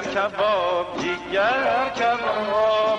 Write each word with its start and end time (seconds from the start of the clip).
کباب 0.00 0.86
جیگر 1.00 1.90
کباب. 1.96 2.98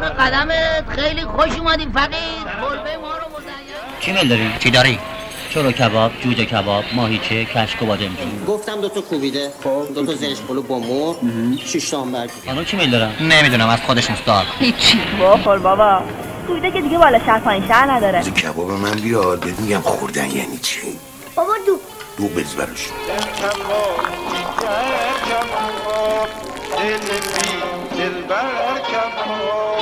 به 0.00 0.08
قدمت 0.08 0.84
خیلی 0.88 1.22
خوش 1.24 1.58
اومدیم 1.58 1.92
فقید. 1.92 2.12
کلبه 2.60 2.96
ما 2.96 3.16
رو 3.16 3.24
مزین. 3.36 3.52
چی 4.00 4.12
میل 4.12 4.28
داری؟ 4.28 4.50
چی 4.58 4.70
داری؟ 4.70 4.98
چلو 5.50 5.72
کباب، 5.72 6.12
جوجه 6.20 6.44
کباب، 6.44 6.84
ماهیچه، 6.92 7.44
کشک 7.44 7.82
و 7.82 7.86
بادمجون 7.86 8.44
گفتم 8.48 8.80
دو 8.80 8.88
تا 8.88 9.00
کوبیده. 9.00 9.52
دو 9.94 10.06
تا 10.06 10.14
زنش 10.14 10.40
پلو 10.40 10.62
با 10.62 10.78
مرغ. 10.78 11.16
شش 11.66 11.90
تا 11.90 12.02
همبرگ 12.02 12.30
خانم 12.46 12.64
چی 12.64 12.76
میل 12.76 12.90
دارم؟ 12.90 13.12
نمی‌دونم 13.20 13.68
از 13.68 13.80
خودش 13.80 14.10
مستار 14.10 14.44
هیچی. 14.58 15.00
بخور 15.20 15.58
بابا. 15.58 16.02
کوبیده 16.46 16.70
که 16.70 16.80
دیگه 16.80 16.98
بالا 16.98 17.18
شهر 17.18 17.38
پایین 17.38 17.68
شهر 17.68 17.90
نداره. 17.90 18.18
از 18.18 18.34
کباب 18.34 18.70
من 18.70 18.90
بیار 18.90 19.36
بهت 19.36 19.60
میگم 19.60 19.80
خوردن 19.80 20.26
یعنی 20.26 20.58
چی؟ 20.62 20.98
بابا 21.34 21.52
دو. 21.66 21.78
دو 22.18 22.28
بز 22.28 22.54
براش 22.54 22.88
کباب 25.26 26.28
دل 26.78 26.98
بی 26.98 27.98
دلبر 27.98 28.78
کباب 28.78 29.74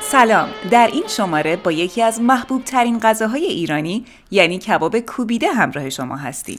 سلام. 0.00 0.48
در 0.70 0.86
این 0.92 1.04
شماره 1.08 1.56
با 1.56 1.72
یکی 1.72 2.02
از 2.02 2.20
محبوب 2.20 2.64
ترین 2.64 2.98
غذاهای 2.98 3.44
ایرانی 3.44 4.04
یعنی 4.30 4.58
کباب 4.58 4.98
کوبیده 5.00 5.52
همراه 5.52 5.90
شما 5.90 6.16
هستیم. 6.16 6.58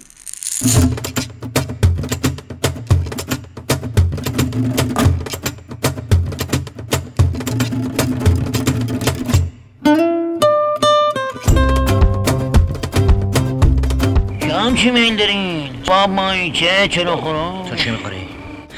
چی 14.81 14.91
میل 14.91 15.15
دارین؟ 15.15 15.69
باب 15.87 16.09
ماهیچه، 16.09 16.87
چلو 16.87 17.15
خورم 17.15 17.69
تو 17.69 17.75
چی 17.75 17.89
می‌خوری؟ 17.89 18.27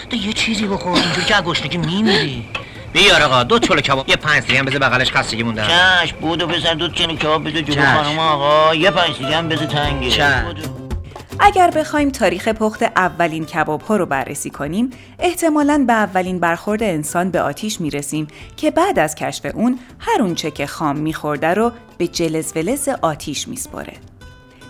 تو 0.09 0.16
یه 0.16 0.34
چیزی 0.34 0.68
بخور 0.68 0.92
اینجور 0.92 1.23
که 1.23 1.34
گشنگی 1.34 1.78
میمیری 1.78 2.46
بیار 2.94 3.22
آقا 3.22 3.44
دو 3.44 3.59
چلو 3.59 3.82
کباب 3.82 4.09
یه 4.09 4.16
پنج 4.16 4.44
دیگه 4.44 4.59
هم 4.59 4.66
بذار 4.66 4.80
بغلش 4.80 5.12
خستگی 5.12 5.44
مونده 5.44 5.64
چشم 5.64 6.18
بودو 6.22 6.48
پسر 6.48 6.74
دو 6.74 6.88
چلو 6.88 7.16
کباب 7.16 7.48
بده 7.48 7.62
جلو. 7.62 7.86
خانم 7.86 8.20
آقا 8.20 8.76
یه 8.76 8.92
پنج 8.92 9.18
دیگه 9.18 9.38
هم 9.38 9.50
بده 9.50 9.66
تنگه. 9.66 10.46
اگر 11.40 11.72
بخوایم 11.72 12.09
تاریخ 12.09 12.48
پخت 12.48 12.84
اولین 12.84 13.46
کباب 13.46 13.81
ها 13.81 13.98
رو 13.98 14.06
بررسی 14.06 14.50
کنیم 14.50 14.90
احتمالاً 15.20 15.84
به 15.88 15.94
اولین 15.94 16.40
برخورد 16.40 16.84
انسان 16.84 17.31
به 17.31 17.42
آتیش 17.42 17.81
می‌رسیم 17.81 18.28
که 18.58 18.72
بعد 18.72 19.00
از 19.00 19.16
کشف 19.16 19.46
اون 19.54 19.80
هر 20.00 20.22
اونچه 20.22 20.52
که 20.52 20.68
خام 20.68 20.98
میخورده 20.98 21.54
رو 21.54 21.72
به 21.98 22.08
جلز 22.08 22.54
ولز 22.56 22.90
آتیش 23.02 23.48
میسپره 23.48 23.94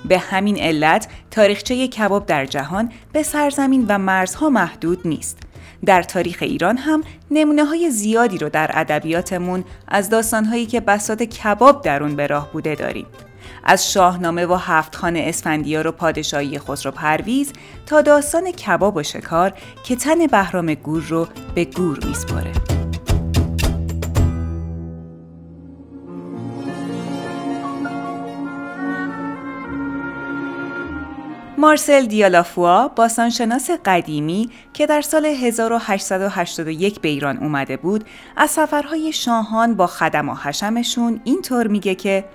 به 0.05 0.17
همین 0.17 0.59
علت 0.59 1.07
تاریخچه 1.31 1.87
کباب 1.87 2.25
در 2.25 2.45
جهان 2.45 2.91
به 3.13 3.23
سرزمین 3.23 3.85
و 3.89 3.97
مرزها 3.97 4.49
محدود 4.49 5.07
نیست. 5.07 5.37
در 5.85 6.03
تاریخ 6.03 6.37
ایران 6.41 6.77
هم 6.77 7.03
نمونه 7.31 7.65
های 7.65 7.89
زیادی 7.89 8.37
رو 8.37 8.49
در 8.49 8.71
ادبیاتمون 8.73 9.63
از 9.87 10.09
داستانهایی 10.09 10.65
که 10.65 10.79
بساط 10.79 11.23
کباب 11.23 11.81
در 11.81 12.03
اون 12.03 12.15
به 12.15 12.27
راه 12.27 12.51
بوده 12.51 12.75
داریم. 12.75 13.05
از 13.63 13.91
شاهنامه 13.91 14.45
و 14.45 14.53
هفت 14.53 14.95
خان 14.95 15.15
اسفندیار 15.15 15.87
و 15.87 15.91
پادشاهی 15.91 16.59
خسرو 16.59 16.91
پرویز 16.91 17.53
تا 17.85 18.01
داستان 18.01 18.51
کباب 18.51 18.95
و 18.95 19.03
شکار 19.03 19.53
که 19.83 19.95
تن 19.95 20.27
بهرام 20.27 20.73
گور 20.73 21.03
رو 21.03 21.27
به 21.55 21.65
گور 21.65 21.99
میسپاره. 22.05 22.72
مارسل 31.63 32.05
دیالافوا 32.05 32.87
باستانشناس 32.87 33.69
قدیمی 33.85 34.49
که 34.73 34.85
در 34.85 35.01
سال 35.01 35.25
1881 35.25 36.99
به 36.99 37.09
ایران 37.09 37.37
اومده 37.37 37.77
بود 37.77 38.03
از 38.37 38.49
سفرهای 38.49 39.13
شاهان 39.13 39.75
با 39.75 39.87
خدم 39.87 40.29
و 40.29 40.33
حشمشون 40.35 41.21
اینطور 41.23 41.67
میگه 41.67 41.95
که 41.95 42.25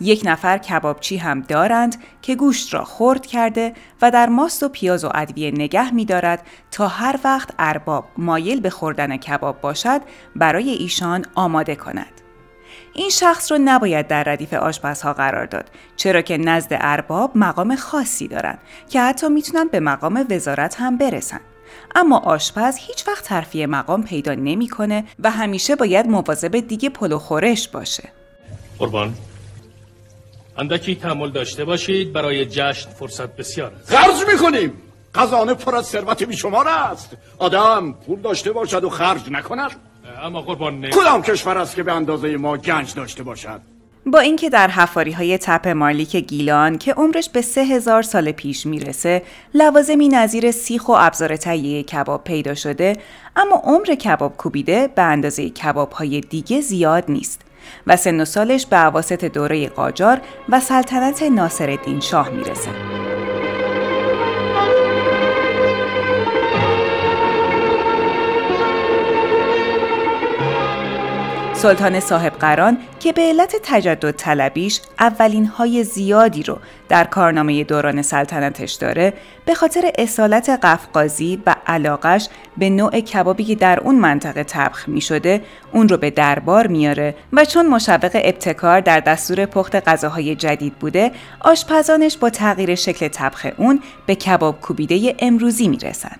یک 0.00 0.22
نفر 0.24 0.58
کبابچی 0.58 1.16
هم 1.16 1.40
دارند 1.40 1.96
که 2.22 2.34
گوشت 2.34 2.74
را 2.74 2.84
خرد 2.84 3.26
کرده 3.26 3.74
و 4.02 4.10
در 4.10 4.28
ماست 4.28 4.62
و 4.62 4.68
پیاز 4.68 5.04
و 5.04 5.10
ادویه 5.14 5.50
نگه 5.50 5.94
می‌دارد 5.94 6.46
تا 6.70 6.88
هر 6.88 7.18
وقت 7.24 7.50
ارباب 7.58 8.04
مایل 8.18 8.60
به 8.60 8.70
خوردن 8.70 9.16
کباب 9.16 9.60
باشد 9.60 10.00
برای 10.36 10.70
ایشان 10.70 11.24
آماده 11.34 11.76
کند. 11.76 12.25
این 12.96 13.10
شخص 13.10 13.52
رو 13.52 13.58
نباید 13.64 14.08
در 14.08 14.24
ردیف 14.24 14.54
آشپزها 14.54 15.12
قرار 15.12 15.46
داد 15.46 15.64
چرا 15.96 16.20
که 16.20 16.36
نزد 16.36 16.68
ارباب 16.70 17.30
مقام 17.34 17.76
خاصی 17.76 18.28
دارن 18.28 18.58
که 18.90 19.00
حتی 19.00 19.28
می‌تونن 19.28 19.68
به 19.68 19.80
مقام 19.80 20.26
وزارت 20.30 20.76
هم 20.78 20.98
برسن. 20.98 21.40
اما 21.94 22.18
آشپز 22.18 22.76
هیچ 22.76 23.08
وقت 23.08 23.24
ترفیع 23.24 23.66
مقام 23.66 24.02
پیدا 24.02 24.34
نمی‌کنه 24.34 25.04
و 25.18 25.30
همیشه 25.30 25.76
باید 25.76 26.06
مواظب 26.06 26.60
دیگه 26.60 26.88
پلو 26.88 27.18
خورش 27.18 27.68
باشه. 27.68 28.08
قربان. 28.78 29.14
اندکی 30.58 30.94
تحمل 30.94 31.30
داشته 31.30 31.64
باشید 31.64 32.12
برای 32.12 32.46
جشن 32.46 32.90
فرصت 32.90 33.36
بسیار 33.36 33.72
است. 33.74 33.94
خرج 33.94 34.32
می‌کنیم. 34.32 34.72
خزانه 35.16 35.54
پر 35.54 35.76
از 35.76 35.86
ثروت 35.86 36.22
بیشمار 36.22 36.68
است. 36.68 37.16
آدم 37.38 37.92
پول 37.92 38.20
داشته 38.20 38.52
باشد 38.52 38.84
و 38.84 38.90
خرج 38.90 39.30
نکند. 39.30 39.70
اما 40.22 40.40
قربان 40.42 40.80
نه 40.80 40.90
کدام 40.90 41.22
کشور 41.22 41.58
است 41.58 41.74
که 41.74 41.82
به 41.82 41.92
اندازه 41.92 42.36
ما 42.36 42.56
گنج 42.56 42.94
داشته 42.94 43.22
باشد؟ 43.22 43.60
با 44.06 44.18
اینکه 44.18 44.50
در 44.50 44.68
حفاری 44.68 45.12
های 45.12 45.38
تپه 45.38 45.74
مارلیک 45.74 46.16
گیلان 46.16 46.78
که 46.78 46.92
عمرش 46.92 47.28
به 47.28 47.42
سه 47.42 47.60
هزار 47.60 48.02
سال 48.02 48.32
پیش 48.32 48.66
می‌رسه 48.66 49.22
لوازمی 49.54 50.08
نظیر 50.08 50.50
سیخ 50.50 50.88
و 50.88 50.92
ابزار 50.92 51.36
تهیه 51.36 51.82
کباب 51.82 52.24
پیدا 52.24 52.54
شده 52.54 52.96
اما 53.36 53.62
عمر 53.64 53.86
کباب 53.86 54.36
کوبیده 54.36 54.88
به 54.88 55.02
اندازه 55.02 55.50
کباب 55.50 55.92
های 55.92 56.20
دیگه 56.20 56.60
زیاد 56.60 57.04
نیست 57.08 57.40
و 57.86 57.96
سن 57.96 58.20
و 58.20 58.24
سالش 58.24 58.66
به 58.66 58.76
عواسط 58.76 59.24
دوره 59.24 59.68
قاجار 59.68 60.20
و 60.48 60.60
سلطنت 60.60 61.22
ناصرالدین 61.22 62.00
شاه 62.00 62.28
می‌رسه. 62.28 62.70
سلطان 71.56 72.00
صاحب 72.00 72.32
قران 72.32 72.78
که 73.00 73.12
به 73.12 73.22
علت 73.22 73.56
تجدد 73.62 74.10
طلبیش 74.10 74.80
اولین 75.00 75.46
های 75.46 75.84
زیادی 75.84 76.42
رو 76.42 76.58
در 76.88 77.04
کارنامه 77.04 77.64
دوران 77.64 78.02
سلطنتش 78.02 78.72
داره 78.72 79.12
به 79.44 79.54
خاطر 79.54 79.90
اصالت 79.98 80.50
قفقازی 80.62 81.42
و 81.46 81.54
علاقش 81.66 82.28
به 82.56 82.70
نوع 82.70 83.00
کبابی 83.00 83.44
که 83.44 83.54
در 83.54 83.80
اون 83.80 83.94
منطقه 83.94 84.44
طبخ 84.44 84.88
می 84.88 85.00
شده 85.00 85.42
اون 85.72 85.88
رو 85.88 85.96
به 85.96 86.10
دربار 86.10 86.66
میاره 86.66 87.14
و 87.32 87.44
چون 87.44 87.66
مشوق 87.66 88.10
ابتکار 88.14 88.80
در 88.80 89.00
دستور 89.00 89.46
پخت 89.46 89.88
غذاهای 89.88 90.34
جدید 90.34 90.74
بوده 90.74 91.12
آشپزانش 91.40 92.16
با 92.16 92.30
تغییر 92.30 92.74
شکل 92.74 93.08
طبخ 93.08 93.46
اون 93.56 93.80
به 94.06 94.14
کباب 94.14 94.60
کوبیده 94.60 95.14
امروزی 95.18 95.68
می‌رسن. 95.68 96.16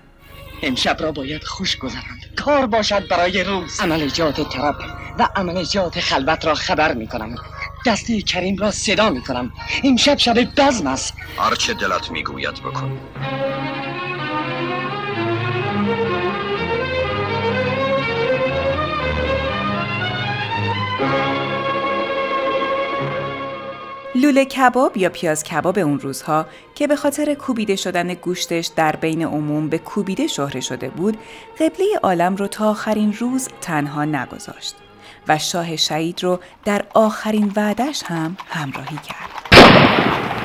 امشب 0.63 0.97
را 0.99 1.11
باید 1.11 1.43
خوش 1.43 1.77
گذراند 1.77 2.21
کار 2.37 2.67
باشد 2.67 3.07
برای 3.07 3.43
روز. 3.43 3.79
عملیات 3.81 4.41
طرب 4.49 4.75
و 5.19 5.29
عملیات 5.35 5.99
خلوت 5.99 6.45
را 6.45 6.55
خبر 6.55 6.93
می 6.93 7.07
کنم 7.07 7.35
دسته 7.85 8.21
کریم 8.21 8.57
را 8.57 8.71
صدا 8.71 9.09
می 9.09 9.21
کنم 9.21 9.51
امشب 9.83 10.17
شب 10.17 10.43
بزم 10.57 10.87
است. 10.87 11.13
هرچه 11.39 11.73
دلت 11.73 12.11
می‌گوید 12.11 12.55
بکن. 12.65 13.01
لوله 24.21 24.45
کباب 24.45 24.97
یا 24.97 25.09
پیاز 25.09 25.43
کباب 25.43 25.79
اون 25.79 25.99
روزها 25.99 26.45
که 26.75 26.87
به 26.87 26.95
خاطر 26.95 27.33
کوبیده 27.33 27.75
شدن 27.75 28.13
گوشتش 28.13 28.71
در 28.75 28.95
بین 28.95 29.23
عموم 29.23 29.69
به 29.69 29.77
کوبیده 29.77 30.27
شهره 30.27 30.61
شده 30.61 30.89
بود، 30.89 31.17
قبله 31.59 31.85
عالم 32.03 32.35
رو 32.35 32.47
تا 32.47 32.69
آخرین 32.69 33.13
روز 33.13 33.47
تنها 33.61 34.05
نگذاشت 34.05 34.75
و 35.27 35.37
شاه 35.37 35.75
شهید 35.75 36.23
رو 36.23 36.39
در 36.65 36.85
آخرین 36.93 37.53
وعدش 37.55 38.03
هم 38.05 38.37
همراهی 38.47 38.97
کرد. 38.97 40.36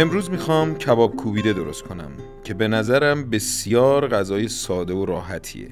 امروز 0.00 0.30
می‌خوام 0.30 0.74
کباب 0.74 1.16
کوبیده 1.16 1.52
درست 1.52 1.82
کنم 1.82 2.10
که 2.44 2.54
به 2.54 2.68
نظرم 2.68 3.30
بسیار 3.30 4.08
غذای 4.08 4.48
ساده 4.48 4.94
و 4.94 5.04
راحتیه. 5.04 5.68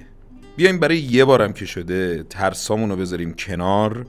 بیایم 0.56 0.78
برای 0.80 0.98
یه 0.98 1.24
بارم 1.24 1.52
که 1.52 1.64
شده 1.66 2.22
ترسامون 2.22 2.96
بذاریم 2.96 3.34
کنار 3.34 4.06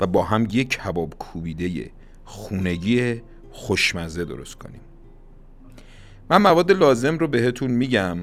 و 0.00 0.06
با 0.06 0.22
هم 0.22 0.48
یک 0.52 0.68
کباب 0.68 1.14
کوبیده 1.18 1.90
خونگی 2.24 3.22
خوشمزه 3.50 4.24
درست 4.24 4.54
کنیم. 4.54 4.80
من 6.30 6.42
مواد 6.42 6.72
لازم 6.72 7.18
رو 7.18 7.28
بهتون 7.28 7.70
میگم. 7.70 8.18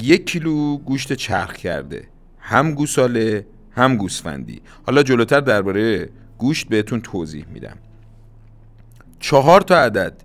یک 0.00 0.26
کیلو 0.26 0.76
گوشت 0.76 1.12
چرخ 1.12 1.52
کرده. 1.56 2.08
هم 2.38 2.74
گوساله 2.74 3.46
هم 3.70 3.96
گوسفندی. 3.96 4.60
حالا 4.86 5.02
جلوتر 5.02 5.40
درباره 5.40 6.10
گوشت 6.38 6.68
بهتون 6.68 7.00
توضیح 7.00 7.44
میدم. 7.52 7.76
چهار 9.20 9.60
تا 9.60 9.78
عدد. 9.78 10.22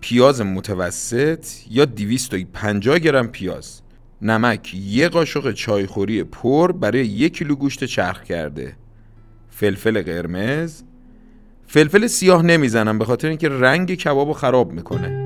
پیاز 0.00 0.40
متوسط 0.40 1.46
یا 1.70 1.84
250 1.84 2.98
گرم 2.98 3.28
پیاز. 3.28 3.80
نمک 4.22 4.74
یه 4.74 5.08
قاشق 5.08 5.52
چایخوری 5.52 6.24
پر 6.24 6.72
برای 6.72 7.06
یک 7.06 7.36
کیلو 7.36 7.54
گوشت 7.54 7.84
چرخ 7.84 8.24
کرده. 8.24 8.76
فلفل 9.50 10.02
قرمز. 10.02 10.82
فلفل 11.66 12.06
سیاه 12.06 12.42
نمی‌زنم 12.42 12.98
به 12.98 13.04
خاطر 13.04 13.28
اینکه 13.28 13.48
رنگ 13.48 13.94
کباب 13.94 14.32
خراب 14.32 14.72
می‌کنه. 14.72 15.25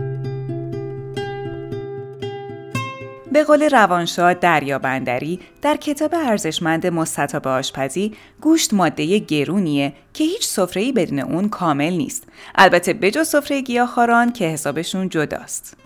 به 3.33 3.45
قول 3.45 3.63
روانشاه 3.63 4.35
دریا 4.35 4.79
بندری 4.79 5.41
در 5.63 5.77
کتاب 5.77 6.15
ارزشمند 6.15 6.87
مستطاب 6.87 7.49
آشپزی 7.49 8.13
گوشت 8.41 8.75
ماده 8.75 9.19
گرونیه 9.19 9.93
که 10.15 10.25
هیچ 10.25 10.47
سفره‌ای 10.47 10.93
بدون 10.93 11.19
اون 11.19 11.49
کامل 11.49 11.93
نیست. 11.93 12.25
البته 12.55 12.93
بجز 12.93 13.29
سفره 13.29 13.61
گیاهخواران 13.61 14.33
که 14.33 14.45
حسابشون 14.45 15.09
جداست. 15.09 15.77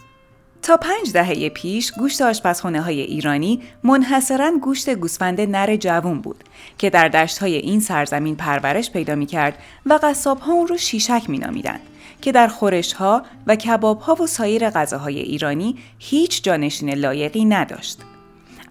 تا 0.62 0.76
پنج 0.76 1.12
دهه 1.12 1.48
پیش 1.48 1.92
گوشت 1.92 2.22
آشپزخونه 2.22 2.80
های 2.80 3.00
ایرانی 3.00 3.62
منحصرا 3.82 4.52
گوشت 4.62 4.90
گوسفند 4.90 5.40
نر 5.40 5.76
جوون 5.76 6.20
بود 6.20 6.44
که 6.78 6.90
در 6.90 7.08
دشت 7.08 7.38
های 7.38 7.54
این 7.54 7.80
سرزمین 7.80 8.36
پرورش 8.36 8.90
پیدا 8.90 9.14
می 9.14 9.26
کرد 9.26 9.58
و 9.86 9.98
قصاب 10.02 10.38
ها 10.38 10.52
اون 10.52 10.66
رو 10.66 10.76
شیشک 10.76 11.22
می 11.28 11.38
نامیدن 11.38 11.80
که 12.24 12.32
در 12.32 12.48
خورش 12.48 12.92
ها 12.92 13.22
و 13.46 13.56
کباب 13.56 14.00
ها 14.00 14.14
و 14.14 14.26
سایر 14.26 14.70
غذاهای 14.70 15.18
ایرانی 15.18 15.76
هیچ 15.98 16.42
جانشین 16.42 16.90
لایقی 16.90 17.44
نداشت. 17.44 17.98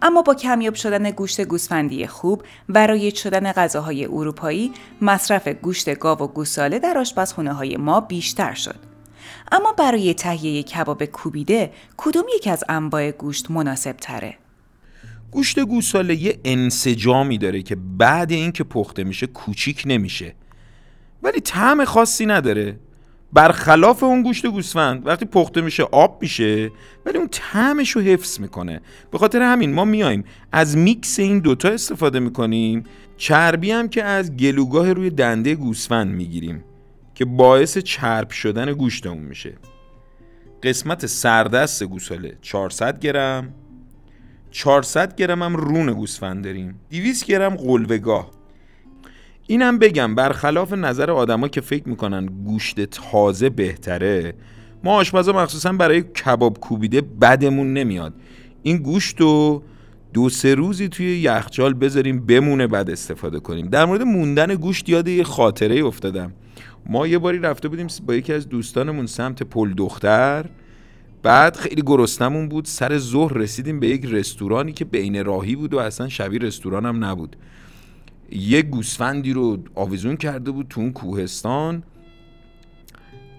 اما 0.01 0.21
با 0.21 0.33
کمیاب 0.33 0.73
شدن 0.73 1.11
گوشت 1.11 1.41
گوسفندی 1.41 2.07
خوب 2.07 2.43
و 2.69 2.87
رایج 2.87 3.15
شدن 3.15 3.51
غذاهای 3.51 4.05
اروپایی 4.05 4.71
مصرف 5.01 5.47
گوشت 5.47 5.99
گاو 5.99 6.19
و 6.19 6.27
گوساله 6.27 6.79
در 6.79 6.97
آشپزخونه 6.97 7.53
های 7.53 7.77
ما 7.77 7.99
بیشتر 7.99 8.53
شد. 8.53 8.79
اما 9.51 9.71
برای 9.71 10.13
تهیه 10.13 10.63
کباب 10.63 11.05
کوبیده 11.05 11.71
کدوم 11.97 12.25
یک 12.35 12.47
از 12.47 12.63
انواع 12.69 13.11
گوشت 13.11 13.51
مناسب 13.51 13.95
تره؟ 14.01 14.37
گوشت 15.31 15.59
گوساله 15.59 16.15
یه 16.15 16.39
انسجامی 16.45 17.37
داره 17.37 17.61
که 17.61 17.75
بعد 17.75 18.31
اینکه 18.31 18.63
پخته 18.63 19.03
میشه 19.03 19.27
کوچیک 19.27 19.83
نمیشه 19.85 20.35
ولی 21.23 21.39
طعم 21.39 21.85
خاصی 21.85 22.25
نداره 22.25 22.79
برخلاف 23.33 24.03
اون 24.03 24.21
گوشت 24.21 24.47
گوسفند 24.47 25.07
وقتی 25.07 25.25
پخته 25.25 25.61
میشه 25.61 25.83
آب 25.83 26.17
میشه 26.21 26.71
ولی 27.05 27.17
اون 27.17 27.27
طعمش 27.31 27.91
رو 27.91 28.01
حفظ 28.01 28.39
می‌کنه. 28.39 28.81
به 29.11 29.17
خاطر 29.17 29.41
همین 29.41 29.73
ما 29.73 29.85
میایم 29.85 30.23
از 30.51 30.77
میکس 30.77 31.19
این 31.19 31.39
دوتا 31.39 31.69
استفاده 31.69 32.19
می‌کنیم 32.19 32.83
چربی 33.17 33.71
هم 33.71 33.87
که 33.89 34.03
از 34.03 34.37
گلوگاه 34.37 34.93
روی 34.93 35.09
دنده 35.09 35.55
گوسفند 35.55 36.15
می‌گیریم 36.15 36.63
که 37.15 37.25
باعث 37.25 37.77
چرب 37.77 38.29
شدن 38.29 38.73
گوشتمون 38.73 39.23
میشه. 39.23 39.53
قسمت 40.63 41.05
سردست 41.05 41.83
گوساله 41.83 42.37
400 42.41 42.99
گرم. 42.99 43.53
400 44.51 45.15
گرم 45.15 45.43
هم 45.43 45.55
رون 45.55 45.93
گوسفند 45.93 46.43
داریم. 46.43 46.79
200 46.89 47.25
گرم 47.25 47.55
قلوگاه 47.55 48.42
اینم 49.47 49.79
بگم 49.79 50.15
برخلاف 50.15 50.73
نظر 50.73 51.11
آدما 51.11 51.47
که 51.47 51.61
فکر 51.61 51.89
می‌کنن 51.89 52.25
گوشت 52.25 52.81
تازه 52.81 53.49
بهتره 53.49 54.33
ما 54.83 54.95
آشپزا 54.95 55.33
مخصوصا 55.33 55.73
برای 55.73 56.01
کباب 56.01 56.59
کوبیده 56.59 57.01
بدمون 57.01 57.73
نمیاد. 57.73 58.13
این 58.63 58.77
گوشت 58.77 59.21
رو 59.21 59.63
دو 60.13 60.29
سه 60.29 60.55
روزی 60.55 60.87
توی 60.87 61.19
یخچال 61.19 61.73
بذاریم 61.73 62.25
بمونه 62.25 62.67
بعد 62.67 62.89
استفاده 62.89 63.39
کنیم. 63.39 63.67
در 63.67 63.85
مورد 63.85 64.01
موندن 64.01 64.55
گوشت 64.55 64.89
یاد 64.89 65.07
یه 65.07 65.23
خاطره 65.23 65.85
افتادم. 65.85 66.33
ما 66.85 67.07
یه 67.07 67.17
باری 67.17 67.39
رفته 67.39 67.67
بودیم 67.67 67.87
با 68.05 68.15
یکی 68.15 68.33
از 68.33 68.49
دوستانمون 68.49 69.05
سمت 69.05 69.43
پل 69.43 69.73
دختر. 69.73 70.45
بعد 71.23 71.55
خیلی 71.55 71.81
گرسنمون 71.85 72.49
بود. 72.49 72.65
سر 72.65 72.97
ظهر 72.97 73.33
رسیدیم 73.33 73.79
به 73.79 73.87
یک 73.87 74.05
رستورانی 74.05 74.71
که 74.71 74.85
بین 74.85 75.25
راهی 75.25 75.55
بود 75.55 75.73
و 75.73 75.79
اصلا 75.79 76.09
شبیه 76.09 76.39
رستوران 76.39 76.85
هم 76.85 77.05
نبود. 77.05 77.35
یه 78.35 78.61
گوسفندی 78.61 79.33
رو 79.33 79.57
آویزون 79.75 80.17
کرده 80.17 80.51
بود 80.51 80.67
تو 80.69 80.81
اون 80.81 80.91
کوهستان. 80.91 81.83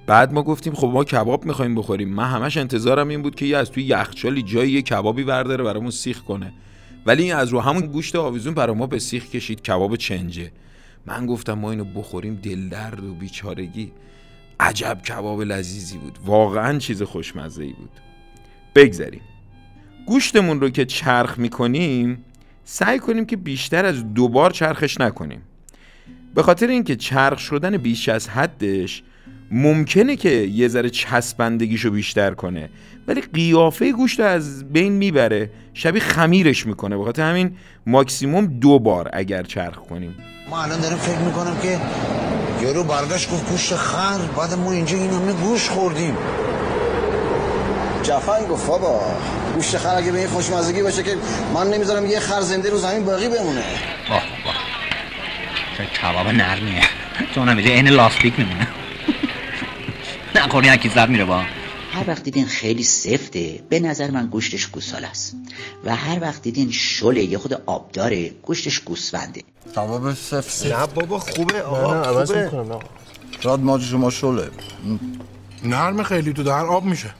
بعد 0.06 0.32
ما 0.32 0.42
گفتیم 0.42 0.74
خب 0.74 0.86
ما 0.86 1.04
کباب 1.04 1.44
می‌خوایم 1.44 1.74
بخوریم. 1.74 2.08
من 2.08 2.24
همش 2.24 2.56
انتظارم 2.56 3.08
این 3.08 3.22
بود 3.22 3.34
که 3.34 3.46
یه 3.46 3.56
از 3.56 3.70
توی 3.70 3.82
یخچالی 3.82 4.42
جایی 4.42 4.72
یه 4.72 4.82
کبابی 4.82 5.24
برداره 5.24 5.64
برامون 5.64 5.90
سیخ 5.90 6.20
کنه. 6.20 6.52
ولی 7.06 7.22
این 7.22 7.34
از 7.34 7.48
رو 7.48 7.60
همون 7.60 7.86
گوشت 7.86 8.16
آویزون 8.16 8.54
برای 8.54 8.76
ما 8.76 8.86
به 8.86 8.98
سیخ 8.98 9.26
کشید. 9.26 9.62
کباب 9.62 9.96
چنجه. 9.96 10.52
من 11.06 11.26
گفتم 11.26 11.52
ما 11.52 11.70
اینو 11.70 11.84
بخوریم 11.84 12.34
دل 12.34 12.68
درد 12.68 13.04
و 13.04 13.14
بیچارگی. 13.14 13.92
عجب 14.60 15.00
کباب 15.08 15.42
لذیذی 15.42 15.98
بود. 15.98 16.18
واقعا 16.24 16.78
چیز 16.78 17.02
خوشمزه 17.02 17.62
ای 17.64 17.72
بود. 17.72 17.90
بگذریم. 18.74 19.22
گوشتمون 20.06 20.60
رو 20.60 20.68
که 20.68 20.84
چرخ 20.84 21.38
می‌کنیم 21.38 22.24
سعی 22.64 22.98
کنیم 22.98 23.26
که 23.26 23.36
بیشتر 23.36 23.86
از 23.86 24.14
دوبار 24.14 24.50
چرخش 24.50 25.00
نکنیم. 25.00 25.42
به 26.34 26.42
خاطر 26.42 26.66
اینکه 26.66 26.96
چرخ 26.96 27.38
شدن 27.38 27.76
بیش 27.76 28.08
از 28.08 28.28
حدش 28.28 29.02
ممکنه 29.50 30.16
که 30.16 30.30
یه 30.30 30.68
ذره 30.68 30.90
چسبندگیشو 30.90 31.90
بیشتر 31.90 32.34
کنه 32.34 32.68
ولی 33.08 33.20
قیافه 33.20 33.92
گوشت 33.92 34.20
از 34.20 34.72
بین 34.72 34.92
می‌بره 34.92 35.50
شبیه 35.74 36.02
خمیرش 36.02 36.66
می‌کنه. 36.66 37.04
خاطر 37.04 37.30
همین 37.30 37.56
ماکسیموم 37.86 38.46
دو 38.46 38.78
بار 38.78 39.10
اگر 39.12 39.42
چرخ 39.42 39.76
کنیم. 39.76 40.14
ما 40.50 40.62
الان 40.62 40.80
داریم 40.80 40.98
فکر 40.98 41.18
می‌کنم 41.18 41.56
که 41.62 41.80
یارو 42.62 42.84
برگشت 42.84 43.30
گفت 43.30 43.50
گوشت 43.50 43.74
خر 43.74 44.18
بعد 44.36 44.54
ما 44.54 44.72
اینجا 44.72 44.96
این 44.96 45.10
همه 45.10 45.32
گوش 45.32 45.68
خوردیم. 45.68 46.16
جفن 48.04 48.46
گفت 48.46 48.66
بابا 48.66 49.00
گوشت 49.54 49.76
خر 49.76 49.96
اگه 49.96 50.12
به 50.12 50.18
این 50.18 50.28
خوشمزگی 50.28 50.82
باشه 50.82 51.02
که 51.02 51.16
من 51.54 51.70
نمی‌ذارم 51.70 52.06
یه 52.06 52.20
خر 52.20 52.40
زنده 52.40 52.70
رو 52.70 52.78
زمین 52.78 53.04
باقی 53.04 53.28
بمونه. 53.28 53.64
واه 54.10 54.22
واه 54.44 54.54
چه 55.78 55.86
کباب 55.86 56.26
نرمیه. 56.26 56.82
تو 57.34 57.44
نمیده 57.44 57.70
این 57.70 57.88
لاستیک 57.88 58.38
میمونه. 58.38 58.68
نخوری 60.34 60.68
یکی 60.68 60.88
زب 60.88 61.08
میره 61.08 61.24
با. 61.24 61.42
هر 61.92 62.04
وقت 62.08 62.22
دیدین 62.22 62.46
خیلی 62.46 62.82
سفته 62.82 63.60
به 63.68 63.80
نظر 63.80 64.10
من 64.10 64.26
گوشتش 64.26 64.66
گوساله 64.66 65.06
است. 65.06 65.36
و 65.84 65.96
هر 65.96 66.18
وقت 66.20 66.42
دیدین 66.42 66.70
شله 66.70 67.24
یه 67.24 67.38
خود 67.38 67.62
آب 67.66 67.92
داره 67.92 68.28
گوشتش 68.28 68.80
گوسفنده. 68.80 69.42
کباب 69.76 70.14
سفت 70.14 70.66
نه 70.66 70.86
بابا 70.86 71.18
خوبه. 71.18 71.62
آقا 71.62 71.94
نه 71.94 72.06
عوض 72.06 72.28
خوبه. 72.28 72.44
می‌کنم 72.44 72.78
شاید 73.40 73.60
ماج 73.60 73.82
شما 73.82 74.10
شله. 74.10 74.50
نرم 75.64 76.02
خیلی 76.02 76.32
تو 76.32 76.42
در 76.42 76.66
آب 76.66 76.84
میشه. 76.84 77.14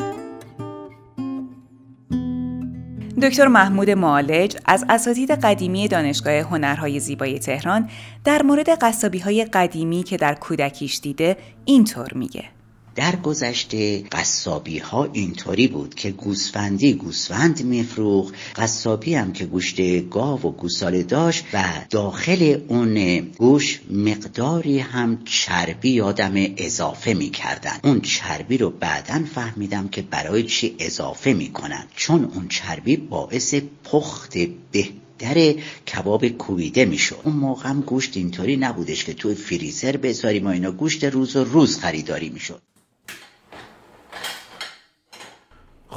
دکتر 3.23 3.49
محمود 3.49 3.90
معالج 3.90 4.56
از 4.64 4.85
اساتید 4.88 5.30
قدیمی 5.30 5.88
دانشگاه 5.88 6.35
هنرهای 6.35 7.00
زیبای 7.00 7.38
تهران 7.38 7.88
در 8.25 8.42
مورد 8.42 8.68
قصابی 8.68 9.18
های 9.18 9.44
قدیمی 9.44 10.02
که 10.02 10.16
در 10.16 10.35
کودکیش 10.35 11.00
دیده 11.00 11.37
اینطور 11.64 12.09
میگه. 12.14 12.53
در 12.94 13.16
گذشته 13.16 14.02
قصابی 14.12 14.78
ها 14.78 15.08
اینطوری 15.12 15.68
بود 15.68 15.94
که 15.94 16.10
گوسفندی 16.10 16.94
گوسفند 16.94 17.64
میفروخ 17.64 18.32
قصابی 18.56 19.14
هم 19.14 19.32
که 19.32 19.44
گوشت 19.44 20.08
گاو 20.10 20.40
و 20.40 20.50
گوساله 20.50 21.02
داشت 21.02 21.44
و 21.52 21.64
داخل 21.90 22.60
اون 22.68 23.20
گوش 23.20 23.80
مقداری 23.90 24.78
هم 24.78 25.18
چربی 25.24 25.90
یادم 25.90 26.32
اضافه 26.56 27.14
می‌کردن. 27.14 27.78
اون 27.84 28.00
چربی 28.00 28.58
رو 28.58 28.70
بعدا 28.70 29.24
فهمیدم 29.34 29.88
که 29.88 30.02
برای 30.02 30.42
چی 30.42 30.76
اضافه 30.78 31.32
می‌کنن 31.32 31.84
چون 31.96 32.24
اون 32.24 32.48
چربی 32.48 32.96
باعث 32.96 33.54
پخت 33.84 34.38
به 34.72 34.88
در 35.18 35.52
کباب 35.86 36.28
کوبیده 36.28 36.84
می‌شد. 36.84 37.20
اون 37.24 37.36
موقع 37.36 37.68
هم 37.68 37.80
گوشت 37.80 38.16
اینطوری 38.16 38.56
نبودش 38.56 39.04
که 39.04 39.14
توی 39.14 39.34
فریزر 39.34 39.96
بذاریم 39.96 40.46
و 40.46 40.48
اینا 40.48 40.70
گوشت 40.70 41.04
روز 41.04 41.36
و 41.36 41.44
روز 41.44 41.78
خریداری 41.78 42.28
می‌شد. 42.28 42.62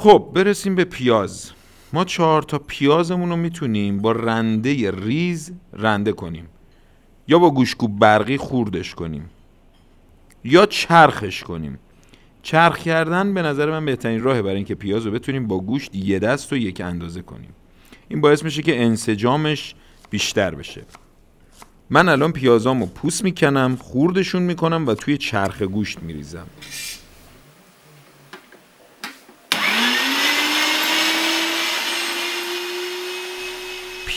خب 0.00 0.30
برسیم 0.34 0.74
به 0.74 0.84
پیاز. 0.84 1.50
ما 1.92 2.04
چهار 2.04 2.42
تا 2.42 2.58
پیازمون 2.58 3.28
رو 3.28 3.36
می‌تونیم 3.36 3.98
با 3.98 4.12
رنده 4.12 4.90
ریز 4.90 5.52
رنده 5.72 6.12
کنیم. 6.12 6.48
یا 7.28 7.38
با 7.38 7.50
گوشکوب 7.50 7.98
برقی 7.98 8.36
خوردش 8.36 8.94
کنیم. 8.94 9.30
یا 10.44 10.66
چرخش 10.66 11.42
کنیم. 11.42 11.78
چرخ 12.42 12.78
کردن 12.78 13.34
به 13.34 13.42
نظر 13.42 13.70
من 13.70 13.84
بهترین 13.84 14.22
راهه 14.22 14.42
برای 14.42 14.56
اینکه 14.56 14.74
پیاز 14.74 15.06
رو 15.06 15.12
بتونیم 15.12 15.46
با 15.46 15.60
گوشت 15.60 15.94
یه 15.94 16.18
دست 16.18 16.52
و 16.52 16.56
یک 16.56 16.80
اندازه 16.80 17.22
کنیم. 17.22 17.50
این 18.08 18.20
باعث 18.20 18.42
میشه 18.42 18.62
که 18.62 18.82
انسجامش 18.82 19.74
بیشتر 20.10 20.54
بشه. 20.54 20.82
من 21.90 22.08
الان 22.08 22.32
پیازامو 22.32 22.86
پوست 22.86 23.24
می‌کنم 23.24 23.76
خوردشون 23.80 24.42
می‌کنم 24.42 24.86
و 24.86 24.94
توی 24.94 25.18
چرخ 25.18 25.62
گوشت 25.62 26.02
میریزم. 26.02 26.46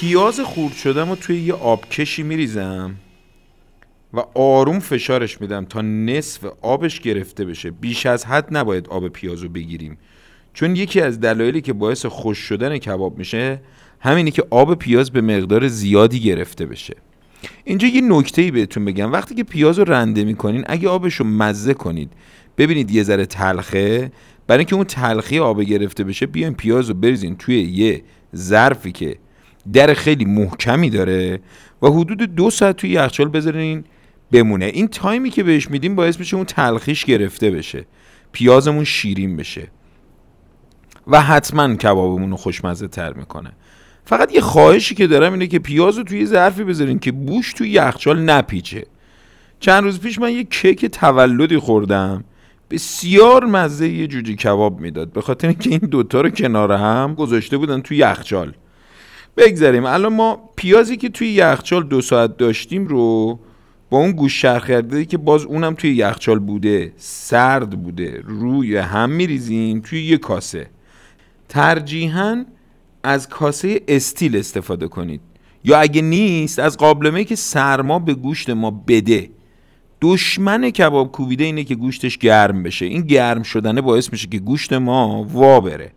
پیاز 0.02 0.40
خورد 0.40 0.74
شدم 0.74 1.10
و 1.10 1.16
توی 1.16 1.42
یه 1.42 1.54
آبکشی 1.54 2.24
میریزم 2.24 2.96
و 4.14 4.20
آروم 4.36 4.80
فشارش 4.80 5.42
میدم 5.42 5.66
تا 5.66 5.82
نصف 5.82 6.46
آبش 6.62 7.00
گرفته 7.00 7.46
بشه. 7.46 7.72
بیش 7.72 8.06
از 8.06 8.26
حد 8.26 8.58
نباید 8.58 8.88
آب 8.88 9.08
پیازو 9.08 9.50
بگیریم. 9.50 9.98
چون 10.54 10.76
یکی 10.76 11.02
از 11.02 11.20
دلایلی 11.20 11.62
که 11.62 11.74
باعث 11.74 12.06
خوش 12.06 12.38
شدن 12.38 12.78
کباب 12.78 13.18
میشه 13.18 13.62
همینی 14.00 14.32
که 14.32 14.44
آب 14.50 14.76
پیاز 14.76 15.12
به 15.12 15.22
مقدار 15.22 15.68
زیادی 15.68 16.20
گرفته 16.20 16.66
بشه. 16.66 16.96
اینجا 17.64 17.88
یه 17.88 18.02
نکته 18.02 18.42
ای 18.42 18.52
بهتون 18.52 18.86
بگم. 18.86 19.12
وقتی 19.12 19.36
که 19.36 19.44
پیاز 19.44 19.80
رو 19.80 19.86
رنده 19.86 20.24
می‌کنین 20.24 20.64
اگه 20.68 20.90
آبش 20.90 21.16
رو 21.16 21.26
مزه 21.26 21.74
کنید 21.74 22.12
ببینید 22.58 22.92
یه 22.92 23.04
ذره 23.04 23.26
تلخه. 23.26 24.12
برای 24.48 24.60
اینکه 24.60 24.76
اون 24.76 24.84
تلخی 24.84 25.40
آب 25.40 25.62
گرفته 25.62 26.04
بشه 26.04 26.26
بیاین 26.26 26.54
پیاز 26.54 26.90
رو 26.90 26.94
بریزین 26.96 27.36
توی 27.36 27.62
یه 27.62 28.04
ظرفی 28.36 28.92
که 28.92 29.18
در 29.74 29.94
خیلی 29.94 30.26
محکمی 30.26 30.90
داره 30.90 31.40
و 31.82 31.88
حدود 31.88 32.22
دو 32.22 32.50
ساعت 32.50 32.78
توی 32.78 32.90
یخچال 32.90 33.30
بذارین 33.30 33.84
بمونه. 34.32 34.66
این 34.66 34.88
تایمی 34.88 35.30
که 35.30 35.44
بهش 35.44 35.70
میدیم 35.70 35.96
باعث 35.96 36.20
میشه 36.20 36.36
اون 36.36 36.46
تلخیش 36.46 37.06
گرفته 37.06 37.52
بشه 37.52 37.86
پیازمون 38.32 38.84
شیرین 38.84 39.38
بشه 39.38 39.68
و 41.08 41.22
حتما 41.22 41.76
کبابمون 41.76 42.32
رو 42.32 42.38
خوشمزه 42.38 42.88
تر 42.88 43.14
می‌کنه. 43.14 43.52
فقط 44.06 44.34
یه 44.34 44.42
خواهشی 44.42 44.96
که 44.96 45.08
دارم 45.08 45.34
اینه 45.34 45.48
که 45.48 45.60
پیاز 45.60 45.98
رو 45.98 46.04
توی 46.04 46.26
ظرفی 46.26 46.64
بذارین 46.64 47.00
که 47.00 47.12
بوش 47.12 47.54
توی 47.54 47.70
یخچال 47.70 48.22
نپیچه. 48.22 48.86
چند 49.60 49.84
روز 49.84 50.00
پیش 50.00 50.20
من 50.20 50.32
یه 50.32 50.44
کیک 50.44 50.86
تولدی 50.86 51.58
خوردم. 51.58 52.24
بسیار 52.70 53.46
مزه 53.46 53.90
یه 53.90 54.08
جوجه 54.08 54.36
کباب 54.36 54.80
می‌داد. 54.80 55.14
به 55.14 55.22
خاطر 55.22 55.48
اینکه 55.48 55.70
این 55.70 55.80
دوتا 55.80 56.22
رو 56.22 56.30
کنار 56.30 56.72
هم 56.72 57.14
گذاشته 57.14 57.58
بودن 57.58 57.82
توی 57.82 57.98
یخچال. 57.98 58.54
بگذاریم. 59.38 59.86
الان 59.86 60.14
ما 60.14 60.50
پیازی 60.56 60.98
که 60.98 61.10
توی 61.10 61.28
یخچال 61.28 61.84
دو 61.84 62.02
ساعت 62.02 62.38
داشتیم 62.38 62.88
رو 62.88 63.40
با 63.90 63.98
اون 63.98 64.12
گوش 64.12 64.42
شرخرده 64.42 65.06
که 65.06 65.18
باز 65.18 65.46
اونم 65.46 65.74
توی 65.74 65.96
یخچال 65.96 66.40
بوده. 66.40 66.94
سرد 66.98 67.84
بوده. 67.84 68.22
روی 68.26 68.78
هم 68.78 69.10
میریزیم 69.10 69.80
توی 69.80 70.04
یه 70.04 70.18
کاسه. 70.18 70.68
ترجیحاً 71.50 72.46
از 73.04 73.30
کاسه 73.30 73.82
استیل 73.88 74.38
استفاده 74.38 74.88
کنید. 74.88 75.22
یا 75.64 75.80
اگه 75.80 76.02
نیست 76.02 76.60
از 76.60 76.78
قابلمه 76.78 77.24
که 77.24 77.36
سرما 77.36 78.00
به 78.00 78.14
گوشت 78.14 78.50
ما 78.50 78.72
بده. 78.72 79.30
دشمن 80.02 80.70
کباب 80.70 81.12
کوبیده 81.12 81.44
اینه 81.44 81.64
که 81.64 81.76
گوشتش 81.76 82.18
گرم 82.18 82.64
بشه. 82.64 82.86
این 82.86 83.02
گرم 83.02 83.44
شدنه 83.44 83.82
باعث 83.82 84.12
میشه 84.12 84.28
که 84.28 84.40
گوشت 84.40 84.74
ما 84.74 85.24
وا 85.30 85.60
بره. 85.60 85.92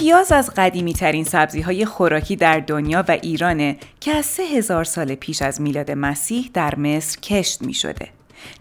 پیاز 0.00 0.32
از 0.32 0.50
قدیمی 0.56 0.92
ترین 0.92 1.24
سبزی 1.24 1.60
های 1.60 1.84
خوراکی 1.84 2.36
در 2.36 2.60
دنیا 2.60 3.04
و 3.08 3.10
ایرانه 3.22 3.76
که 4.00 4.12
از 4.12 4.26
سه 4.26 4.42
هزار 4.42 4.84
سال 4.84 5.14
پیش 5.14 5.42
از 5.42 5.60
میلاد 5.60 5.90
مسیح 5.90 6.50
در 6.54 6.74
مصر 6.74 7.20
کشت 7.20 7.62
می 7.62 7.74
شده. 7.74 8.08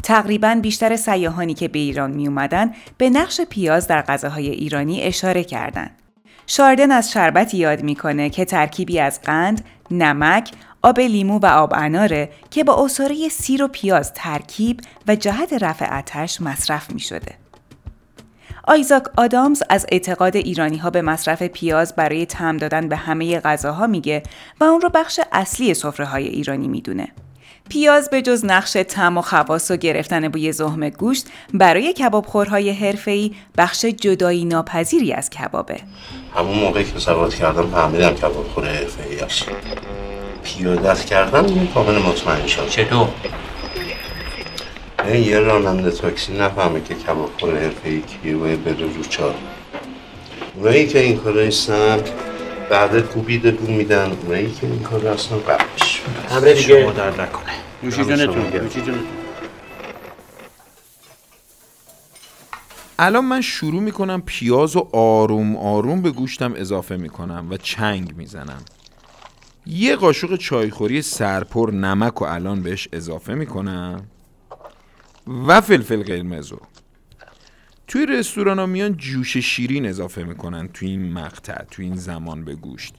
تقریبا 0.03 0.60
بیشتر 0.62 0.96
سیاهانی 0.96 1.53
که 1.53 1.67
به 1.67 1.79
ایران 1.79 2.12
می 2.12 2.27
اومدن 2.27 2.74
به 2.98 3.10
نقش 3.10 3.41
پیاز 3.41 3.88
در 3.88 4.01
غذاهای 4.01 4.50
ایرانی 4.50 5.01
اشاره 5.01 5.43
کردند. 5.43 5.91
شاردن 6.48 6.91
از 6.91 7.12
شربتی 7.12 7.58
یاد 7.58 7.84
می‌کنه 7.84 8.29
که 8.29 8.46
ترکیبی 8.46 9.00
از 9.00 9.22
قند، 9.22 9.65
نمک، 9.91 10.51
آب 10.81 11.00
لیمو 11.00 11.39
و 11.39 11.46
آب 11.46 11.74
اناره 11.75 12.29
که 12.51 12.63
با 12.63 12.86
اصاره 12.86 13.29
سیر 13.29 13.63
و 13.63 13.67
پیاز 13.67 14.13
ترکیب 14.13 14.81
و 15.08 15.15
جهت 15.15 15.53
رفع 15.53 15.98
آتش 16.00 16.41
مصرف 16.41 16.91
می 16.91 17.00
شده. 17.00 17.49
آیزاک 18.63 19.04
آدامز 19.18 19.63
از 19.70 19.86
اعتقاد 19.92 20.36
ایرانی 20.36 20.78
ها 20.78 20.89
به 20.89 21.01
مصرف 21.01 21.44
پیاز 21.44 21.96
برای 21.96 22.25
تم 22.25 22.58
دادن 22.58 22.89
به 22.89 22.96
همه 22.96 23.39
غذاها 23.39 23.88
میگه 23.88 24.24
و 24.62 24.63
اون 24.63 24.82
رو 24.82 24.89
بخش 24.89 25.20
اصلی 25.32 25.74
سفره 25.74 26.06
های 26.06 26.28
ایرانی 26.28 26.68
می‌دونه. 26.68 27.08
پیاز 27.70 28.10
به 28.10 28.22
جز 28.22 28.46
نقش 28.46 28.72
تم 28.72 29.18
و 29.18 29.22
خواص 29.22 29.72
و 29.72 29.75
گرفتن 29.75 30.28
بوی 30.28 30.51
زهم 30.51 30.89
گوشت 30.89 31.28
برای 31.54 31.94
کبابخورهای 31.94 32.72
حرفه‌ای 32.72 33.32
بخش 33.58 33.86
جدایی 33.86 34.46
ناپذیری 34.46 35.13
از 35.13 35.30
کبابه. 35.30 35.80
همون 36.36 36.60
موقعی 36.60 36.84
که 36.84 37.00
سواد 37.00 37.36
کردم 37.36 37.70
فهمیدم 37.70 38.13
کبابخور 38.13 38.66
حرفه‌ای 38.66 39.20
هست. 39.20 39.46
پیادت 40.44 41.06
کردم 41.06 41.68
کامل 41.68 41.98
مطمئن 41.98 42.48
شد. 42.48 42.70
چطور؟ 42.70 43.08
یعنی 45.10 45.22
یه 45.22 45.39
راننده 45.39 45.92
تاکسی 45.92 46.38
نفهمه 46.38 46.82
که 46.82 46.96
کبابخور 46.96 47.60
حرفه‌ای 47.60 48.01
کیه 48.01 48.36
و 48.36 48.58
بره 48.58 48.94
رو 48.96 49.04
چار. 49.04 49.36
اونایی 50.56 50.88
که 50.88 51.00
این 51.00 51.18
کار 51.18 51.44
نیستن 51.44 52.00
بعد 52.70 53.00
کوبید 53.00 53.48
دو 53.48 53.72
میدن. 53.72 54.12
اونایی 54.24 54.51
که 54.51 54.68
این 54.68 54.80
کار 54.80 55.08
اصلا 55.08 55.38
قبلش 55.38 56.01
همه 56.30 56.54
دیگه 56.54 56.82
شما 56.82 56.92
درد 56.92 57.22
نکنه. 57.22 57.51
نوشی 57.84 58.04
جونتون 58.04 58.42
نوشی 58.42 58.82
جونتون 58.82 59.08
الان 63.00 63.25
من 63.25 63.42
شروع 63.42 63.82
می‌کنم 63.82 64.24
پیاز 64.25 64.75
و 64.75 64.89
آروم 64.94 65.56
آروم 65.58 66.01
به 66.01 66.12
گوشتم 66.12 66.54
اضافه 66.56 66.98
می‌کنم 66.98 67.48
و 67.50 67.58
چنگ 67.58 68.13
می‌زنم. 68.18 68.62
یه 69.66 69.96
قاشق 69.96 70.36
چایخوری 70.36 71.01
سرپر 71.01 71.72
نمک 71.72 72.22
و 72.22 72.25
الان 72.25 72.63
بهش 72.63 72.88
اضافه 72.94 73.34
می‌کنم. 73.34 74.06
و 75.48 75.62
فلفل 75.62 76.04
قرمزو 76.04 76.58
توی 77.88 78.06
رستوران 78.06 78.60
ها 78.60 78.66
میان 78.66 78.98
جوش 78.98 79.38
شیرین 79.38 79.86
اضافه 79.86 80.24
می‌کنن 80.24 80.68
توی 80.68 80.90
این 80.90 81.14
مقطع 81.14 81.64
توی 81.64 81.86
این 81.86 81.96
زمان 81.96 82.46
به 82.46 82.56
گوشت. 82.56 82.96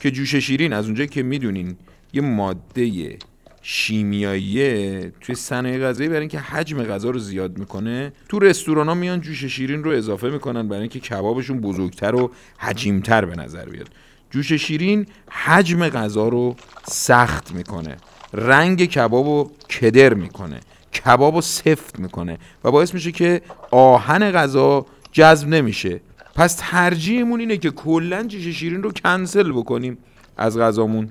که 0.00 0.10
جوش 0.10 0.34
شیرین 0.34 0.72
از 0.72 0.84
اونجایی 0.84 1.08
که 1.08 1.22
می‌دونین 1.22 1.76
یه 2.12 2.22
ماده 2.22 3.18
شیمیاییه 3.62 5.12
توی 5.20 5.34
صنایع 5.34 5.78
غذایی 5.78 6.08
برای 6.08 6.20
اینکه 6.20 6.38
حجم 6.38 6.82
غذا 6.82 7.10
رو 7.10 7.18
زیاد 7.18 7.58
می‌کنه 7.58 8.12
تو 8.28 8.38
رستوران 8.38 8.88
ها 8.88 8.94
میان 8.94 9.20
جوش 9.20 9.44
شیرین 9.44 9.84
رو 9.84 9.90
اضافه 9.90 10.30
می‌کنن 10.30 10.68
برای 10.68 10.80
اینکه 10.80 11.00
کبابشون 11.00 11.60
بزرگتر 11.60 12.14
و 12.14 12.30
حجیمتر 12.58 13.24
به 13.24 13.36
نظر 13.36 13.64
بیاد. 13.64 13.88
جوش 14.30 14.52
شیرین 14.52 15.06
حجم 15.30 15.88
غذا 15.88 16.28
رو 16.28 16.56
سخت 16.88 17.52
می‌کنه. 17.52 17.96
رنگ 18.32 18.84
کباب 18.84 19.26
رو 19.26 19.52
کدر 19.80 20.14
می‌کنه. 20.14 20.60
کباب 20.94 21.34
رو 21.34 21.40
سفت 21.40 21.98
می‌کنه 21.98 22.38
و 22.64 22.70
باعث 22.70 22.94
میشه 22.94 23.12
که 23.12 23.42
آهن 23.70 24.30
غذا 24.30 24.86
جذب 25.12 25.48
نمیشه. 25.48 26.00
پس 26.34 26.56
ترجیحمون 26.58 27.40
اینه 27.40 27.56
که 27.56 27.70
کلا 27.70 28.22
جوش 28.22 28.46
شیرین 28.46 28.82
رو 28.82 28.92
کنسل 28.92 29.52
بکنیم 29.52 29.98
از 30.36 30.58
غذامون. 30.58 31.08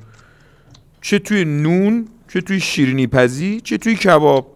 چه 1.01 1.19
توی 1.19 1.45
نون 1.45 2.07
چه 2.33 2.41
توی 2.41 2.59
شیرینی 2.59 3.07
پزی 3.07 3.61
چه 3.61 3.77
توی 3.77 3.95
کباب. 3.95 4.47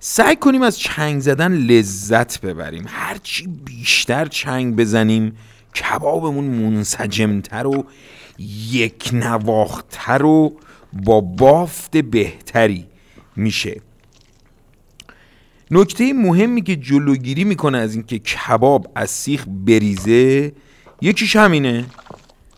سعی 0.00 0.36
کنیم 0.36 0.62
از 0.62 0.78
چنگ 0.78 1.20
زدن 1.20 1.52
لذت 1.52 2.40
ببریم. 2.40 2.84
هرچی 2.86 3.46
بیشتر 3.46 4.26
چنگ 4.26 4.76
بزنیم 4.76 5.36
کبابمون 5.74 6.44
منسجمتر 6.44 7.66
و 7.66 7.84
یک 8.72 9.10
نواختر 9.12 10.24
و 10.24 10.56
با 10.92 11.20
بافت 11.20 11.96
بهتری 11.96 12.86
میشه. 13.36 13.80
نکته 15.74 16.12
مهمی 16.12 16.62
که 16.62 16.76
جلوگیری 16.76 17.44
می‌کنه 17.44 17.78
از 17.78 17.94
اینکه 17.94 18.18
کباب 18.18 18.92
از 18.94 19.10
سیخ 19.10 19.44
بریزه 19.48 20.52
یکیش 21.00 21.36
همینه. 21.36 21.84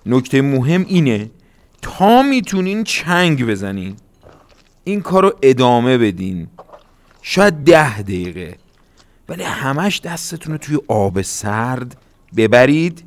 نکته 0.06 0.42
مهم 0.42 0.84
اینه 0.88 1.30
تا 1.82 2.22
می‌تونین 2.22 2.84
چنگ 2.84 3.46
بزنین 3.46 3.96
این 4.84 5.00
کار 5.00 5.22
رو 5.22 5.38
ادامه 5.42 5.98
بدین. 5.98 6.48
شاید 7.22 7.54
ده 7.54 8.02
دقیقه. 8.02 8.56
ولی 9.28 9.42
همش 9.42 10.00
دستتون 10.00 10.52
رو 10.52 10.58
توی 10.58 10.78
آب 10.88 11.22
سرد 11.22 11.96
ببرید. 12.36 13.04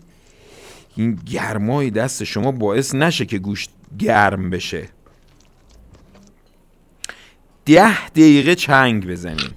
این 0.95 1.19
گرمای 1.25 1.89
دست 1.89 2.23
شما 2.23 2.51
باعث 2.51 2.95
نشه 2.95 3.25
که 3.25 3.37
گوشت 3.37 3.69
گرم 3.99 4.49
بشه. 4.49 4.89
ده 7.65 8.09
دقیقه 8.09 8.55
چنگ 8.55 9.07
بزنین. 9.07 9.49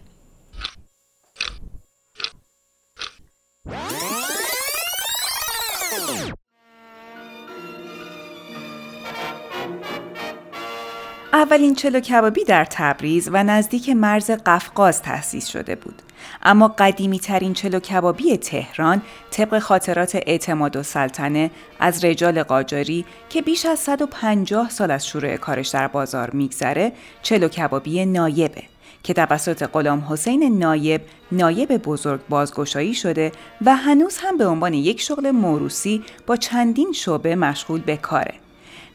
اولین 11.33 11.75
چلو 11.75 12.01
کبابی 12.01 12.45
در 12.45 12.65
تبریز 12.71 13.29
و 13.33 13.45
نزدیک 13.45 13.89
مرز 13.91 14.31
قفقاز 14.31 15.03
تأسیس 15.03 15.47
شده 15.47 15.75
بود. 15.75 16.03
اما 16.43 16.69
قدیمی 16.79 17.19
ترین 17.19 17.55
چلو 17.55 17.81
کبابی 17.81 18.37
تهران 18.37 19.03
طبق 19.31 19.59
خاطرات 19.59 20.15
اعتماد 20.15 20.77
و 20.77 20.83
سلطنه 20.83 21.51
از 21.81 22.05
رجال 22.05 22.43
قاجاری 22.43 23.05
که 23.29 23.43
بیش 23.43 23.67
از 23.67 23.79
150 23.79 24.71
سال 24.71 24.91
از 24.91 25.07
شروع 25.07 25.37
کارش 25.37 25.69
در 25.69 25.89
بازار 25.89 26.31
میگذره 26.31 26.93
چلو 27.23 27.49
کبابی 27.49 28.07
نایبه 28.07 28.63
که 29.03 29.15
توسط 29.15 29.63
غلام 29.63 30.07
حسین 30.11 30.59
نایب 30.59 31.01
نایب 31.33 31.77
بزرگ 31.77 32.21
بازگشایی 32.29 32.95
شده 32.95 33.33
و 33.65 33.77
هنوز 33.77 34.19
هم 34.19 34.37
به 34.37 34.47
عنوان 34.47 34.75
یک 34.75 35.01
شغل 35.01 35.31
موروسی 35.31 36.05
با 36.27 36.37
چندین 36.37 36.93
شعبه 36.93 37.37
مشغول 37.37 37.81
به 37.81 37.97
کاره. 37.97 38.35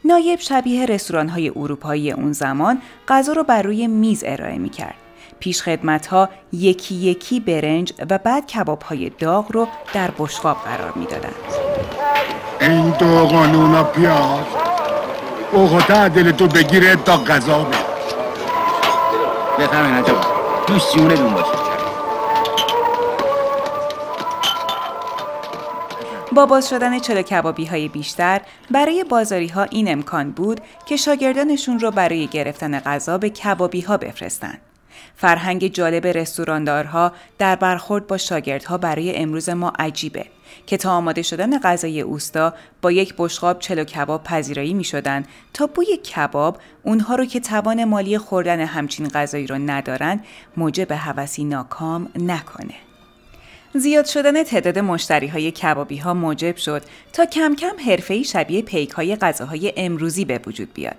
نایب 0.04 0.40
شبیه 0.40 0.86
رستوران 0.86 1.28
های 1.28 1.52
اروپایی 1.56 2.12
اون 2.12 2.32
زمان 2.32 2.82
غذا 3.08 3.32
رو 3.32 3.42
بر 3.42 3.62
روی 3.62 3.86
میز 3.86 4.24
ارائه 4.26 4.58
می 4.58 4.70
کرد. 4.70 4.94
پیش 5.40 5.62
خدمت 5.62 6.06
ها 6.06 6.28
یکی 6.52 6.94
یکی 6.94 7.40
برنج 7.40 7.92
و 8.10 8.18
بعد 8.18 8.46
کباب 8.46 8.82
های 8.82 9.10
داغ 9.18 9.52
رو 9.52 9.68
در 9.94 10.10
بشقاب 10.18 10.56
قرار 10.56 10.92
می 10.96 11.06
دادن. 11.06 11.32
این 12.60 12.90
دو 12.90 13.26
قانون 13.26 13.82
پیاز 13.82 14.44
اوقات 15.52 15.92
دل 15.92 16.32
تو 16.32 16.46
بگیره 16.46 16.96
تا 16.96 17.16
غذا 17.16 17.64
به 17.64 17.76
بفهمین 19.58 19.94
آجا 19.94 20.14
دوش 20.66 20.82
جونتون 20.94 21.34
باشه 21.34 21.65
با 26.36 26.46
باز 26.46 26.68
شدن 26.68 26.98
چلو 26.98 27.22
کبابی 27.22 27.64
های 27.64 27.88
بیشتر 27.88 28.40
برای 28.70 29.04
بازاری 29.04 29.48
ها 29.48 29.62
این 29.62 29.92
امکان 29.92 30.30
بود 30.30 30.60
که 30.86 30.96
شاگردانشون 30.96 31.80
رو 31.80 31.90
برای 31.90 32.26
گرفتن 32.26 32.80
غذا 32.80 33.18
به 33.18 33.30
کبابی 33.30 33.80
ها 33.80 33.96
بفرستند. 33.96 34.58
فرهنگ 35.16 35.66
جالب 35.66 36.06
رستوراندارها 36.06 37.12
در 37.38 37.56
برخورد 37.56 38.06
با 38.06 38.16
شاگردها 38.16 38.78
برای 38.78 39.16
امروز 39.16 39.48
ما 39.48 39.72
عجیبه 39.78 40.26
که 40.66 40.76
تا 40.76 40.90
آماده 40.90 41.22
شدن 41.22 41.58
غذای 41.58 42.00
اوستا 42.00 42.54
با 42.82 42.92
یک 42.92 43.14
بشقاب 43.18 43.58
چلو 43.58 43.84
کباب 43.84 44.24
پذیرایی 44.24 44.74
می 44.74 44.84
شدن 44.84 45.24
تا 45.54 45.66
بوی 45.66 45.96
کباب 45.96 46.58
اونها 46.82 47.14
رو 47.14 47.24
که 47.24 47.40
توان 47.40 47.84
مالی 47.84 48.18
خوردن 48.18 48.60
همچین 48.60 49.08
غذایی 49.08 49.46
رو 49.46 49.58
ندارن 49.58 50.20
موجب 50.56 50.92
هوسی 50.92 51.44
ناکام 51.44 52.08
نکنه. 52.14 52.85
زیاد 53.78 54.04
شدن 54.04 54.42
تعداد 54.42 54.78
مشتری 54.78 55.26
های 55.26 55.50
کبابی 55.50 55.96
ها 55.96 56.14
موجب 56.14 56.56
شد 56.56 56.82
تا 57.12 57.26
کم 57.26 57.54
کم 57.54 57.72
حرفه‌ای 57.86 58.24
شبیه 58.24 58.62
پیک 58.62 58.90
های 58.90 59.16
غذاهای 59.16 59.72
امروزی 59.76 60.24
به 60.24 60.40
وجود 60.46 60.74
بیاد. 60.74 60.96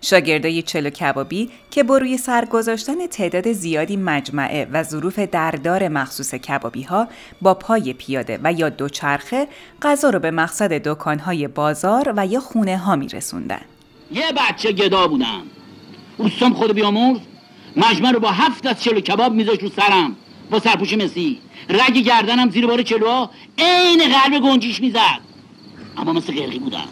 شاگردای 0.00 0.62
چلو 0.62 0.90
کبابی 0.90 1.50
که 1.70 1.82
با 1.82 1.98
روی 1.98 2.16
سر 2.16 2.44
گذاشتن 2.44 3.06
تعداد 3.06 3.52
زیادی 3.52 3.96
مجمعه 3.96 4.68
و 4.72 4.82
ظروف 4.82 5.18
دردار 5.18 5.88
مخصوص 5.88 6.34
کبابی 6.34 6.82
ها 6.82 7.08
با 7.42 7.54
پای 7.54 7.92
پیاده 7.92 8.38
و 8.44 8.52
یا 8.52 8.68
دوچرخه 8.68 9.48
غذا 9.82 10.10
رو 10.10 10.18
به 10.18 10.30
مقصد 10.30 10.72
دکانهای 10.72 11.48
بازار 11.48 12.12
و 12.16 12.26
یا 12.26 12.40
خونه 12.40 12.78
ها 12.78 12.96
می 12.96 13.08
رسوندن. 13.08 13.60
یه 14.10 14.32
بچه 14.32 14.72
گدا 14.72 15.08
بودم 15.08 15.42
اوستام 16.16 16.54
خود 16.54 16.72
بیامرز 16.72 17.18
مجمع 17.76 18.10
رو 18.10 18.20
با 18.20 18.30
هفت 18.30 18.66
از 18.66 18.82
چلو 18.82 19.00
کباب 19.00 19.32
میذاش 19.32 19.62
رو 19.62 19.68
سرم 19.68 20.16
با 20.50 20.60
سرپوش 20.60 20.92
مسی. 20.92 21.38
رگ 21.68 21.98
گردنم 21.98 22.50
زیر 22.50 22.66
بار 22.66 22.82
چلوها. 22.82 23.30
عین 23.58 24.00
قلب 24.00 24.42
گنجیش 24.42 24.80
می‌زد. 24.80 25.20
اما 25.96 26.12
مثل 26.12 26.34
قرقی 26.34 26.58
بودم. 26.58 26.88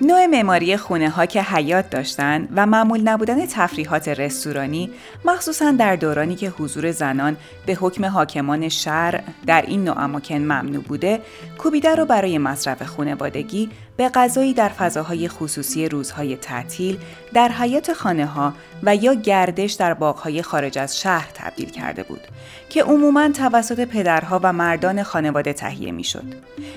نوع 0.00 0.26
معماری 0.26 0.76
خونه 0.76 1.10
ها 1.10 1.26
که 1.26 1.42
حیات 1.42 1.90
داشتن 1.90 2.48
و 2.54 2.66
معمول 2.66 3.00
نبودن 3.00 3.46
تفریحات 3.46 4.08
رستورانی 4.08 4.90
مخصوصا 5.24 5.70
در 5.70 5.96
دورانی 5.96 6.36
که 6.36 6.48
حضور 6.48 6.90
زنان 6.92 7.36
به 7.66 7.74
حکم 7.74 8.04
حاکمان 8.04 8.68
شهر 8.68 9.22
در 9.46 9.62
این 9.62 9.84
نوع 9.84 9.98
اماکن 9.98 10.34
ممنوع 10.34 10.82
بوده 10.82 11.22
کوبیده 11.58 11.94
رو 11.94 12.04
برای 12.04 12.38
مصرف 12.38 12.82
خانوادگی 12.82 13.70
به 13.96 14.08
غذایی 14.08 14.54
در 14.54 14.68
فضاهای 14.68 15.28
خصوصی 15.28 15.88
روزهای 15.88 16.36
تعطیل 16.36 16.98
در 17.34 17.48
حیات 17.48 17.92
خانه 17.92 18.26
ها 18.26 18.52
و 18.82 18.96
یا 18.96 19.14
گردش 19.14 19.72
در 19.72 19.94
باغهای 19.94 20.42
خارج 20.42 20.78
از 20.78 21.00
شهر 21.00 21.30
تبدیل 21.34 21.70
کرده 21.70 22.02
بود 22.02 22.20
که 22.68 22.82
عموما 22.82 23.28
توسط 23.28 23.88
پدرها 23.88 24.40
و 24.42 24.52
مردان 24.52 25.02
خانواده 25.02 25.52
تهیه 25.52 25.92
می 25.92 26.04
شد. 26.04 26.24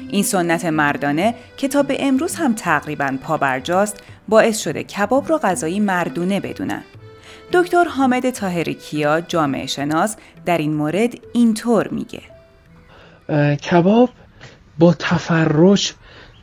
این 0.09 0.23
سنت 0.23 0.65
مردانه 0.65 1.35
که 1.57 1.67
تا 1.67 1.83
به 1.83 1.97
امروز 1.99 2.35
هم 2.35 2.53
تقریبا 2.53 3.17
پابرجاست 3.23 3.97
باعث 4.27 4.59
شده 4.59 4.83
کباب 4.83 5.27
رو 5.27 5.37
غذایی 5.37 5.79
مردونه 5.79 6.39
بدونن. 6.39 6.83
دکتر 7.53 7.83
حامد 7.83 8.29
تاهری 8.29 8.73
کیا 8.73 9.21
جامعه 9.21 9.65
شناس 9.65 10.15
در 10.45 10.57
این 10.57 10.73
مورد 10.73 11.13
اینطور 11.33 11.87
میگه 11.87 12.21
کباب 13.55 14.09
با 14.79 14.93
تفرش 14.93 15.93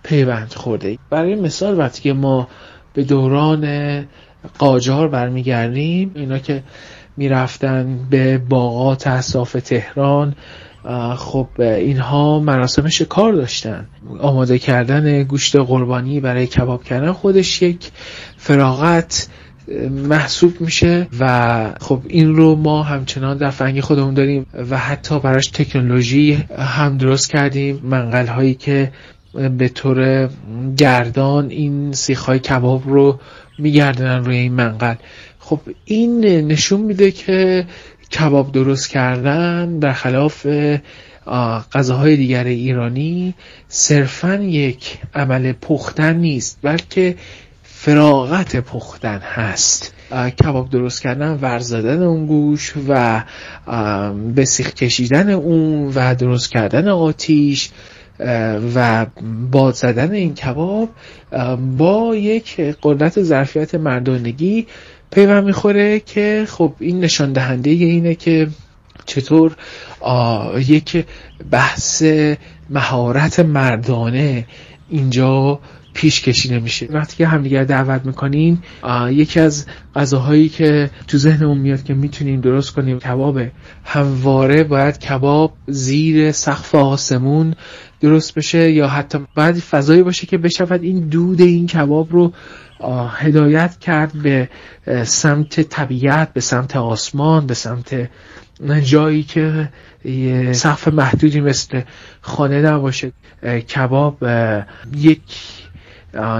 پیوند 0.07 0.53
خورده. 0.53 0.99
برای 1.11 1.35
مثال 1.35 1.79
وقتی 1.79 2.03
که 2.03 2.13
ما 2.13 2.49
به 2.95 3.05
دوران 3.05 4.05
قاجار 4.59 5.09
برمیگردیم 5.09 6.11
اینا 6.15 6.39
که 6.39 6.63
می‌رفتن 7.17 7.99
به 8.11 8.39
باغات 8.39 9.07
اصاف 9.07 9.53
تهران 9.53 10.35
خب 11.17 11.49
اینها 11.59 12.41
مراسم 12.41 12.89
شکار 12.89 13.33
داشتن. 13.33 13.87
آماده 14.21 14.59
کردن 14.59 15.23
گوشت 15.23 15.57
قربانی 15.57 16.21
برای 16.21 16.47
کباب 16.47 16.85
کردن 16.85 17.13
خودش 17.13 17.63
یک 17.63 17.91
فراغت 18.37 19.29
محسوب 19.91 20.61
میشه 20.61 21.07
و 21.21 21.75
خب 21.81 22.01
این 22.09 22.37
رو 22.37 22.55
ما 22.55 22.83
همچنان 22.83 23.37
در 23.37 23.51
فرنگی 23.51 23.81
خودمون 23.81 24.15
داریم 24.15 24.47
و 24.71 24.79
حتی 24.79 25.21
براش 25.21 25.47
تکنولوژی 25.47 26.45
هم 26.59 26.99
درست 26.99 27.31
کردیم. 27.31 27.81
منقل 27.85 28.27
هایی 28.27 28.55
که 28.55 28.93
به 29.59 29.69
طور 29.69 30.31
گردان 30.77 31.51
این 31.51 31.93
سیخهای 31.93 32.39
کباب 32.39 32.83
رو 32.87 33.21
میگردنن 33.59 34.25
روی 34.25 34.37
این 34.37 34.53
منقل. 34.53 34.95
خب 35.39 35.61
این 35.85 36.21
نشون 36.25 36.81
میده 36.81 37.11
که 37.11 37.67
کباب 38.13 38.53
درست 38.53 38.89
کردن 38.89 39.79
در 39.79 39.93
خلاف 39.93 40.47
غذاهای 41.73 42.17
دیگر 42.17 42.45
ایرانی 42.45 43.35
صرفا 43.69 44.35
یک 44.35 44.99
عمل 45.15 45.53
پختن 45.53 46.17
نیست 46.17 46.59
بلکه 46.63 47.17
فراغت 47.63 48.57
پختن 48.57 49.19
هست. 49.19 49.93
کباب 50.45 50.71
درست 50.71 51.03
کردن 51.03 51.39
ورزدن 51.43 52.03
اون 52.03 52.27
گوش 52.27 52.73
و 52.89 53.23
به 54.35 54.45
سیخ 54.45 54.75
کشیدن 54.75 55.31
اون 55.31 55.93
و 55.95 56.15
درست 56.15 56.51
کردن 56.51 56.89
آتیش 56.89 57.71
و 58.75 59.07
باد 59.51 59.75
زدن 59.75 60.13
این 60.13 60.35
کباب 60.35 60.89
با 61.79 62.17
یک 62.17 62.61
قدرت 62.83 63.23
ظرفیت 63.23 63.75
مردانگی 63.75 64.67
پیوند 65.11 65.45
می‌خوره 65.45 66.01
که 66.01 66.45
خب 66.49 66.73
این 66.79 67.01
نشان 67.01 67.33
دهنده 67.33 67.71
اینه 67.71 68.15
که 68.15 68.49
چطور 69.07 69.57
یک 70.59 71.05
بحث 71.51 72.03
مهارت 72.71 73.41
مردانه 73.41 74.47
اینجا 74.91 75.61
پیش 75.97 76.21
کشیده 76.21 76.59
میشه. 76.59 76.87
وقتی 76.91 77.17
که 77.17 77.27
همدیگر 77.27 77.65
دعوت 77.65 78.07
می‌کنین 78.07 78.59
یکی 79.11 79.41
از 79.41 79.67
غذاهایی 79.95 80.49
که 80.49 80.91
تو 81.09 81.19
ذهنمون 81.19 81.59
میاد 81.59 81.83
که 81.83 81.95
می‌تونیم 81.95 82.41
درست 82.41 82.71
کنیم 82.71 82.99
کباب. 82.99 83.41
همواره 83.85 84.65
باید 84.65 84.99
کباب 84.99 85.53
زیر 85.67 86.33
سقف 86.33 86.75
آسمون 86.75 87.55
درست 88.01 88.35
بشه 88.35 88.71
یا 88.73 88.89
حتی 88.89 89.19
باید 89.35 89.59
فضایی 89.59 90.03
باشه 90.03 90.27
که 90.27 90.39
بشود 90.39 90.83
این 90.83 91.09
دود 91.09 91.41
این 91.41 91.67
کباب 91.67 92.13
رو 92.13 92.33
هدایت 93.11 93.79
کرد 93.79 94.13
به 94.13 94.49
سمت 95.05 95.61
طبیعت 95.61 96.33
به 96.33 96.41
سمت 96.41 96.77
آسمان 96.77 97.47
به 97.47 97.55
سمت 97.55 98.11
جایی 98.85 99.23
که 99.23 99.69
سقف 100.53 100.89
محدودی 100.89 101.41
مثل 101.41 101.81
خانه 102.21 102.63
نباشه. 102.63 103.13
کباب 103.75 104.25
یک 104.97 105.21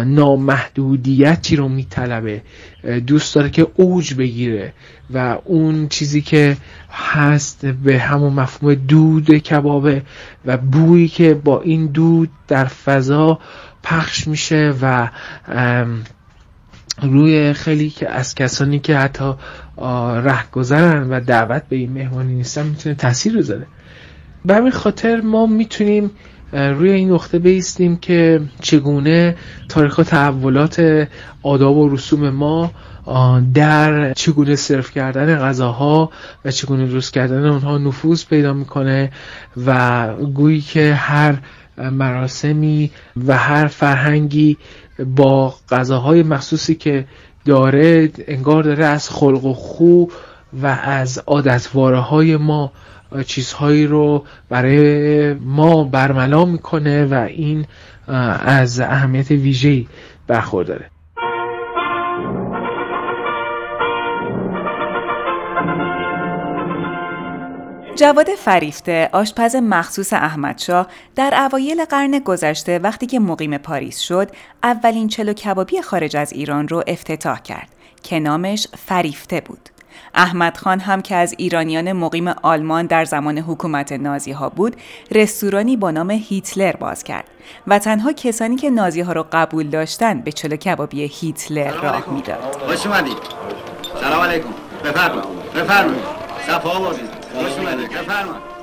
نامحدودیتی 0.05 1.57
رو 1.57 1.69
میطلبه؟ 1.69 2.43
دوست 3.07 3.35
داره 3.35 3.51
که 3.51 3.67
اوج 3.75 4.15
بگیره 4.15 4.73
و 5.11 5.39
اون 5.45 5.89
چیزی 5.89 6.23
که 6.23 6.57
هست 6.91 7.67
به 7.67 7.99
همون 7.99 8.33
مفهوم 8.33 8.75
دود 8.75 9.31
کبابه 9.31 10.03
و 10.47 10.57
بویی 10.57 11.09
که 11.09 11.35
با 11.35 11.61
این 11.61 11.87
دود 11.87 12.31
در 12.49 12.65
فضا 12.65 13.39
پخش 13.83 14.29
میشه 14.29 14.75
و 14.83 15.09
روی 17.03 17.53
خیلی 17.53 17.91
که 17.91 18.11
از 18.11 18.35
کسانی 18.35 18.79
که 18.79 18.97
حتی 18.97 19.35
گذرن 20.53 21.11
و 21.11 21.21
دعوت 21.21 21.63
به 21.69 21.77
این 21.77 21.93
مهمانی 21.93 22.35
نیستن 22.35 22.67
می‌تونه 22.67 22.95
تاثیر 22.95 23.39
بذاره. 23.39 23.67
به 24.45 24.55
همین 24.55 24.71
خاطر 24.71 25.21
ما 25.21 25.47
می‌تونیم 25.47 26.11
روی 26.53 26.91
این 26.91 27.11
نقطه 27.11 27.39
بیستیم 27.39 27.97
که 27.97 28.41
چگونه 28.61 29.37
تاریخ 29.69 29.97
تحولات 29.97 31.09
آداب 31.43 31.77
و 31.77 31.89
رسوم 31.89 32.31
ما 32.31 32.71
در 33.55 34.13
چگونه 34.13 34.57
صرف 34.57 34.91
کردن 34.91 35.39
غذاها 35.39 36.11
و 36.45 36.51
چگونه 36.51 36.87
درست 36.87 37.13
کردن 37.13 37.47
اونها 37.47 37.79
نفوذ 37.79 38.25
پیدا 38.25 38.53
می‌کنه 38.53 39.11
و 39.67 40.09
گویی 40.15 40.61
که 40.61 40.95
هر 40.95 41.39
مراسمی 41.79 42.91
و 43.27 43.37
هر 43.37 43.67
فرهنگی 43.67 44.57
با 45.17 45.55
غذاهای 45.71 46.23
مخصوصی 46.23 46.75
که 46.75 47.07
داره 47.45 48.11
انگار 48.29 48.63
داره 48.63 48.85
از 48.85 49.11
خلق 49.11 49.45
و 49.45 49.55
خو 49.55 50.07
و 50.63 50.67
از 50.67 51.23
عادتواره 51.27 52.01
های 52.01 52.37
ما 52.37 52.73
چیزهایی 53.23 53.87
رو 53.87 54.25
برای 54.49 55.35
ما 55.35 55.85
برملا 55.85 56.45
می‌کنه 56.45 57.05
و 57.05 57.15
این 57.15 57.67
از 58.47 58.81
اهمیت 58.81 59.31
ویژه‌ای 59.31 59.87
برخورداره. 60.27 60.91
جواد 67.97 68.27
فریفته 68.29 69.09
آشپز 69.13 69.57
مخصوص 69.57 70.13
احمدشاه 70.13 70.87
در 71.15 71.35
اوایل 71.51 71.85
قرن 71.85 72.19
گذشته 72.19 72.79
وقتی 72.79 73.07
که 73.07 73.21
مقیم 73.21 73.59
پاریس 73.59 73.99
شد 73.99 74.29
اولین 74.63 75.09
چلو 75.09 75.33
کبابی 75.33 75.83
خارج 75.83 76.17
از 76.17 76.33
ایران 76.33 76.69
رو 76.69 76.85
افتتاح 76.87 77.43
کرد 77.43 77.69
که 78.03 78.21
نامش 78.21 78.67
فریفته 78.77 79.41
بود. 79.41 79.76
احمد 80.15 80.57
خان 80.57 80.81
هم 80.81 81.03
که 81.03 81.15
از 81.15 81.35
ایرانیان 81.39 81.93
مقیم 81.93 82.29
آلمان 82.29 82.87
در 82.87 83.05
زمان 83.05 83.39
حکومت 83.39 83.93
نازی 83.93 84.33
ها 84.33 84.49
بود 84.49 84.77
رستورانی 85.11 85.77
با 85.77 85.91
نام 85.91 86.11
هیتلر 86.11 86.77
باز 86.77 87.05
کرد 87.05 87.25
و 87.67 87.79
تنها 87.79 88.13
کسانی 88.13 88.57
که 88.57 88.71
نازی 88.71 89.01
ها 89.01 89.13
رو 89.13 89.27
قبول 89.33 89.67
داشتن 89.69 90.21
به 90.21 90.33
چلو 90.33 90.57
کبابی 90.57 91.03
هیتلر 91.13 91.71
راه 91.71 92.05
می‌داد. 92.11 92.57
خوش 92.67 92.87
اومدید 92.87 93.17
سلام 94.01 94.23
علیکم. 94.23 94.49
بفرمایید 94.85 95.53
بفرمایید 95.55 96.05
صفا 96.47 96.71
آوردید 96.71 97.11
خوش 97.35 97.53
اومدید 97.53 97.91
بفرمایید 97.91 98.56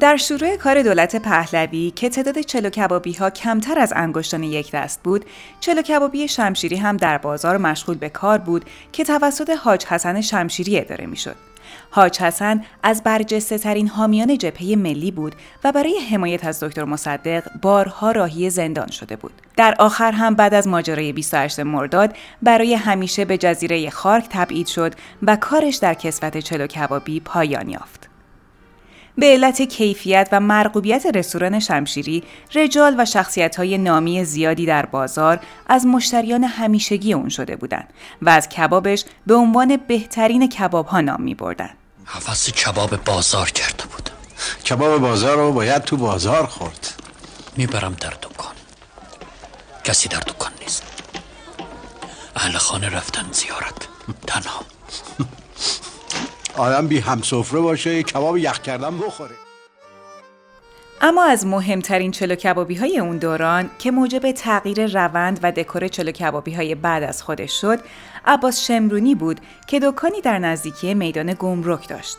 در 0.00 0.16
شروع 0.16 0.56
کار 0.56 0.82
دولت 0.82 1.16
پهلوی 1.16 1.90
که 1.90 2.08
تعداد 2.08 2.38
چلو 2.38 2.70
کبابی 2.70 3.12
ها 3.12 3.30
کمتر 3.30 3.78
از 3.78 3.92
انگشتان 3.96 4.42
یک 4.42 4.72
دست 4.72 5.02
بود، 5.02 5.24
چلو 5.60 5.82
کبابی 5.82 6.28
شمشیری 6.28 6.76
هم 6.76 6.96
در 6.96 7.18
بازار 7.18 7.56
مشغول 7.56 7.96
به 7.96 8.08
کار 8.08 8.38
بود 8.38 8.64
که 8.92 9.04
توسط 9.04 9.50
حاج 9.50 9.86
حسن 9.86 10.20
شمشیری 10.20 10.78
اداره 10.78 11.06
می‌شد. 11.06 11.36
حاج 11.90 12.18
حسن 12.18 12.64
از 12.82 13.02
برجسته 13.02 13.58
ترین 13.58 13.88
حامیان 13.88 14.38
جبهه 14.38 14.76
ملی 14.76 15.10
بود 15.10 15.34
و 15.64 15.72
برای 15.72 15.98
حمایت 16.10 16.44
از 16.44 16.62
دکتر 16.62 16.84
مصدق 16.84 17.42
بارها 17.62 18.10
راهی 18.10 18.50
زندان 18.50 18.90
شده 18.90 19.16
بود. 19.16 19.32
در 19.56 19.74
آخر 19.78 20.12
هم 20.12 20.34
بعد 20.34 20.54
از 20.54 20.68
ماجرای 20.68 21.12
28 21.12 21.60
مرداد 21.60 22.16
برای 22.42 22.74
همیشه 22.74 23.24
به 23.24 23.38
جزیره 23.38 23.90
خارک 23.90 24.26
تبعید 24.30 24.66
شد 24.66 24.94
و 25.22 25.36
کارش 25.36 25.76
در 25.76 25.94
کسوت 25.94 26.38
چلو 26.38 26.66
کبابی 26.66 27.20
پایان 27.20 27.68
یافت. 27.68 27.97
به 29.18 29.26
علت 29.26 29.62
کیفیت 29.62 30.28
و 30.32 30.40
مرغوبیت 30.40 31.06
رستوران 31.14 31.60
شمشیری، 31.60 32.24
رجال 32.54 32.94
و 32.98 33.24
های 33.56 33.78
نامی 33.78 34.24
زیادی 34.24 34.66
در 34.66 34.86
بازار 34.86 35.40
از 35.66 35.86
مشتریان 35.86 36.44
همیشگی 36.44 37.12
اون 37.12 37.28
شده 37.28 37.56
بودند 37.56 37.88
و 38.22 38.30
از 38.30 38.48
کبابش 38.48 39.04
به 39.26 39.34
عنوان 39.34 39.76
بهترین 39.76 40.48
کباب 40.48 40.86
ها 40.86 41.00
نام 41.00 41.22
می 41.22 41.34
بردن. 41.34 41.70
حفظ 42.06 42.50
کباب 42.50 43.04
بازار 43.04 43.50
کرده 43.50 43.84
بود. 43.84 44.10
کباب 44.68 45.00
بازار 45.00 45.36
رو 45.36 45.52
باید 45.52 45.82
تو 45.82 45.96
بازار 45.96 46.46
خورد. 46.46 47.02
می‌برم 47.56 47.96
در 48.00 48.10
دکان. 48.22 48.54
کسی 49.84 50.08
در 50.08 50.20
دکان 50.20 50.52
نیست. 50.60 50.82
اهل 52.36 52.58
خانه 52.58 52.88
رفتن 52.88 53.26
زیارت. 53.32 53.88
تنها. 54.26 54.60
آدم 56.58 56.86
بی 56.86 56.98
همسفره 56.98 57.60
باشه 57.60 57.96
یه 57.96 58.02
کباب 58.02 58.36
یخ 58.36 58.58
کردن 58.58 58.98
بخوره. 58.98 59.34
اما 61.00 61.24
از 61.24 61.46
مهمترین 61.46 62.10
چلو 62.10 62.34
کبابی 62.34 62.74
های 62.74 62.98
اون 62.98 63.18
دوران 63.18 63.70
که 63.78 63.90
موجب 63.90 64.32
تغییر 64.32 64.86
روند 64.86 65.40
و 65.42 65.52
دکور 65.52 65.88
چلو 65.88 66.12
کبابی 66.12 66.54
های 66.54 66.74
بعد 66.74 67.02
از 67.02 67.22
خودش 67.22 67.60
شد 67.60 67.78
عباس 68.26 68.66
شمرونی 68.66 69.14
بود 69.14 69.40
که 69.66 69.80
دکانی 69.80 70.20
در 70.20 70.38
نزدیکی 70.38 70.94
میدان 70.94 71.36
گمرک 71.38 71.88
داشت. 71.88 72.16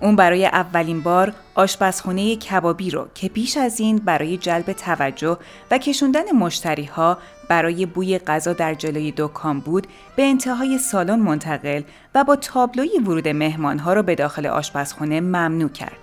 اون 0.00 0.16
برای 0.16 0.46
اولین 0.46 1.00
بار 1.02 1.32
آشپزخونه 1.54 2.36
کبابی 2.36 2.90
رو 2.90 3.08
که 3.14 3.28
پیش 3.28 3.56
از 3.56 3.80
این 3.80 3.98
برای 3.98 4.36
جلب 4.36 4.72
توجه 4.72 5.38
و 5.70 5.78
کشوندن 5.78 6.32
مشتری 6.32 6.84
ها 6.84 7.18
برای 7.48 7.86
بوی 7.86 8.18
غذا 8.18 8.52
در 8.52 8.74
جلوی 8.74 9.14
دکان 9.16 9.60
بود 9.60 9.86
به 10.16 10.22
انتهای 10.22 10.78
سالن 10.78 11.18
منتقل 11.18 11.82
و 12.14 12.24
با 12.24 12.36
تابلوی 12.36 12.98
ورود 12.98 13.28
مهمان 13.28 13.78
ها 13.78 13.92
رو 13.92 14.02
به 14.02 14.14
داخل 14.14 14.46
آشپزخونه 14.46 15.20
ممنوع 15.20 15.68
کرد. 15.68 15.96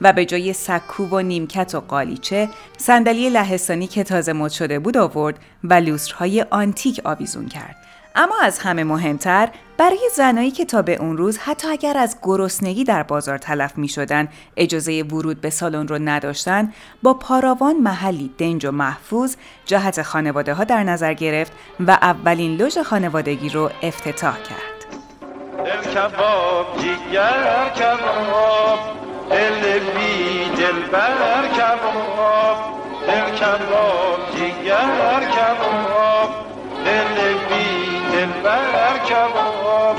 و 0.00 0.12
به 0.12 0.24
جای 0.24 0.52
سکو 0.52 1.04
و 1.04 1.20
نیمکت 1.20 1.74
و 1.74 1.80
قالیچه 1.80 2.48
صندلی 2.78 3.30
لهستانی 3.30 3.86
که 3.86 4.04
تازه 4.04 4.32
مد 4.32 4.50
شده 4.50 4.78
بود 4.78 4.96
آورد 4.96 5.38
و 5.64 5.74
لوسترهای 5.74 6.46
آنتیک 6.50 7.00
آویزون 7.04 7.48
کرد 7.48 7.76
اما 8.14 8.34
از 8.42 8.58
همه 8.58 8.84
مهمتر 8.84 9.48
برای 9.78 10.10
زنایی 10.14 10.50
که 10.50 10.64
تا 10.64 10.82
به 10.82 10.94
اون 10.94 11.16
روز 11.16 11.38
حتی 11.38 11.68
اگر 11.68 11.96
از 11.96 12.16
گرسنگی 12.22 12.84
در 12.84 13.02
بازار 13.02 13.38
تلف 13.38 13.78
می 13.78 13.88
شدن 13.88 14.28
اجازه 14.56 15.02
ورود 15.02 15.40
به 15.40 15.50
سالن 15.50 15.88
رو 15.88 15.98
نداشتن 15.98 16.72
با 17.02 17.14
پاراوان 17.14 17.76
محلی 17.76 18.30
دنج 18.38 18.64
و 18.66 18.70
محفوظ 18.70 19.36
جهت 19.66 20.02
خانواده 20.02 20.54
ها 20.54 20.64
در 20.64 20.84
نظر 20.84 21.14
گرفت 21.14 21.52
و 21.86 21.90
اولین 21.90 22.56
لوژ 22.56 22.78
خانوادگی 22.78 23.48
رو 23.48 23.70
افتتاح 23.82 24.36
کرد. 24.42 24.80
دل 25.64 25.90
کباب 25.92 26.66
کباب 27.74 28.78
دل 29.30 29.78
بی 29.78 30.44
کباب 31.56 32.10
دل 33.06 33.36
جیگر 34.36 35.20
کباب 35.36 36.30
دل 36.84 37.39
کباب 39.10 39.96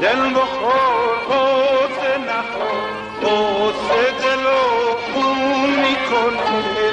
دل 0.00 0.30
بخور 0.30 1.16
قصه 1.28 2.18
نخور. 2.18 2.94
قصه 3.22 4.02
دل 4.22 4.46
و 4.46 4.48
خون 5.12 5.70
می‌کنه. 5.70 6.90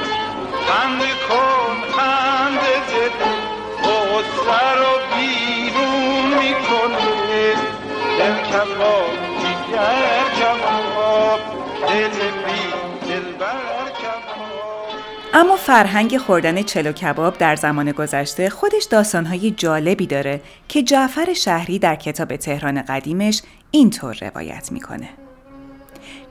خند 0.67 1.02
کن 1.30 1.76
خند 1.95 2.60
دل. 2.91 3.26
قصه 3.84 4.62
رو 4.80 4.93
بیرون 5.15 6.26
می‌کنه. 6.39 7.56
دل 8.19 8.36
کباب 8.52 9.12
دیگر 9.39 10.20
اما 15.34 15.56
فرهنگ 15.56 16.17
خوردن 16.17 16.63
چلو 16.63 16.91
کباب 16.91 17.38
در 17.38 17.56
زمان 17.56 17.91
گذشته 17.91 18.50
خودش 18.50 18.84
داستانهای 18.84 19.52
جالبی 19.52 20.08
داره 20.08 20.41
که 20.67 20.84
جعفر 20.84 21.34
شهری 21.34 21.80
در 21.80 21.96
کتاب 21.96 22.36
تهران 22.36 22.82
قدیمش 22.82 23.41
اینطور 23.72 24.17
روایت 24.22 24.72
می‌کنه. 24.72 25.10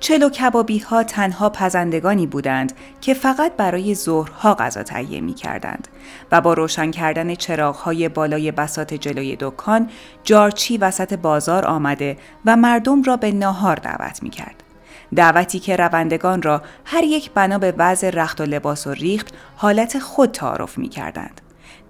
چلو 0.00 0.28
کبابی 0.28 0.78
ها 0.78 1.02
تنها 1.02 1.50
پزندگانی 1.50 2.26
بودند 2.26 2.72
که 3.00 3.14
فقط 3.14 3.52
برای 3.56 3.94
ظهرها 3.94 4.54
غذا 4.54 4.82
تهیه 4.82 5.20
می 5.20 5.34
کردند 5.34 5.88
و 6.32 6.40
با 6.40 6.54
روشن 6.54 6.90
کردن 6.90 7.34
چراغ 7.34 7.76
های 7.76 8.08
بالای 8.08 8.52
بسات 8.52 8.94
جلوی 8.94 9.36
دکان 9.40 9.90
جارچی 10.24 10.78
وسط 10.78 11.14
بازار 11.14 11.66
آمده 11.66 12.16
و 12.44 12.56
مردم 12.56 13.02
را 13.02 13.16
به 13.16 13.32
ناهار 13.32 13.76
دعوت 13.76 14.22
می 14.22 14.30
کرد. 14.30 14.69
دعوتی 15.16 15.58
که 15.58 15.76
روندگان 15.76 16.42
را 16.42 16.62
هر 16.84 17.04
یک 17.04 17.30
بنا 17.30 17.58
به 17.58 17.74
وضع 17.78 18.10
رخت 18.10 18.40
و 18.40 18.44
لباس 18.44 18.86
و 18.86 18.90
ریخت 18.90 19.28
حالت 19.56 19.98
خود 19.98 20.30
تعارف 20.30 20.78
می 20.78 20.88
کردند. 20.88 21.40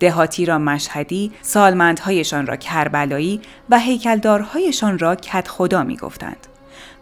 دهاتی 0.00 0.46
را 0.46 0.58
مشهدی، 0.58 1.32
سالمندهایشان 1.42 2.46
را 2.46 2.56
کربلایی 2.56 3.40
و 3.70 3.78
هیکلدارهایشان 3.78 4.98
را 4.98 5.14
کت 5.14 5.48
خدا 5.48 5.82
می 5.82 5.96
گفتند. 5.96 6.46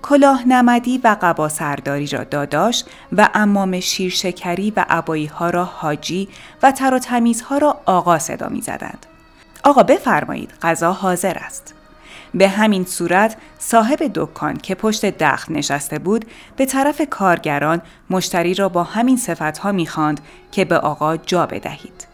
کلاه 0.02 0.48
نمدی 0.48 0.98
و 1.04 1.16
قبا 1.22 1.48
سرداری 1.48 2.06
را 2.06 2.24
داداش 2.24 2.84
و 3.12 3.28
امام 3.34 3.80
شیرشکری 3.80 4.72
و 4.76 4.84
عبایی 4.88 5.26
ها 5.26 5.50
را 5.50 5.64
حاجی 5.64 6.28
و 6.62 6.72
تر 6.72 6.94
و 6.94 6.98
تمیزها 6.98 7.58
را 7.58 7.80
آقا 7.86 8.18
صدا 8.18 8.48
می 8.48 8.60
زدند. 8.60 9.06
آقا 9.64 9.82
بفرمایید 9.82 10.52
غذا 10.62 10.92
حاضر 10.92 11.38
است 11.38 11.77
به 12.34 12.48
همین 12.48 12.84
صورت 12.84 13.36
صاحب 13.58 13.98
دکان 14.14 14.56
که 14.56 14.74
پشت 14.74 15.04
دخل 15.06 15.52
نشسته 15.52 15.98
بود 15.98 16.24
به 16.56 16.66
طرف 16.66 17.02
کارگران 17.10 17.82
مشتری 18.10 18.54
را 18.54 18.68
با 18.68 18.82
همین 18.82 19.16
صفتها 19.16 19.72
می‌خواند 19.72 20.20
که 20.52 20.64
به 20.64 20.78
آقا 20.78 21.16
جا 21.16 21.46
بدهید. 21.46 22.08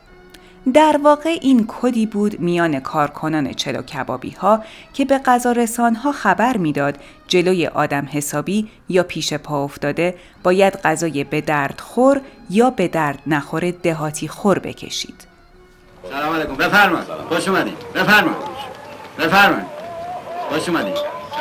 در 0.74 1.00
واقع 1.02 1.38
این 1.40 1.64
کدی 1.68 2.06
بود 2.06 2.40
میان 2.40 2.80
کارکنان 2.80 3.52
چلو 3.52 3.82
کبابی 3.82 4.30
ها 4.30 4.64
که 4.94 5.04
به 5.04 5.18
غذا 5.18 5.52
رسان 5.52 5.94
ها 5.94 6.12
خبر 6.12 6.56
می‌داد 6.56 6.98
جلوی 7.28 7.66
آدم 7.66 8.08
حسابی 8.12 8.68
یا 8.88 9.02
پیش 9.02 9.34
پا 9.34 9.64
افتاده 9.64 10.14
باید 10.42 10.76
غذای 10.76 11.24
به 11.24 11.40
درد 11.40 11.80
خور 11.80 12.20
یا 12.50 12.70
به 12.70 12.88
درد 12.88 13.18
نخور 13.26 13.70
دهاتی 13.70 14.28
خور 14.28 14.58
بکشید. 14.58 15.26
سلام 16.10 16.34
علیکم. 16.34 16.54
بفرمایید. 16.54 17.08
خوش 17.28 17.48
اومدید 17.48 17.78
بفرمایید. 17.94 18.36
بفرمایید. 19.18 19.73
خوش 20.50 20.68
اومدید 20.68 20.96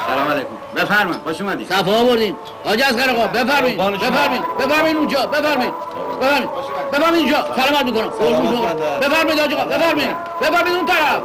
سلام 0.08 0.32
علیکم. 0.32 0.50
بفرمایید. 0.76 1.22
خوش 1.24 1.42
اومدید 1.42 1.70
صفا 1.70 1.92
آوردین. 1.92 2.36
حاج 2.66 2.82
از 2.82 2.98
قرقا 2.98 3.28
بفرمایید. 3.28 3.78
بفرمایید. 3.78 4.42
بفرمایید 4.60 4.98
اونجا. 4.98 5.26
بفرمایید. 5.26 5.74
بفرمایید. 6.22 6.50
بفرمایید 6.94 7.26
اینجا. 7.26 7.56
سلامت 7.56 7.86
می‌کنم. 7.86 8.08
قربون 8.08 8.56
شما 8.56 8.74
بفرمایید 9.00 9.40
حاج 9.40 9.54
آقا. 9.54 9.66
بفرمایید. 9.66 10.16
بفرمایید 10.42 10.78
اون 10.78 10.86
طرف. 10.86 11.22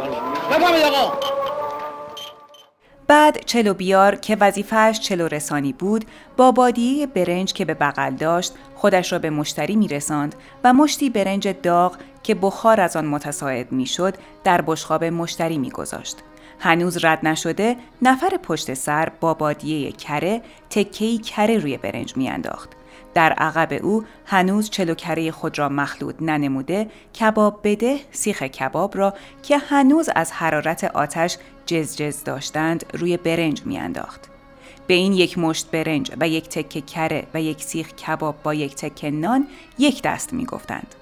بفرمایید 0.51 0.87
آقا. 0.87 1.12
بعد 3.07 3.45
چلو 3.45 3.75
بیار 3.75 4.14
که 4.14 4.37
وظیفهش 4.41 5.01
چلو 5.01 5.29
رسانی 5.29 5.73
بود 5.73 6.05
با 6.37 6.53
بادیه 6.53 7.07
برنج 7.07 7.53
که 7.53 7.64
به 7.64 7.75
بغل 7.75 8.11
داشت 8.11 8.53
خودش 8.75 9.12
را 9.12 9.19
به 9.19 9.31
مشتری 9.31 9.77
می 9.77 9.88
رساند 9.88 10.35
و 10.64 10.73
مشتی 10.73 11.11
برنج 11.11 11.49
داغ 11.62 11.97
که 12.23 12.35
بخار 12.35 12.81
از 12.81 12.97
آن 12.97 13.07
متساعد 13.07 13.73
می 13.73 13.87
شد 13.87 14.14
در 14.45 14.61
بشخاب 14.61 15.05
مشتری 15.05 15.59
می 15.59 15.71
گذاشت. 15.71 16.17
هنوز 16.61 17.05
رد 17.05 17.27
نشده 17.27 17.77
نفر 18.03 18.37
پشت 18.42 18.75
سر 18.75 19.09
با 19.21 19.35
بادیه 19.35 19.92
کره 19.92 20.42
تکهی 20.71 21.18
کره 21.18 21.59
روی 21.59 21.77
برنج 21.77 22.16
میانداخت. 22.16 22.71
در 23.14 23.33
عقب 23.33 23.85
او 23.85 24.05
هنوز 24.27 24.71
چلو 24.71 24.94
کره 24.94 25.31
خود 25.31 25.59
را 25.59 25.68
مخلوط 25.68 26.14
ننموده 26.21 26.90
کباب 27.21 27.61
بده 27.64 27.99
سیخ 28.12 28.42
کباب 28.42 28.97
را 28.97 29.14
که 29.42 29.59
هنوز 29.59 30.09
از 30.14 30.33
حرارت 30.33 30.85
آتش 30.85 31.37
جزجز 31.66 32.25
داشتند 32.25 32.85
روی 32.92 33.16
برنج 33.16 33.62
میانداخت. 33.66 34.21
به 34.87 34.94
این 34.94 35.12
یک 35.12 35.38
مشت 35.38 35.71
برنج 35.71 36.12
و 36.21 36.29
یک 36.29 36.49
تکه 36.49 36.81
کره 36.81 37.27
و 37.35 37.42
یک 37.42 37.62
سیخ 37.62 37.92
کباب 37.92 38.42
با 38.42 38.55
یک 38.55 38.75
تکه 38.75 39.11
نان 39.11 39.47
یک 39.79 40.03
دست 40.03 40.33
می 40.33 40.44
گفتند. 40.44 40.94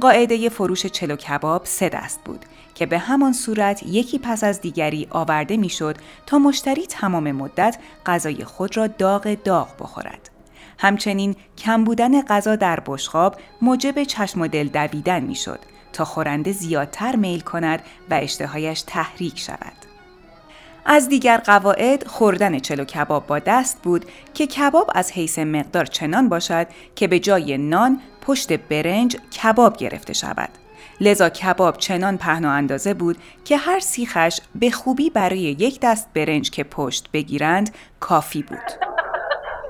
قاعده 0.00 0.48
فروش 0.48 0.86
چلو 0.86 1.16
کباب 1.16 1.64
سه 1.64 1.88
دست 1.88 2.20
بود 2.24 2.44
که 2.76 2.86
به 2.86 2.98
همان 2.98 3.32
صورت 3.32 3.82
یکی 3.82 4.18
پس 4.18 4.44
از 4.44 4.60
دیگری 4.60 5.06
آورده 5.10 5.56
می‌شد 5.56 5.96
تا 6.26 6.38
مشتری 6.38 6.86
تمام 6.86 7.32
مدت 7.32 7.78
غذای 8.06 8.44
خود 8.44 8.76
را 8.76 8.86
داغ 8.86 9.36
داغ 9.44 9.68
بخورد. 9.80 10.30
همچنین 10.78 11.36
کم 11.58 11.84
بودن 11.84 12.22
غذا 12.22 12.56
در 12.56 12.80
بشخاب 12.86 13.36
موجب 13.62 14.04
چشم 14.04 14.40
و 14.40 14.46
دل 14.46 14.68
دویدن 14.68 15.20
می‌شد 15.20 15.58
تا 15.92 16.04
خورنده 16.04 16.52
زیادتر 16.52 17.16
میل 17.16 17.40
کند 17.40 17.82
و 18.10 18.14
اشتهایش 18.14 18.82
تحریک 18.82 19.38
شود. 19.38 19.72
از 20.84 21.08
دیگر 21.08 21.36
قواعد 21.36 22.06
خوردن 22.06 22.58
چلو 22.58 22.84
کباب 22.84 23.26
با 23.26 23.38
دست 23.38 23.82
بود 23.82 24.04
که 24.34 24.46
کباب 24.46 24.90
از 24.94 25.12
حیث 25.12 25.38
مقدار 25.38 25.84
چنان 25.84 26.28
باشد 26.28 26.66
که 26.96 27.08
به 27.08 27.18
جای 27.18 27.58
نان 27.58 28.00
پشت 28.20 28.52
برنج 28.52 29.16
کباب 29.16 29.76
گرفته 29.76 30.12
شود. 30.12 30.65
لذا 31.00 31.28
کباب 31.28 31.76
چنان 31.76 32.18
پهن 32.18 32.44
و 32.44 32.48
اندازه 32.48 32.94
بود 32.94 33.16
که 33.44 33.56
هر 33.56 33.78
سیخش 33.78 34.40
به 34.54 34.70
خوبی 34.70 35.10
برای 35.10 35.38
یک 35.38 35.80
دست 35.82 36.10
برنج 36.14 36.50
که 36.50 36.64
پشت 36.64 37.10
بگیرند 37.12 37.74
کافی 38.00 38.42
بود. 38.42 38.58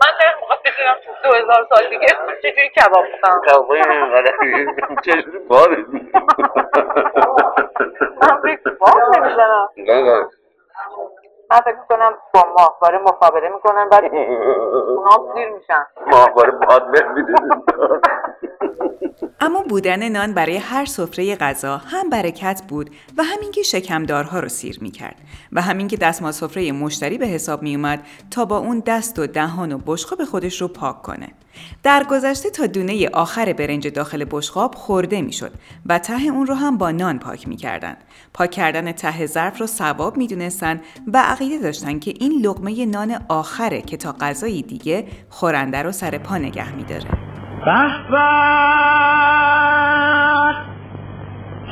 من 0.02 0.12
دارم 0.20 0.40
موقع 0.40 0.56
بگیرم 0.64 0.96
تو 1.04 1.28
دو 1.28 1.34
هزار 1.34 1.66
سال 1.68 1.90
دیگه 1.90 2.06
چجوری 2.42 2.68
کباب 2.68 3.04
بکنم 3.18 3.40
کبابای 3.48 3.80
اینقدر 3.80 4.32
چجوری؟ 5.04 5.38
باره 5.48 5.76
من 8.22 8.40
فکر 8.42 8.70
باب 8.80 9.16
نمی‌زنم 9.16 9.68
من 11.50 11.60
فکر 11.60 11.76
می‌کنم 11.80 12.12
با 12.34 12.44
ماهواره 12.58 12.98
مخابره 12.98 13.48
می‌کنن 13.48 13.88
بعد 13.88 14.04
اونا 14.04 15.10
هم 15.10 15.34
سیر 15.34 15.48
میشن. 15.48 15.86
ماهواره 16.06 16.50
باد 16.50 16.82
اما 19.40 19.62
بودن 19.62 20.08
نان 20.08 20.34
برای 20.34 20.56
هر 20.56 20.84
سفره 20.84 21.36
غذا 21.36 21.76
هم 21.76 22.10
برکت 22.10 22.62
بود 22.68 22.90
و 23.18 23.22
همین 23.22 23.50
که 23.50 23.62
شکمدارها 23.62 24.40
رو 24.40 24.48
سیر 24.48 24.78
می 24.82 24.90
کرد 24.90 25.16
و 25.52 25.62
همین 25.62 25.88
که 25.88 25.96
دستمال 25.96 26.32
سفره 26.32 26.72
مشتری 26.72 27.18
به 27.18 27.26
حساب 27.26 27.62
می 27.62 27.74
اومد 27.74 28.06
تا 28.30 28.44
با 28.44 28.58
اون 28.58 28.82
دست 28.86 29.18
و 29.18 29.26
دهان 29.26 29.72
و 29.72 29.78
بشقاب 29.86 30.24
خودش 30.24 30.60
رو 30.60 30.68
پاک 30.68 31.02
کنه. 31.02 31.28
در 31.82 32.04
گذشته 32.10 32.50
تا 32.50 32.66
دونه 32.66 33.08
آخر 33.08 33.52
برنج 33.52 33.88
داخل 33.88 34.24
بشقاب 34.30 34.74
خورده 34.74 35.22
می‌شد 35.22 35.52
و 35.86 35.98
ته 35.98 36.22
اون 36.22 36.46
رو 36.46 36.54
هم 36.54 36.78
با 36.78 36.90
نان 36.90 37.18
پاک 37.18 37.48
می‌کردند. 37.48 37.96
پاک 38.34 38.50
کردن 38.50 38.92
ته 38.92 39.26
ظرف 39.26 39.60
رو 39.60 39.66
ثواب 39.66 40.16
می‌دونستن 40.16 40.80
و 41.12 41.18
عقیده 41.18 41.58
داشتن 41.58 41.98
که 41.98 42.14
این 42.20 42.42
لقمه 42.44 42.86
نان 42.86 43.20
آخره 43.28 43.82
که 43.82 43.96
تا 43.96 44.14
غذای 44.20 44.62
دیگه 44.62 45.06
خورنده 45.30 45.82
رو 45.82 45.92
سر 45.92 46.18
پا 46.18 46.38
نگه 46.38 46.74
میداره. 46.74 47.08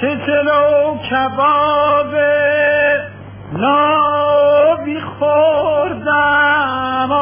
چه 0.00 0.20
چلو 0.26 0.94
کباب 1.10 2.14
نابی 3.52 5.00
خوردم 5.18 7.12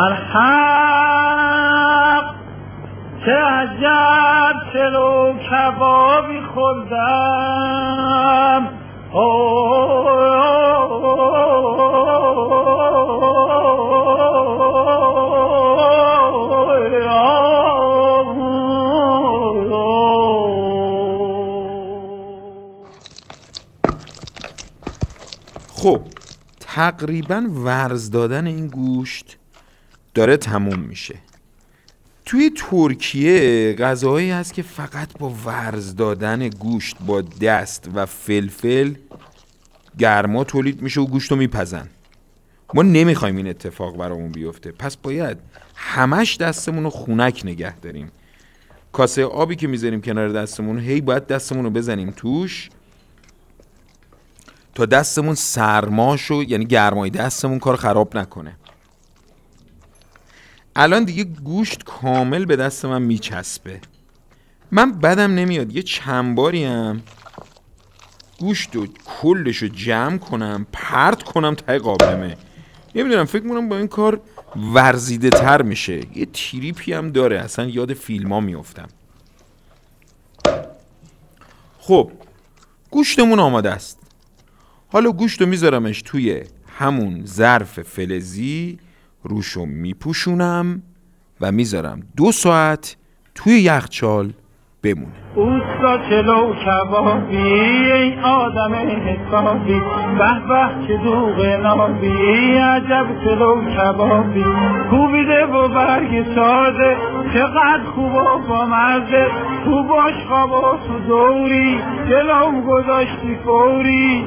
الحق. 0.00 1.60
چه 3.24 3.32
عجب 3.32 4.56
چلو 4.72 5.32
کبابی 5.32 6.40
خوردم. 6.54 7.50
خب 25.82 26.00
تقریبا 26.60 27.42
ورز 27.64 28.10
دادن 28.10 28.46
این 28.46 28.66
گوشت 28.66 29.39
داره 30.14 30.36
تموم 30.36 30.78
میشه. 30.78 31.14
توی 32.26 32.50
ترکیه 32.56 33.72
غذاهایی 33.78 34.30
هست 34.30 34.54
که 34.54 34.62
فقط 34.62 35.18
با 35.18 35.34
ورز 35.44 35.96
دادن 35.96 36.48
گوشت 36.48 36.96
با 37.06 37.20
دست 37.20 37.88
و 37.94 38.06
فلفل 38.06 38.94
گرما 39.98 40.44
تولید 40.44 40.82
میشه 40.82 41.00
و 41.00 41.06
گوشت 41.06 41.30
رو 41.30 41.36
میپزن. 41.36 41.88
ما 42.74 42.82
نمی‌خوایم 42.82 43.36
این 43.36 43.48
اتفاق 43.48 43.96
برامون 43.96 44.32
بیفته. 44.32 44.72
پس 44.72 44.96
باید 44.96 45.38
همش 45.74 46.36
دستمون 46.36 46.84
رو 46.84 46.90
خونک 46.90 47.42
نگه 47.44 47.76
داریم. 47.76 48.10
کاسه 48.92 49.24
آبی 49.24 49.56
که 49.56 49.66
می‌ذاریم 49.66 50.00
کنار 50.00 50.28
دستمون 50.28 50.78
هی 50.78 51.00
باید 51.00 51.26
دستمون 51.26 51.64
رو 51.64 51.70
بزنیم 51.70 52.10
توش 52.10 52.70
تا 54.74 54.86
دستمون 54.86 55.34
سرماشو 55.34 56.42
یعنی 56.42 56.64
گرمای 56.64 57.10
دستمون 57.10 57.58
کار 57.58 57.76
خراب 57.76 58.16
نکنه. 58.16 58.56
الان 60.82 61.04
دیگه 61.04 61.24
گوشت 61.24 61.84
کامل 61.84 62.44
به 62.44 62.56
دست 62.56 62.84
من 62.84 63.02
میچسبه. 63.02 63.80
من 64.70 64.92
بدم 64.92 65.34
نمیاد 65.34 65.76
یه 65.76 65.82
چند 65.82 66.34
باری 66.34 66.64
هم. 66.64 67.02
گوشت 68.38 68.76
و 68.76 68.86
کلش 68.86 69.56
رو 69.56 69.68
جمع 69.68 70.18
کنم 70.18 70.66
پرت 70.72 71.22
کنم 71.22 71.54
تای 71.54 71.78
قابلمه. 71.78 72.36
نمی‌دونم 72.94 73.24
فکر 73.24 73.42
می‌کنم 73.42 73.68
با 73.68 73.76
این 73.76 73.88
کار 73.88 74.20
ورزیده 74.74 75.30
تر 75.30 75.62
میشه. 75.62 76.00
یه 76.14 76.26
تریپی 76.26 76.92
هم 76.92 77.10
داره 77.12 77.40
اصلا 77.40 77.64
یاد 77.64 77.94
فیلم 77.94 78.32
ها 78.32 78.40
میفتم 78.40 78.88
خب 81.78 82.10
گوشتمون 82.90 83.38
آماده 83.38 83.70
است. 83.70 83.98
حالا 84.88 85.12
گوشت 85.12 85.40
رو 85.40 85.46
میذارمش 85.46 86.02
توی 86.02 86.44
همون 86.78 87.26
ظرف 87.26 87.82
فلزی. 87.82 88.78
روشو 89.22 89.64
میپوشونم 89.66 90.82
و 91.40 91.52
می‌ذارم 91.52 92.00
دو 92.16 92.32
ساعت 92.32 92.96
توی 93.34 93.52
یخچال 93.52 94.32
بمونه. 94.82 95.12
اوستا 95.34 95.98
چلو 96.10 96.54
کبابی 96.54 97.36
ای 97.92 98.20
آدم 98.20 98.74
حسابی 98.74 99.80
به 100.18 100.48
به 100.48 100.86
چه 100.86 100.96
دوغ 100.96 101.40
نابی 101.62 102.08
عجب 102.58 103.06
چلو 103.24 103.62
کبابی 103.76 104.44
کوبیده 104.90 105.44
و 105.46 105.68
برگ 105.68 106.34
سازه 106.34 106.96
چقدر 107.34 107.84
خوب 107.94 108.14
و 108.14 108.38
با 108.48 108.66
مزه 108.66 109.26
تو 109.64 109.82
باش 109.82 110.14
خواب 110.28 110.50
و 110.50 110.78
تو 110.86 110.98
دوری 111.08 111.78
جلوم 112.08 112.60
گذاشتی 112.60 113.38
فوری. 113.44 114.26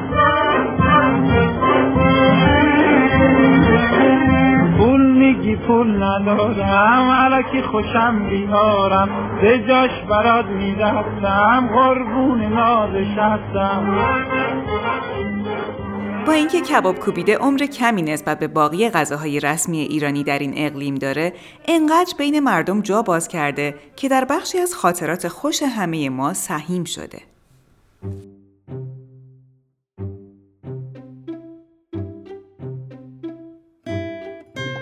پول 4.84 5.12
میگی 5.12 5.56
پول 5.56 6.04
ندارم. 6.04 7.10
علکی 7.12 7.62
خوشم 7.62 8.30
بیارم. 8.30 9.39
به 9.41 9.60
جاش 9.67 9.91
برات 10.10 10.46
میدستم 10.46 11.69
قربون 11.74 12.41
نازش 12.41 13.17
هستم 13.17 13.98
با 16.28 16.34
اینکه 16.34 16.62
کباب 16.62 17.00
کوبیده 17.00 17.38
عمر 17.38 17.60
کمی 17.60 18.02
نسبت 18.02 18.39
به 18.39 18.48
باقی 18.48 18.89
غذاهای 18.89 19.39
رسمی 19.39 19.80
ایرانی 19.80 20.24
در 20.24 20.39
این 20.39 20.54
اقلیم 20.56 20.96
داره 20.96 21.34
انقدر 21.67 22.13
بین 22.17 22.39
مردم 22.39 22.82
جا 22.82 23.02
باز 23.02 23.28
کرده 23.28 23.76
که 23.96 24.10
در 24.10 24.26
بخشی 24.26 24.60
از 24.60 24.76
خاطرات 24.76 25.28
خوش 25.28 25.63
همه 25.63 26.10
ما 26.10 26.34
سهیم 26.34 26.84
شده. 26.84 27.19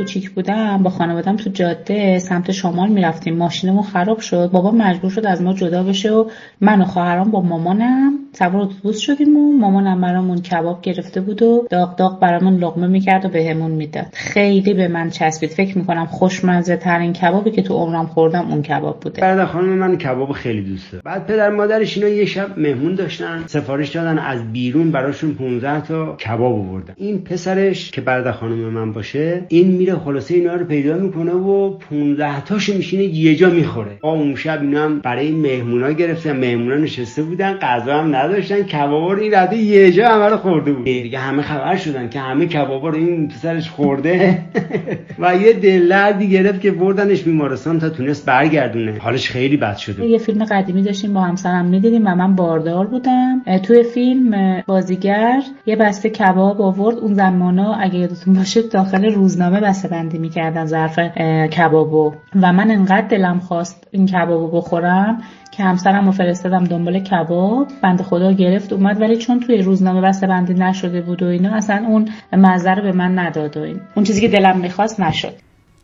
کوچیک 0.01 0.29
بودم 0.29 0.83
با 0.83 0.89
خانوادم 0.89 1.35
تو 1.35 1.49
جاده 1.49 2.19
سمت 2.19 2.51
شمال 2.51 2.89
می‌رفتیم. 2.89 3.37
ماشینمون 3.37 3.83
خراب 3.83 4.19
شد. 4.19 4.49
بابا 4.53 4.71
مجبور 4.71 5.11
شد 5.11 5.25
از 5.25 5.41
ما 5.41 5.53
جدا 5.53 5.83
بشه 5.83 6.11
و 6.11 6.29
من 6.61 6.81
و 6.81 6.85
خواهرام 6.85 7.31
با 7.31 7.41
مامانم 7.41 8.13
سوار 8.33 8.61
اتوبوس 8.61 8.99
شدیم 8.99 9.37
و 9.37 9.57
مامانم 9.57 10.01
برامون 10.01 10.41
کباب 10.41 10.81
گرفته 10.81 11.21
بود 11.21 11.41
و 11.41 11.67
داغ 11.69 11.95
داغ 11.95 12.19
برامون 12.19 12.57
لقمه 12.57 12.87
می‌کرد 12.87 13.25
و 13.25 13.29
بهمون 13.29 13.71
می‌داد. 13.71 14.05
خیلی 14.13 14.73
به 14.73 14.87
من 14.87 15.09
چسبید. 15.09 15.49
فکر 15.49 15.77
می‌کنم 15.77 16.05
خوشمزه 16.05 16.77
ترین 16.77 17.13
کبابی 17.13 17.51
که 17.51 17.61
تو 17.61 17.73
عمرم 17.73 18.05
خوردم 18.05 18.51
اون 18.51 18.61
کباب 18.61 18.99
بوده. 18.99 19.21
برادر 19.21 19.45
خانم 19.45 19.69
من 19.69 19.97
کباب 19.97 20.31
خیلی 20.31 20.61
دوست 20.61 20.95
بعد 21.03 21.27
پدر 21.27 21.49
مادرش 21.49 21.97
اینا 21.97 22.09
یه 22.09 22.25
شب 22.25 22.59
مهمون 22.59 22.95
داشتن. 22.95 23.43
سفارش 23.47 23.89
دادن. 23.89 24.19
از 24.19 24.51
بیرون 24.53 24.91
براشون 24.91 25.33
15 25.33 25.81
تا 25.81 26.15
کباب 26.15 26.53
آوردن. 26.53 26.93
این 26.97 27.21
پسرش 27.23 27.91
که 27.91 28.01
برادر 28.01 28.31
خانم 28.31 28.55
من 28.55 28.93
باشه 28.93 29.45
این 29.47 29.67
میره 29.67 29.90
خلاصه 29.95 30.35
اینا 30.35 30.53
رو 30.53 30.65
پیدا 30.65 30.97
می‌کنه 30.97 31.31
و 31.31 31.69
15 31.69 32.41
تاشو 32.41 32.73
میشینه 32.73 33.03
یه 33.03 33.35
جا 33.35 33.49
می‌خوره. 33.49 33.97
با 34.01 34.11
اون 34.11 34.35
شب 34.35 34.61
اینا 34.61 34.83
هم 34.83 34.99
برای 34.99 35.31
مهمونا 35.31 35.91
گرفتن 35.91 36.37
مهمونا 36.37 36.75
نشسته 36.75 37.23
بودن 37.23 37.53
غذا 37.53 37.97
هم 37.97 38.15
نداشتن 38.15 38.63
کبابا 38.63 39.13
رو 39.13 39.21
این 39.21 39.33
رده 39.33 39.57
یه 39.57 39.91
جا 39.91 40.09
همه 40.09 40.37
خورده 40.37 40.71
بود. 40.71 40.85
دیگه 40.85 41.19
همه 41.19 41.41
خبر 41.41 41.75
شدن 41.75 42.09
که 42.09 42.19
همه 42.19 42.45
کبابا 42.45 42.89
رو 42.89 42.95
این 42.95 43.27
پسرش 43.27 43.69
خورده. 43.69 44.39
و 45.19 45.35
یه 45.35 45.53
دلدردی 45.53 46.29
گرفت 46.29 46.61
که 46.61 46.71
بردنش 46.71 47.21
بیمارستان 47.21 47.79
تا 47.79 47.89
تونست 47.89 48.25
برگردونه. 48.25 48.97
حالش 48.99 49.29
خیلی 49.29 49.57
بد 49.57 49.77
شده 49.77 50.05
یه 50.05 50.17
فیلم 50.17 50.45
قدیمی 50.45 50.83
داشتیم 50.83 51.13
با 51.13 51.21
همسرم 51.21 51.65
می‌دیدیم 51.65 52.07
و 52.07 52.15
من 52.15 52.35
باردار 52.35 52.87
بودم. 52.87 53.41
توی 53.63 53.83
فیلم 53.83 54.61
بازیگر 54.67 55.41
یه 55.65 55.75
بسته 55.75 56.09
کباب 56.09 56.61
آورد. 56.61 56.97
اون 56.97 57.13
زمانا 57.13 57.73
اگه 57.73 57.99
یادتون 57.99 58.33
باشه 58.33 58.61
داخل 58.61 59.05
روزنامه 59.05 59.59
بسته 59.59 59.80
بندی 59.87 60.17
می‌کردن 60.17 60.65
ظرف 60.65 60.99
کبابو. 61.47 62.13
و 62.41 62.53
من 62.53 62.71
انقدر 62.71 63.07
دلم 63.07 63.39
خواست 63.39 63.87
این 63.91 64.05
کبابو 64.05 64.47
بخورم 64.47 65.21
که 65.51 65.63
همسرم 65.63 66.05
رو 66.05 66.11
فرستادم 66.11 66.63
دنبال 66.63 66.99
کباب. 66.99 67.67
بند 67.83 68.01
خدا 68.01 68.31
گرفت 68.31 68.73
اومد 68.73 69.01
ولی 69.01 69.17
چون 69.17 69.39
توی 69.39 69.57
روزنامه 69.57 70.01
بسته 70.01 70.27
بندی 70.27 70.53
نشده 70.53 71.01
بود 71.01 71.23
و 71.23 71.25
اینا 71.25 71.55
اصلا 71.55 71.85
اون 71.87 72.09
مزه 72.33 72.75
به 72.75 72.91
من 72.91 73.19
نداد 73.19 73.57
و 73.57 73.61
این. 73.61 73.81
اون 73.95 74.05
چیزی 74.05 74.21
که 74.21 74.27
دلم 74.27 74.57
می‌خواست 74.57 74.99
نشد. 74.99 75.33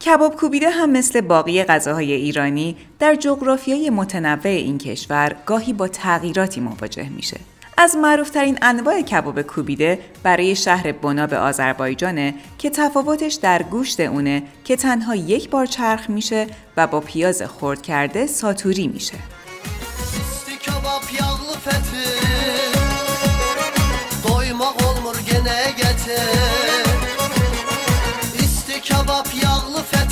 کباب 0.06 0.36
کوبیده 0.36 0.70
هم 0.70 0.92
مثل 0.92 1.22
باقی 1.22 1.64
غذاهای 1.64 2.12
ایرانی 2.12 2.76
در 3.00 3.16
جغرافیای 3.16 3.90
متنوع 3.90 4.48
این 4.48 4.78
کشور 4.78 5.36
گاهی 5.46 5.74
با 5.74 5.88
تغییراتی 5.88 6.62
مواجه 6.62 7.10
میشه. 7.10 7.38
از 7.80 7.96
معروفترین 7.96 8.58
انواع 8.62 9.02
کباب 9.02 9.42
کوبیده 9.42 10.00
برای 10.24 10.56
شهر 10.56 10.92
بنا 10.92 11.28
به 11.28 11.38
آذربایجانه 11.38 12.34
که 12.58 12.70
تفاوتش 12.70 13.34
در 13.34 13.64
گوشت 13.64 14.00
اونه 14.00 14.44
که 14.64 14.76
تنها 14.76 15.16
یک 15.16 15.50
بار 15.50 15.66
چرخ 15.66 16.10
میشه 16.10 16.48
و 16.78 16.88
با 16.88 17.00
پیاز 17.00 17.42
خرد 17.42 17.82
کرده 17.82 18.28
ساتوری 18.28 18.88
میشه. 18.88 19.18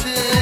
به 0.05 0.34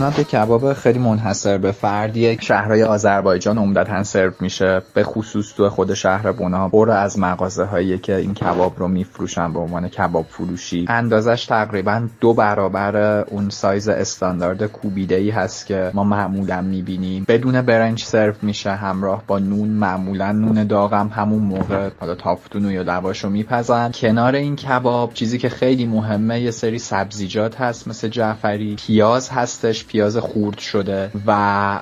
کباب 0.00 0.72
خیلی 0.72 0.98
منحصر 0.98 1.58
به 1.58 1.72
فردیه 1.72 2.38
شهرهای 2.40 2.82
آذربایجان 2.82 3.58
عمدتا 3.58 4.02
سرو 4.02 4.32
میشه 4.40 4.82
به 4.94 5.04
خصوص 5.04 5.54
تو 5.54 5.70
خود 5.70 5.94
شهر 5.94 6.32
بنا 6.32 6.68
پر 6.68 6.90
از 6.90 7.18
مغازه 7.18 7.64
هایی 7.64 7.98
که 7.98 8.16
این 8.16 8.34
کباب 8.34 8.78
رو 8.78 8.88
میفروشن 8.88 9.52
به 9.52 9.58
عنوان 9.58 9.88
کباب 9.88 10.26
فروشی. 10.26 10.84
اندازش 10.88 11.46
تقریبا 11.46 12.08
دو 12.20 12.34
برابر 12.34 13.20
اون 13.20 13.50
سایز 13.50 13.88
استاندارد 13.88 14.66
کوبیده 14.66 15.14
ای 15.14 15.30
هست 15.30 15.66
که 15.66 15.90
ما 15.94 16.04
معمولا 16.04 16.60
می‌بینیم. 16.60 17.24
بدون 17.28 17.62
برنج 17.62 18.02
سرو 18.02 18.34
میشه 18.42 18.70
همراه 18.70 19.22
با 19.26 19.38
نون 19.38 19.68
معمولا 19.68 20.32
نون 20.32 20.64
داغم 20.64 21.10
همون 21.14 21.42
موقع. 21.42 21.90
حالا 22.00 22.14
تافتون 22.14 22.70
یا 22.70 22.82
لواشو 22.82 23.28
میپزن. 23.28 23.90
کنار 23.94 24.34
این 24.34 24.56
کباب 24.56 25.14
چیزی 25.14 25.38
که 25.38 25.48
خیلی 25.48 25.86
مهمه 25.86 26.40
یه 26.40 26.50
سری 26.50 26.78
سبزیجات 26.78 27.60
هست 27.60 27.88
مثل 27.88 28.08
جعفری. 28.08 28.76
پیاز 28.86 29.30
هستش 29.30 29.85
پیاز 29.88 30.16
خورد 30.16 30.58
شده 30.58 31.10
و 31.26 31.80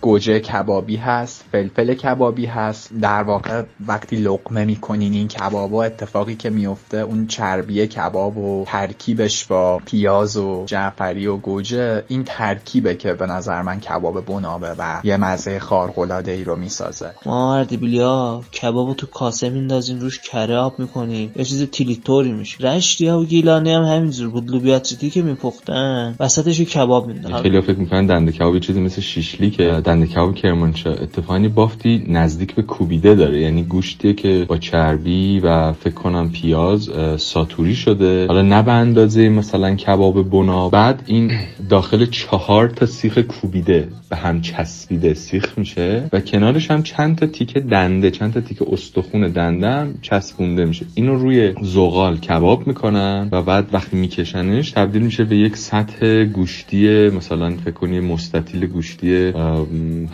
گوجه 0.00 0.40
کبابی 0.40 0.96
هست 0.96 1.44
فلفل 1.52 1.94
کبابی 1.94 2.46
هست. 2.46 2.90
در 3.00 3.22
واقع 3.22 3.62
وقتی 3.86 4.16
لقمه 4.16 4.64
می‌کنین 4.64 5.12
این 5.12 5.28
کبابا 5.28 5.84
اتفاقی 5.84 6.36
که 6.36 6.50
میفته 6.50 6.96
اون 6.96 7.26
چربی 7.26 7.86
کباب 7.86 8.36
و 8.36 8.64
ترکیبش 8.64 9.44
با 9.44 9.80
پیاز 9.84 10.36
و 10.36 10.64
جعفری 10.66 11.26
و 11.26 11.36
گوجه 11.36 12.04
این 12.08 12.24
ترکیبه 12.24 12.94
که 12.94 13.12
به 13.12 13.26
نظر 13.26 13.62
من 13.62 13.80
کباب 13.80 14.26
بنابه 14.26 14.74
و 14.78 15.00
یه 15.04 15.16
مزه 15.16 15.58
خارق‌العاده 15.58 16.32
ای 16.32 16.44
رو 16.44 16.56
می‌سازه. 16.56 17.10
ما 17.26 17.56
اردبیلیا 17.56 18.42
کبابو 18.62 18.94
تو 18.94 19.06
کاسه 19.06 19.50
میندازین 19.50 20.00
روش 20.00 20.20
کره 20.20 20.56
آب 20.56 20.78
می‌کنیم 20.78 21.32
یه 21.36 21.44
چیز 21.44 21.62
تیلیتوری 21.62 22.32
میشه. 22.32 22.58
رشتی 22.58 23.08
ها 23.08 23.20
و 23.20 23.24
گیلانی 23.24 23.72
هم 23.72 23.82
همینجور 23.82 24.28
بود. 24.28 24.50
لوبیا 24.50 24.78
که 24.78 25.22
میپختن 25.22 26.16
وسطش 26.20 26.60
کباب 26.60 27.06
میندازن. 27.06 27.35
خیلی 27.42 27.60
فکر 27.60 27.78
می‌کنن 27.78 28.06
دنده 28.06 28.32
کباب 28.32 28.58
چیزی 28.58 28.80
مثل 28.80 29.00
شیشلی 29.00 29.50
که 29.50 29.80
دنده 29.84 30.06
کباب 30.06 30.34
کرمانشاه 30.34 30.92
اتفاقی 30.92 31.48
بافتی 31.48 32.04
نزدیک 32.08 32.54
به 32.54 32.62
کوبیده 32.62 33.14
داره. 33.14 33.40
یعنی 33.40 33.62
گوشتی 33.62 34.14
که 34.14 34.44
با 34.48 34.56
چربی 34.58 35.40
و 35.40 35.72
فکر 35.72 35.94
کنم 35.94 36.30
پیاز 36.30 36.90
ساتوری 37.16 37.74
شده. 37.74 38.26
حالا 38.26 38.42
نه 38.42 38.62
به 38.62 38.72
اندازه 38.72 39.28
مثلا 39.28 39.74
کباب 39.74 40.30
بنا. 40.30 40.68
بعد 40.68 41.02
این 41.06 41.32
داخل 41.68 42.06
چهار 42.06 42.68
تا 42.68 42.86
سیخ 42.86 43.18
کوبیده 43.18 43.88
به 44.10 44.16
هم 44.16 44.40
چسبیده 44.40 45.14
سیخ 45.14 45.58
میشه 45.58 46.08
و 46.12 46.20
کنارش 46.20 46.70
هم 46.70 46.82
چند 46.82 47.18
تا 47.18 47.26
تیکه 47.26 47.60
دنده 47.60 48.10
چند 48.10 48.34
تا 48.34 48.40
تیکه 48.40 48.66
استخون 48.72 49.28
دنده 49.28 49.70
هم 49.70 49.94
چسبونده 50.02 50.64
میشه. 50.64 50.86
اینو 50.94 51.14
روی 51.14 51.54
زغال 51.62 52.16
کباب 52.16 52.66
می‌کنن 52.66 53.28
و 53.32 53.42
بعد 53.42 53.68
وقتی 53.72 53.96
میکشنش 53.96 54.70
تبدیل 54.70 55.02
میشه 55.02 55.24
به 55.24 55.36
یک 55.36 55.56
سطح 55.56 56.24
گوشتی 56.24 57.08
مثلا 57.08 57.25
فکر 57.64 57.70
کنی 57.70 58.00
مستطیل 58.00 58.66
گوشتی 58.66 59.32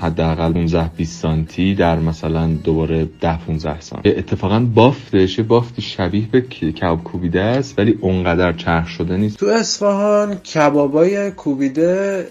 حداقل 0.00 0.52
15 0.52 0.90
20 0.96 1.20
سانتی 1.22 1.74
در 1.74 1.98
مثلا 1.98 2.46
دوباره 2.64 3.08
10 3.20 3.38
15 3.46 3.80
سانتی. 3.80 4.08
اتفاقا 4.08 4.66
بافتش 4.74 5.40
بافت 5.40 5.80
شبیه 5.80 6.28
به 6.32 6.40
کباب 6.40 7.04
کوبیده 7.04 7.40
است 7.40 7.78
ولی 7.78 7.98
اونقدر 8.00 8.52
چرخ 8.52 8.88
شده 8.88 9.16
نیست. 9.16 9.38
تو 9.38 9.46
اصفهان 9.46 10.34
کبابای 10.34 11.30
کوبیده 11.30 12.26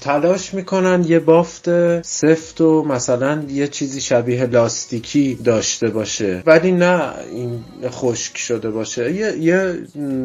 تلاش 0.00 0.54
می‌کنن 0.54 1.04
یه 1.08 1.18
بافت 1.18 1.68
سفت 2.02 2.60
و 2.60 2.84
مثلا 2.84 3.42
یه 3.48 3.68
چیزی 3.68 4.00
شبیه 4.00 4.46
لاستیکی 4.46 5.38
داشته 5.44 5.90
باشه. 5.90 6.42
ولی 6.46 6.72
نه 6.72 7.00
این 7.32 7.64
خشک 7.84 8.38
شده 8.38 8.70
باشه. 8.70 9.14
یه, 9.14 9.38
یه 9.38 9.74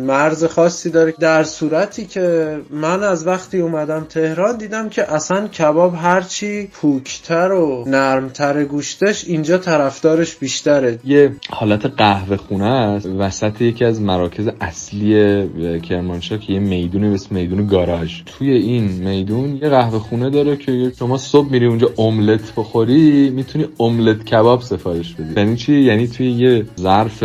مرز 0.08 0.46
خاصی 0.46 0.90
داره 0.90 1.14
در 1.20 1.44
صورتی 1.44 2.06
که 2.06 2.58
من 2.72 3.04
از 3.04 3.28
وقتی 3.28 3.60
اومد 3.60 3.79
اومدم 3.80 4.06
تهران 4.10 4.58
دیدم 4.58 4.90
که 4.90 5.14
اصلا 5.14 5.48
کباب 5.48 5.96
هرچی 5.96 6.68
پوکتر 6.68 7.52
و 7.52 7.84
نرمتر 7.88 8.64
گوشتش 8.64 9.26
اینجا 9.26 9.58
طرفدارش 9.58 10.36
بیشتره. 10.36 11.00
یه 11.06 11.32
حالت 11.50 11.86
قهوه 11.86 12.38
خونه 12.38 12.66
است. 12.66 13.06
وسط 13.06 13.62
یکی 13.62 13.86
از 13.86 14.02
مراکز 14.02 14.50
اصلی 14.62 15.80
کرمانشاه 15.80 16.40
که 16.40 16.54
یه 16.54 16.60
می‌دونی 16.60 17.08
به 17.08 17.14
اسم 17.14 17.36
میدون 17.36 17.68
گاراژ. 17.68 18.22
توی 18.26 18.52
این 18.52 18.84
میدون 18.84 19.60
یه 19.62 19.70
قهوه 19.70 20.00
خونه 20.00 20.30
داره 20.30 20.58
که 20.58 20.92
شما 21.00 21.18
صبح 21.18 21.52
میری 21.52 21.66
اونجا 21.66 21.90
املت 21.98 22.56
بخوری 22.56 23.30
می‌تونی 23.30 23.66
املت 23.80 24.24
کباب 24.26 24.62
سفارش 24.62 25.14
بدی. 25.14 25.34
یعنی 25.38 25.56
چی؟ 25.56 25.82
یعنی 25.82 26.08
توی 26.08 26.32
یه 26.32 26.66
ظرف 26.80 27.24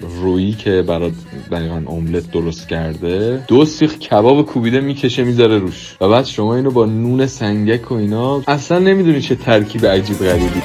رویی 0.00 0.52
که 0.52 0.82
برات 0.82 1.12
دقیقا 1.52 1.82
املت 1.88 2.30
درست 2.30 2.68
کرده 2.68 3.44
دو 3.48 3.64
سیخ 3.64 3.98
کباب 3.98 4.46
کوبیده 4.46 4.80
می‌کشه 4.80 5.24
می‌ذاره 5.24 5.58
روش 5.58 5.96
و 6.00 6.08
بعد 6.08 6.24
شما 6.24 6.56
اینو 6.56 6.70
با 6.70 6.86
نون 6.86 7.26
سنگک 7.26 7.92
و 7.92 7.94
اینا 7.94 8.42
اصلا 8.48 8.78
نمی‌دونی 8.78 9.20
چه 9.20 9.34
ترکیب 9.34 9.86
عجیب 9.86 10.18
غریبی 10.18 10.62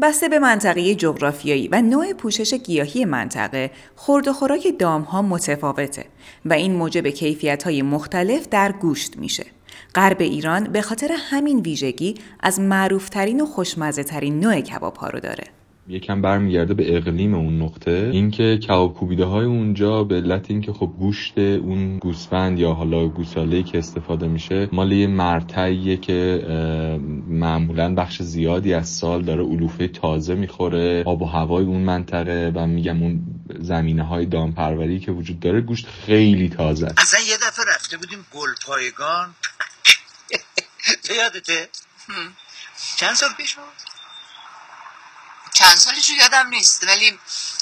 بسته 0.00 0.28
به 0.28 0.38
منطقه 0.38 0.94
جغرافیایی 0.94 1.68
و 1.68 1.82
نوع 1.82 2.12
پوشش 2.12 2.54
گیاهی 2.54 3.04
منطقه، 3.04 3.70
خورد 3.96 4.28
و 4.28 4.32
خوراک 4.32 4.68
دام 4.78 5.02
ها 5.02 5.22
متفاوته 5.22 6.04
و 6.44 6.52
این 6.52 6.74
موجب 6.74 7.06
کیفیت 7.06 7.62
های 7.62 7.82
مختلف 7.82 8.48
در 8.48 8.72
گوشت 8.72 9.16
میشه. 9.16 9.46
غرب 9.94 10.20
ایران 10.20 10.64
به 10.64 10.82
خاطر 10.82 11.10
همین 11.18 11.60
ویژگی 11.60 12.14
از 12.40 12.60
معروفترین 12.60 13.40
و 13.40 13.46
خوشمزه 13.46 14.04
ترین 14.04 14.40
نوع 14.40 14.60
کباب 14.60 14.96
ها 14.96 15.08
رو 15.08 15.20
داره. 15.20 15.44
یکم 15.88 16.22
برمیگرده 16.22 16.74
به 16.74 16.96
اقلیم 16.96 17.34
اون 17.34 17.62
نقطه. 17.62 18.10
اینکه 18.12 18.58
کباب 18.58 18.94
کوبیده 18.94 19.24
های 19.24 19.44
اونجا 19.44 20.04
به 20.04 20.14
علت 20.14 20.50
اینکه 20.50 20.72
خب 20.72 20.92
گوشت 20.98 21.38
اون 21.38 21.98
گوسفند 21.98 22.58
یا 22.58 22.72
حالا 22.72 23.08
گوساله 23.08 23.62
که 23.62 23.78
استفاده 23.78 24.28
میشه 24.28 24.68
مال 24.72 24.92
یه 24.92 25.06
مرتعیه 25.06 25.96
که 25.96 26.44
معمولا 27.28 27.94
بخش 27.94 28.22
زیادی 28.22 28.74
از 28.74 28.88
سال 28.88 29.22
داره 29.22 29.44
علوفه 29.44 29.88
تازه 29.88 30.34
می‌خوره 30.34 31.02
آب 31.06 31.22
و 31.22 31.24
هوای 31.24 31.64
اون 31.64 31.80
منطقه 31.80 32.52
و 32.54 32.66
میگم 32.66 33.02
اون 33.02 33.22
زمینه 33.60 34.02
های 34.02 34.26
دامپروری 34.26 35.00
که 35.00 35.12
وجود 35.12 35.40
داره 35.40 35.60
گوشت 35.60 35.86
خیلی 35.86 36.48
تازه 36.48 36.86
است. 36.86 36.98
اصلا 36.98 37.20
یه 37.20 37.36
دفعه 37.36 37.64
رفته 37.74 37.96
بودیم 37.96 38.26
گل 38.34 38.48
پایگان 38.66 39.34
یادته 41.18 41.68
چند 42.96 43.14
سال 43.14 43.28
پیش 43.38 43.54
بود؟ 43.54 43.85
چند 45.66 45.78
سالشو 45.78 46.12
یادم 46.12 46.46
نیست 46.46 46.84
ولی 46.84 47.18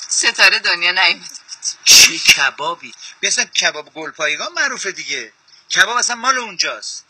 ستاره 0.09 0.59
دنیا 0.59 0.91
نیومد 0.91 1.39
چی 1.85 2.19
کبابی؟ 2.19 2.95
مثلا 3.23 3.45
کباب 3.45 3.95
گلپایگان 3.95 4.53
معروفه 4.53 4.93
دیگه. 4.93 5.33
کباب 5.71 5.97
اصلا 5.97 6.17
مال 6.17 6.39
اونجاست. 6.39 7.05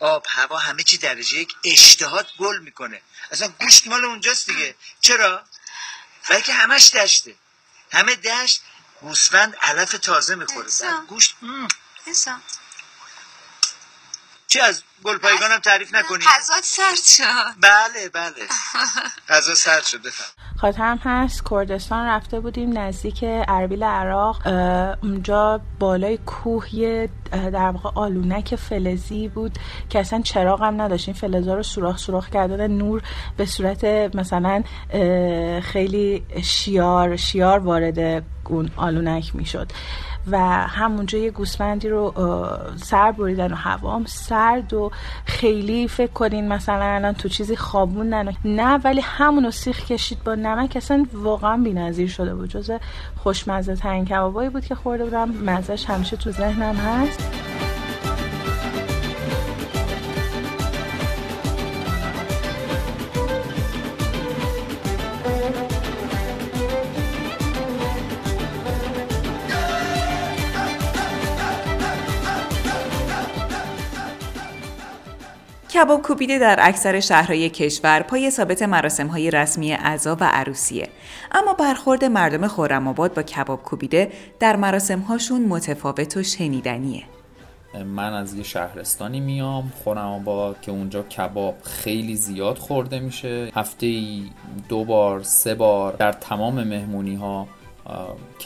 آب 0.00 0.26
هوا 0.28 0.58
همه 0.58 0.82
چی 0.82 0.98
درجه 0.98 1.38
یک 1.38 1.54
اشتهات 1.64 2.26
گل 2.38 2.58
می‌کنه. 2.58 3.02
اصلا 3.30 3.48
گوشت 3.48 3.86
مال 3.86 4.04
اونجاست 4.04 4.46
دیگه. 4.46 4.74
چرا؟ 5.00 5.44
برای 6.28 6.42
که 6.42 6.52
همش 6.52 6.90
دشته. 6.90 7.34
همه 7.92 8.14
دشت 8.14 8.60
گوسفند 9.00 9.56
علف 9.56 9.92
تازه 9.92 10.34
می‌خوره. 10.34 10.70
گوشت 11.08 11.36
انسان 12.06 12.42
چی 14.56 14.62
از 14.62 14.82
گلپایگانم 15.04 15.58
تعریف 15.58 15.94
نکنی؟ 15.94 16.24
غذا 16.24 16.54
سرد 16.62 17.04
شد. 17.04 17.60
بله 17.60 18.08
بله. 18.14 18.32
غذا 19.28 19.54
سرد 19.54 19.82
شد 19.82 20.02
بفهم. 20.02 20.26
خاطرم 20.60 21.00
هست 21.02 21.42
کردستان 21.50 22.06
رفته 22.06 22.40
بودیم 22.40 22.78
نزدیک 22.78 23.18
اربیل 23.24 23.82
عراق. 23.82 24.46
اونجا 25.02 25.60
بالای 25.78 26.18
کوه 26.26 26.74
یه 26.74 27.08
در 27.32 27.70
واقع 27.70 27.90
آلونک 27.94 28.56
فلزی 28.56 29.28
بود 29.28 29.58
که 29.90 29.98
اصلا 29.98 30.20
چراغ 30.22 30.62
هم 30.62 30.80
نداشت. 30.82 31.08
این 31.08 31.16
فلزا 31.16 31.54
رو 31.54 31.62
سوراخ 31.62 31.98
سوراخ 31.98 32.28
کردن 32.30 32.66
نور 32.66 33.02
به 33.36 33.46
صورت 33.46 33.84
مثلا 34.14 34.62
خیلی 35.62 36.24
شیار 36.42 37.16
شیار 37.16 37.58
وارد 37.58 38.24
اون 38.44 38.70
آلونک 38.76 39.36
می‌شد. 39.36 39.72
و 40.30 40.38
همونجا 40.66 41.18
یه 41.18 41.30
گوسفندی 41.30 41.88
رو 41.88 42.14
سر 42.76 43.12
بریدن 43.12 43.52
و 43.52 43.56
هوام 43.56 44.04
سرد 44.06 44.74
و 44.74 44.90
خیلی 45.24 45.88
فکر 45.88 46.12
کنین 46.12 46.48
مثلا 46.48 46.84
الان 46.84 47.12
تو 47.14 47.28
چیزی 47.28 47.56
خوابوندن 47.56 48.32
نه 48.44 48.80
ولی 48.84 49.00
همونو 49.00 49.50
سیخ 49.50 49.84
کشید 49.84 50.24
با 50.24 50.34
نمک. 50.34 50.76
اصلا 50.76 51.06
واقعا 51.12 51.56
بی‌نظیر 51.56 52.08
شده 52.08 52.34
بود. 52.34 52.48
جز 52.48 52.70
خوشمزه 53.16 53.76
ترین 53.76 54.04
کبابایی 54.04 54.50
بود 54.50 54.64
که 54.64 54.74
خورده 54.74 55.04
بودم. 55.04 55.28
مزهش 55.28 55.84
همیشه 55.84 56.16
تو 56.16 56.30
ذهنم 56.30 56.76
هست. 56.76 57.55
کباب 75.76 76.02
کوبیده 76.02 76.38
در 76.38 76.58
اکثر 76.60 77.00
شهرهای 77.00 77.50
کشور 77.50 78.02
پای 78.02 78.30
ثابت 78.30 78.62
مراسم 78.62 79.06
های 79.06 79.30
رسمی 79.30 79.72
عزا 79.72 80.16
و 80.20 80.24
عروسیه. 80.24 80.88
اما 81.32 81.52
برخورد 81.52 82.04
مردم 82.04 82.46
خورم 82.46 82.88
آباد 82.88 83.14
با 83.14 83.22
کباب 83.22 83.62
کوبیده 83.62 84.12
در 84.40 84.56
مراسم 84.56 85.00
هاشون 85.00 85.42
متفاوت 85.42 86.16
و 86.16 86.22
شنیدنیه. 86.22 87.02
من 87.84 88.12
از 88.12 88.34
یه 88.34 88.42
شهرستانی 88.42 89.20
میام 89.20 89.72
خورم 89.84 90.06
آباد 90.06 90.60
که 90.60 90.70
اونجا 90.70 91.02
کباب 91.02 91.54
خیلی 91.62 92.16
زیاد 92.16 92.58
خورده 92.58 93.00
میشه. 93.00 93.50
هفته 93.54 93.86
ای 93.86 94.22
دو 94.68 94.84
بار 94.84 95.22
سه 95.22 95.54
بار 95.54 95.92
در 95.92 96.12
تمام 96.12 96.64
مهمونی 96.64 97.14
ها 97.14 97.48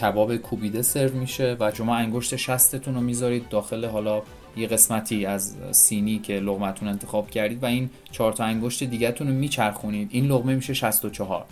کباب 0.00 0.36
کوبیده 0.36 0.82
سرو 0.82 1.16
میشه 1.16 1.56
و 1.60 1.70
شما 1.74 1.96
انگشت 1.96 2.36
شستتون 2.36 2.94
رو 2.94 3.00
می‌ذارید 3.00 3.48
داخل 3.48 3.84
حالا 3.84 4.22
یه 4.56 4.66
قسمتی 4.66 5.26
از 5.26 5.56
سینی 5.70 6.18
که 6.18 6.32
لغمتون 6.32 6.88
انتخاب 6.88 7.30
کردید 7.30 7.62
و 7.62 7.66
این 7.66 7.90
چهار 8.10 8.32
تا 8.32 8.44
انگشت 8.44 8.84
دیگهتون 8.84 9.28
رو 9.28 9.34
میچرخونید. 9.34 10.08
این 10.12 10.26
لغمه 10.26 10.54
میشه 10.54 10.74
64 10.74 11.44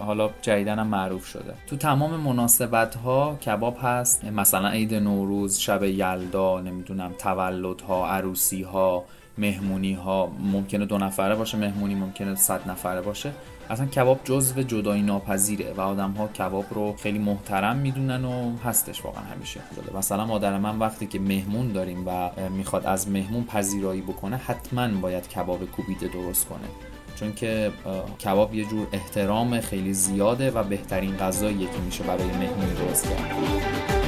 حالا 0.00 0.30
جدیدن 0.42 0.78
هم 0.78 0.86
معروف 0.86 1.26
شده. 1.26 1.54
تو 1.66 1.76
تمام 1.76 2.20
مناسبت 2.20 2.94
ها 2.94 3.38
کباب 3.46 3.78
هست. 3.82 4.24
مثلا 4.24 4.68
عید 4.68 4.94
نوروز 4.94 5.58
شب 5.58 5.84
یلدا 5.84 6.60
نمی‌دونم 6.60 7.12
تولد 7.18 7.80
ها 7.80 8.06
عروسی 8.06 8.62
ها 8.62 9.04
مهمونی 9.38 9.92
ها 9.92 10.32
ممکنه 10.52 10.86
دو 10.86 10.98
نفره 10.98 11.34
باشه 11.34 11.58
مهمونی 11.58 11.94
ممکنه 11.94 12.34
صد 12.34 12.70
نفره 12.70 13.00
باشه. 13.00 13.32
اصلا 13.70 13.86
کباب 13.86 14.20
جزو 14.24 14.62
جدایی 14.62 15.02
ناپذیره 15.02 15.72
و 15.76 15.80
آدم 15.80 16.10
ها 16.10 16.28
کباب 16.28 16.64
رو 16.70 16.96
خیلی 16.96 17.18
محترم 17.18 17.76
می‌دونن 17.76 18.24
و 18.24 18.56
هستش 18.64 19.04
واقعا 19.04 19.24
همیشه. 19.24 19.60
شده 19.76 19.96
مثلا 19.96 20.26
مادر 20.26 20.58
من 20.58 20.78
وقتی 20.78 21.06
که 21.06 21.18
مهمون 21.18 21.72
داریم 21.72 22.08
و 22.08 22.30
می‌خواد 22.50 22.86
از 22.86 23.08
مهمون 23.08 23.44
پذیرایی 23.44 24.00
بکنه 24.00 24.36
حتما 24.36 24.88
باید 24.88 25.28
کباب 25.28 25.64
کوبیده 25.64 26.08
درست 26.08 26.48
کنه. 26.48 26.68
چون 27.16 27.32
که 27.32 27.72
کباب 28.24 28.54
یه 28.54 28.64
جور 28.64 28.86
احترام 28.92 29.60
خیلی 29.60 29.94
زیاده 29.94 30.50
و 30.50 30.62
بهترین 30.62 31.16
غذاییه 31.16 31.66
که 31.66 31.78
میشه 31.86 32.04
برای 32.04 32.26
مهمون 32.26 32.74
درست 32.74 33.04
کرد. 33.04 33.99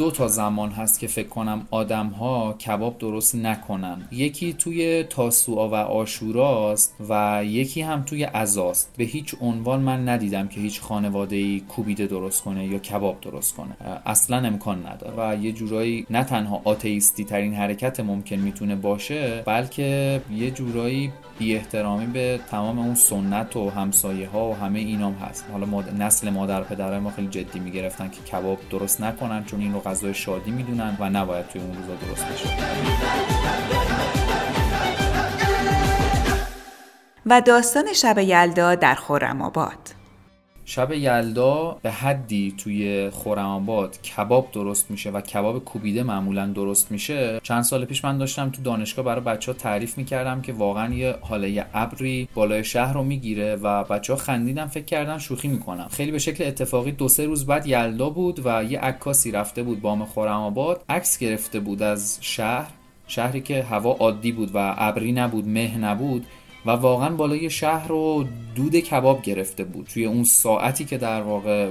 دو 0.00 0.10
تا 0.10 0.28
زمان 0.28 0.70
هست 0.70 1.00
که 1.00 1.06
فکر 1.06 1.28
کنم 1.28 1.66
آدم 1.70 2.06
ها 2.06 2.52
کباب 2.52 2.98
درست 2.98 3.34
نکنن. 3.34 4.08
یکی 4.12 4.52
توی 4.52 5.02
تاسوعا 5.02 5.68
و 5.68 5.74
آشوراست 5.74 6.96
و 7.08 7.42
یکی 7.44 7.82
هم 7.82 8.02
توی 8.02 8.24
عزاست. 8.24 8.94
به 8.96 9.04
هیچ 9.04 9.34
عنوان 9.40 9.80
من 9.80 10.08
ندیدم 10.08 10.48
که 10.48 10.60
هیچ 10.60 10.80
خانواده 10.80 11.36
ای 11.36 11.62
کوبیده 11.68 12.06
درست 12.06 12.42
کنه 12.42 12.66
یا 12.66 12.78
کباب 12.78 13.20
درست 13.20 13.54
کنه. 13.54 13.76
اصلا 14.06 14.36
امکان 14.36 14.86
نداره. 14.86 15.14
و 15.16 15.42
یه 15.44 15.52
جورایی 15.52 16.06
نه 16.10 16.24
تنها 16.24 16.60
آتئیستی 16.64 17.24
ترین 17.24 17.54
حرکت 17.54 18.00
ممکن 18.00 18.36
می‌تونه 18.36 18.76
باشه 18.76 19.42
بلکه 19.46 20.20
یه 20.36 20.50
جورایی 20.50 21.12
بی 21.40 21.56
احترامی 21.56 22.06
به 22.06 22.40
تمام 22.50 22.78
اون 22.78 22.94
سنت 22.94 23.56
و 23.56 23.70
همسایه 23.70 24.28
ها 24.28 24.50
و 24.50 24.56
همه 24.56 24.78
اینام 24.78 25.14
هست. 25.14 25.44
حالا 25.52 25.66
نسل 25.98 26.30
مادر 26.30 26.62
پدرای 26.62 26.98
ما 26.98 27.10
خیلی 27.10 27.28
جدی 27.28 27.58
می‌گرفتن 27.58 28.08
که 28.08 28.22
کباب 28.22 28.58
درست 28.70 29.00
نکنن 29.00 29.44
چون 29.44 29.60
این 29.60 29.72
رو 29.72 29.80
غذای 29.80 30.14
شادی 30.14 30.50
می‌دونن 30.50 30.96
و 31.00 31.10
نباید 31.10 31.48
توی 31.48 31.60
اون 31.60 31.76
روزا 31.76 31.94
درست 31.94 32.26
بشه. 32.26 32.48
و 37.26 37.40
داستان 37.40 37.92
شب 37.92 38.18
یلدا 38.18 38.74
در 38.74 38.94
خرم 38.94 39.42
آباد. 39.42 39.99
شب 40.70 40.92
یلدا 40.92 41.78
به 41.82 41.90
حدی 41.90 42.54
توی 42.58 43.10
خورم 43.10 43.46
آباد 43.46 44.02
کباب 44.02 44.52
درست 44.52 44.90
میشه 44.90 45.10
و 45.10 45.20
کباب 45.20 45.64
کوبیده 45.64 46.02
معمولا 46.02 46.46
درست 46.46 46.92
میشه. 46.92 47.40
چند 47.42 47.62
سال 47.62 47.84
پیش 47.84 48.04
من 48.04 48.18
داشتم 48.18 48.50
تو 48.50 48.62
دانشگاه 48.62 49.04
برای 49.04 49.20
بچه 49.20 49.52
ها 49.52 49.58
تعریف 49.58 49.98
می‌کردم 49.98 50.42
که 50.42 50.52
واقعا 50.52 50.94
یه 50.94 51.14
حاله 51.20 51.66
ابری 51.74 52.28
بالای 52.34 52.64
شهر 52.64 52.92
رو 52.92 53.02
می‌گیره 53.02 53.56
و 53.56 53.84
بچه 53.84 54.12
ها 54.12 54.18
خندیدن 54.18 54.66
فکر 54.66 54.84
کردن 54.84 55.18
شوخی 55.18 55.48
می‌کنم. 55.48 55.88
خیلی 55.90 56.10
به 56.10 56.18
شکل 56.18 56.44
اتفاقی 56.44 56.92
دو 56.92 57.08
سه 57.08 57.26
روز 57.26 57.46
بعد 57.46 57.66
یلدا 57.66 58.10
بود 58.10 58.40
و 58.44 58.64
یه 58.64 58.80
عکاسی 58.80 59.30
رفته 59.30 59.62
بود 59.62 59.80
بام 59.80 60.04
خورم 60.04 60.40
آباد 60.40 60.84
عکس 60.88 61.18
گرفته 61.18 61.60
بود 61.60 61.82
از 61.82 62.18
شهر 62.20 62.70
شهری 63.06 63.40
که 63.40 63.62
هوا 63.62 63.92
عادی 63.92 64.32
بود 64.32 64.50
و 64.54 64.74
ابری 64.78 65.12
نبود 65.12 65.48
مه 65.48 65.78
نبود. 65.78 66.26
و 66.66 66.70
واقعا 66.70 67.10
بالای 67.10 67.50
شهر 67.50 67.88
رو 67.88 68.24
دود 68.54 68.76
کباب 68.76 69.22
گرفته 69.22 69.64
بود. 69.64 69.86
توی 69.86 70.04
اون 70.04 70.24
ساعتی 70.24 70.84
که 70.84 70.98
در 70.98 71.22
واقع 71.22 71.70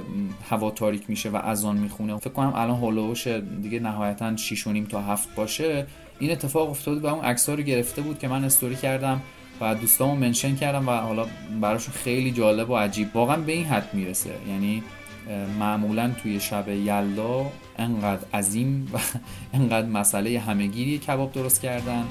هوا 0.50 0.70
تاریک 0.70 1.02
میشه 1.08 1.30
و 1.30 1.36
اذان 1.36 1.76
می‌خونه 1.76 2.18
فکر 2.18 2.30
کنم 2.30 2.52
الان 2.54 2.76
هولوش 2.76 3.26
دیگه 3.62 3.80
نهایتا 3.80 4.36
6 4.36 4.66
و 4.66 4.72
نیم 4.72 4.84
تا 4.84 5.02
هفت 5.02 5.34
باشه. 5.34 5.86
این 6.18 6.30
اتفاق 6.30 6.70
افتاد 6.70 7.04
و 7.04 7.06
اون 7.06 7.24
عکس 7.24 7.48
رو 7.48 7.56
گرفته 7.56 8.02
بود 8.02 8.18
که 8.18 8.28
من 8.28 8.44
استوری 8.44 8.76
کردم 8.76 9.20
و 9.60 9.74
دوستامو 9.74 10.14
منشن 10.14 10.56
کردم 10.56 10.88
و 10.88 10.90
حالا 10.90 11.26
براشون 11.60 11.94
خیلی 11.94 12.30
جالب 12.32 12.70
و 12.70 12.76
عجیب. 12.76 13.16
واقعا 13.16 13.36
به 13.36 13.52
این 13.52 13.64
حد 13.64 13.94
می‌رسه. 13.94 14.30
یعنی 14.48 14.82
معمولا 15.58 16.10
توی 16.22 16.40
شب 16.40 16.68
یلدا 16.68 17.46
انقدر 17.78 18.24
عظیم 18.34 18.90
و 18.94 18.98
انقدر 19.58 19.86
مسئله 19.86 20.38
همهگیری 20.38 20.98
کباب 20.98 21.32
درست 21.32 21.60
کردن. 21.60 22.04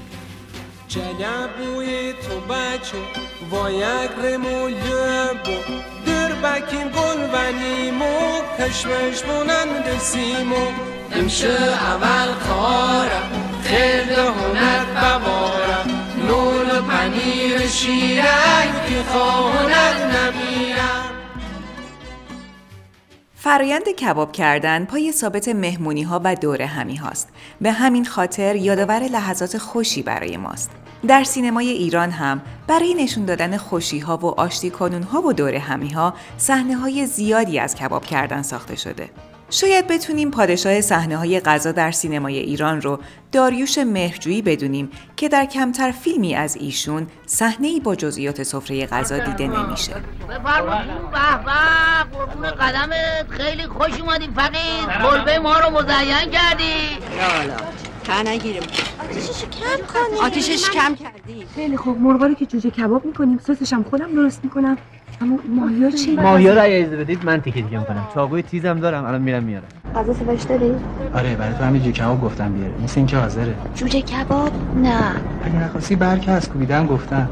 جلبوی 0.90 2.12
تو 2.12 2.40
بچه 2.40 2.98
وایگ 3.50 4.10
رمولیه 4.24 5.30
در 6.06 6.32
بکیم 6.32 6.88
گل 6.88 7.20
ونیمو 7.32 8.42
کشمش 8.58 9.22
بونند 9.22 9.98
سیمو 9.98 10.66
امشه 11.12 11.58
اول 11.72 12.34
کارم 12.48 13.30
خیلی 13.64 14.14
هنر 14.14 14.84
بوارم 14.84 15.90
نول 16.28 16.80
پنیر 16.80 17.66
شیرک 17.68 18.86
که 18.88 19.02
خواهند 19.12 20.10
فرایند 23.42 23.88
کباب 23.88 24.32
کردن 24.32 24.84
پای 24.84 25.12
ثابت 25.12 25.48
مهمونی 25.48 26.02
ها 26.02 26.20
و 26.24 26.34
دوره 26.34 26.66
همی 26.66 26.96
هاست. 26.96 27.28
به 27.60 27.72
همین 27.72 28.04
خاطر 28.04 28.56
یادآور 28.56 29.02
لحظات 29.02 29.58
خوشی 29.58 30.02
برای 30.02 30.36
ماست. 30.36 30.70
در 31.08 31.24
سینمای 31.24 31.68
ایران 31.68 32.10
هم 32.10 32.42
برای 32.66 32.94
نشون 32.94 33.24
دادن 33.24 33.56
خوشی 33.56 33.98
ها 33.98 34.16
و 34.16 34.26
آشتی 34.26 34.70
کنون 34.70 35.02
ها 35.02 35.22
و 35.22 35.32
دوره 35.32 35.58
همی 35.58 35.88
ها 35.88 36.14
صحنه 36.36 36.76
های 36.76 37.06
زیادی 37.06 37.58
از 37.58 37.74
کباب 37.74 38.04
کردن 38.04 38.42
ساخته 38.42 38.76
شده. 38.76 39.10
شاید 39.50 39.86
بتونیم 39.86 40.30
پادشاه 40.30 40.80
صحنه 40.80 41.16
های 41.16 41.40
غذا 41.40 41.72
در 41.72 41.90
سینمای 41.90 42.38
ایران 42.38 42.80
رو 42.80 42.98
داریوش 43.32 43.78
مهرجویی 43.78 44.42
بدونیم 44.42 44.90
که 45.16 45.28
در 45.28 45.44
کمتر 45.44 45.90
فیلمی 45.90 46.34
از 46.34 46.56
ایشون 46.56 47.06
صحنه 47.26 47.68
ای 47.68 47.80
با 47.80 47.94
جزئیات 47.94 48.42
سفره 48.42 48.86
غذا 48.86 49.18
دیده 49.18 49.46
نمیشه. 49.46 49.94
به 50.28 50.34
قربون 50.34 52.50
قدمت 52.50 53.30
خیلی 53.30 53.62
خوش 53.62 54.00
اومدیم 54.00 54.32
فقیر 54.32 54.86
کلبه 55.02 55.38
ما 55.38 55.58
رو 55.58 55.70
مزین 55.70 56.30
کردی. 56.32 56.74
نگیریم. 58.26 58.62
آتیشش 59.04 59.42
کم 59.42 59.84
کنی 59.94 60.20
آتیشش 60.22 60.70
کم 60.70 60.94
کردی. 60.94 61.46
خیلی 61.54 61.76
خوب. 61.76 62.00
مرغا 62.00 62.34
که 62.34 62.46
جوجه 62.46 62.70
کباب 62.70 63.04
می‌کنیم. 63.04 63.38
سسش 63.38 63.72
هم 63.72 63.82
خودم 63.82 64.14
درست 64.14 64.44
می‌کنم. 64.44 64.78
اما 65.20 65.38
ماهیا 65.48 65.90
چی؟ 65.90 66.16
ماهیا 66.16 66.54
رو 66.54 66.62
اگه 66.62 66.78
اجازه 66.78 66.96
بدید 66.96 67.24
من 67.24 67.40
تیکه 67.40 67.62
دیگه 67.62 67.78
می‌کنم 67.78 68.08
چاقوی 68.14 68.42
تیزم 68.42 68.80
دارم. 68.80 69.04
الان 69.04 69.22
میرم 69.22 69.42
میارم. 69.42 69.68
غذا 69.96 70.14
سفارش 70.14 70.42
دادی؟ 70.42 70.74
آره 71.14 71.36
برای 71.36 71.54
تو 71.54 71.64
همین 71.64 71.82
جوجه 71.82 72.02
کباب 72.02 72.24
گفتم 72.24 72.52
بیاره. 72.52 72.74
مثل 72.84 72.94
اینکه 72.96 73.16
حاضره. 73.20 73.54
جوجه 73.74 74.00
کباب؟ 74.00 74.52
نه. 74.76 75.12
اگه 75.44 75.54
نخواستی 75.54 75.96
برکه 75.96 76.30
از 76.30 76.48
کوبیدن 76.48 76.86
گفتم. 76.86 77.28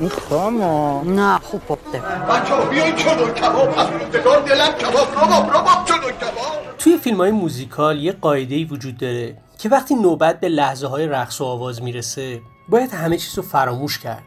این 0.00 0.08
خاما 0.08 1.02
نه 1.02 1.38
خوب 1.38 1.60
پخته 1.60 1.98
بچه 1.98 2.70
بیاین 2.70 2.96
چلو 2.96 3.28
کباب. 3.28 3.78
از 3.78 3.86
روزگار 3.90 4.40
دلم 4.40 4.72
کباب. 4.72 5.08
رباب 5.12 5.50
رباب 5.50 5.84
چلو 5.84 6.10
کباب. 6.10 6.76
توی 6.78 6.98
فیلم 6.98 7.16
های 7.16 7.30
موزیکال 7.30 7.98
یه 7.98 8.12
قاعده 8.12 8.64
وجود 8.64 8.98
داره 8.98 9.36
که 9.58 9.68
وقتی 9.68 9.94
نوبت 9.94 10.40
به 10.40 10.48
لحظه 10.48 10.86
های 10.86 11.06
رقص 11.06 11.40
و 11.40 11.44
آواز 11.44 11.82
می‌رسه 11.82 12.40
باید 12.68 12.90
همه 12.90 13.16
چیز 13.16 13.36
رو 13.36 13.42
فراموش 13.42 13.98
کرد 13.98 14.22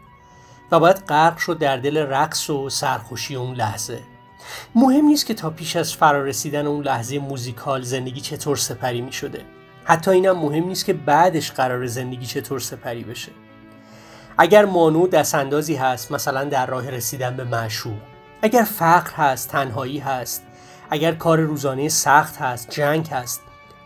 و 0.72 0.80
باید 0.80 0.98
غرق 0.98 1.38
شد 1.38 1.58
در 1.58 1.78
دل 1.78 1.98
رقص 1.98 2.50
و 2.50 2.70
سرخوشی 2.70 3.36
اون 3.36 3.56
لحظه. 3.56 4.00
مهم 4.76 5.06
نیست 5.06 5.26
که 5.26 5.34
تا 5.34 5.50
پیش 5.50 5.76
از 5.76 5.94
فرارسیدن 5.94 6.66
اون 6.66 6.84
لحظه 6.84 7.20
موزیکال 7.20 7.82
زندگی 7.82 8.22
چطور 8.22 8.56
سپری 8.56 9.02
می 9.02 9.12
شده 9.12 9.42
حتی 9.90 10.12
اینم 10.12 10.38
مهم 10.40 10.64
نیست 10.64 10.86
که 10.86 10.94
بعدش 10.94 11.52
قرار 11.52 11.88
زندگی 11.88 12.26
چطور 12.26 12.60
سپری 12.60 13.04
بشه. 13.04 13.32
اگر 14.38 14.66
مانو 14.66 15.08
دستاندازی 15.08 15.76
هست 15.76 16.12
مثلا 16.12 16.44
در 16.44 16.66
راه 16.66 16.90
رسیدن 16.90 17.38
به 17.38 17.44
معشوق. 17.44 17.98
اگر 18.42 18.64
فقر 18.64 19.12
هست 19.12 19.50
تنهایی 19.50 20.00
هست. 20.00 20.44
اگر 20.90 21.12
کار 21.12 21.40
روزانه 21.40 21.90
سخت 21.90 22.38
هست 22.38 22.70
جنگ 22.70 23.08
هست. 23.08 23.42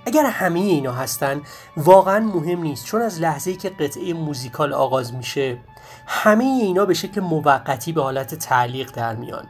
اگر 0.06 0.26
همه 0.26 0.60
اینا 0.60 0.92
هستن 0.94 1.42
واقعا 1.78 2.20
مهم 2.20 2.62
نیست. 2.62 2.86
چون 2.86 3.02
از 3.02 3.20
لحظه 3.20 3.56
که 3.56 3.70
قطعه 3.70 4.14
موزیکال 4.14 4.74
آغاز 4.74 5.14
میشه 5.14 5.58
همه 6.08 6.44
اینا 6.44 6.86
به 6.86 6.94
شکل 6.94 7.22
موقتی 7.22 7.92
به 7.92 8.02
حالت 8.02 8.36
تعلیق 8.36 8.92
در 8.92 9.16
میان. 9.16 9.46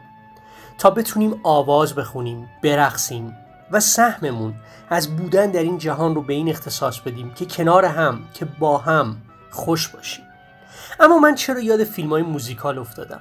تا 0.78 0.90
بتونیم 0.90 1.40
آواز 1.42 1.94
بخونیم 1.94 2.48
برقصیم. 2.62 3.36
و 3.72 3.80
سهممون 3.80 4.54
از 4.90 5.16
بودن 5.16 5.50
در 5.50 5.62
این 5.62 5.78
جهان 5.78 6.14
رو 6.14 6.22
به 6.22 6.34
این 6.34 6.48
اختصاص 6.48 6.98
بدیم 6.98 7.30
که 7.34 7.46
کنار 7.46 7.84
هم 7.84 8.20
که 8.34 8.44
با 8.44 8.78
هم 8.78 9.16
خوش 9.50 9.88
باشیم. 9.88 10.24
اما 11.00 11.18
من 11.18 11.34
چرا 11.34 11.60
یاد 11.60 11.84
فیلم 11.84 12.10
های 12.10 12.22
موزیکال 12.22 12.78
افتادم؟ 12.78 13.20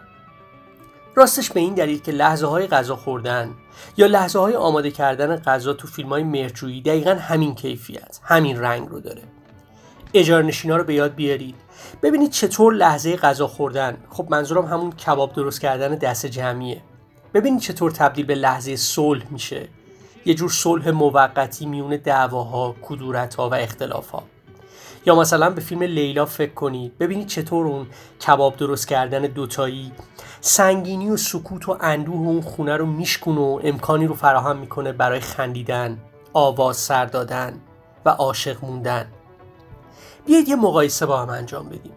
راستش 1.16 1.52
به 1.52 1.60
این 1.60 1.74
دلیل 1.74 2.02
که 2.02 2.12
لحظه 2.12 2.48
های 2.48 2.68
غذا 2.68 2.96
خوردن 2.96 3.52
یا 3.98 4.08
لحظه 4.08 4.40
های 4.40 4.56
آماده 4.56 4.92
کردن 4.92 5.36
غذا 5.36 5.74
تو 5.74 5.88
فیلم 5.88 6.10
های 6.10 6.24
مرجویی 6.24 6.82
دقیقا 6.82 7.14
همین 7.14 7.56
کیفیت 7.56 8.20
همین 8.24 8.60
رنگ 8.60 8.90
رو 8.90 9.00
داره. 9.00 9.22
اجارنشینا 10.14 10.78
رو 10.78 10.84
به 10.84 10.94
یاد 10.94 11.16
بیارید. 11.16 11.56
ببینید 12.04 12.32
چطور 12.32 12.74
لحظه 12.74 13.16
غذا 13.16 13.48
خوردن 13.48 13.98
خب 14.10 14.28
منظورم 14.30 14.66
همون 14.66 14.92
کباب 14.92 15.34
درست 15.34 15.62
کردن 15.62 15.96
دست 15.96 16.26
جمعیه. 16.26 16.82
ببینید 17.34 17.62
چطور 17.62 17.92
تبدیل 17.92 18.26
به 18.26 18.36
لحظه 18.36 18.76
صلح 18.76 19.24
میشه. 19.32 19.68
یه 20.26 20.34
جور 20.34 20.50
صلح 20.50 20.90
موقتی 20.90 21.66
میون 21.66 21.98
دعواها 22.04 22.76
کدورتها 22.82 23.50
و 23.50 23.54
اختلافها. 23.54 24.24
یا 25.06 25.16
مثلا 25.16 25.50
به 25.50 25.62
فیلم 25.62 25.84
لیلا 25.84 26.26
فکر 26.26 26.54
کنید 26.54 26.98
ببینید 26.98 27.28
چطور 27.28 27.68
اون 27.68 27.88
کباب 28.28 28.58
درست 28.58 28.88
کردن 28.88 29.22
دوتایی 29.22 29.92
سنگینی 30.42 31.10
و 31.10 31.18
سکوت 31.18 31.70
و 31.70 31.78
اندوه 31.82 32.16
اون 32.16 32.42
خونه 32.42 32.78
رو 32.78 32.86
میشکن 32.86 33.38
و 33.38 33.60
امکانی 33.64 34.08
رو 34.08 34.14
فراهم 34.14 34.58
می‌کنه 34.58 34.92
برای 34.92 35.20
خندیدن 35.20 35.98
آواز 36.34 36.78
سر 36.78 37.06
دادن 37.06 37.60
و 38.06 38.10
عاشق 38.10 38.66
موندن. 38.66 39.06
بیاید 40.26 40.48
یه 40.48 40.56
مقایسه 40.56 41.06
با 41.06 41.22
هم 41.22 41.30
انجام 41.30 41.70
بدیم. 41.70 41.94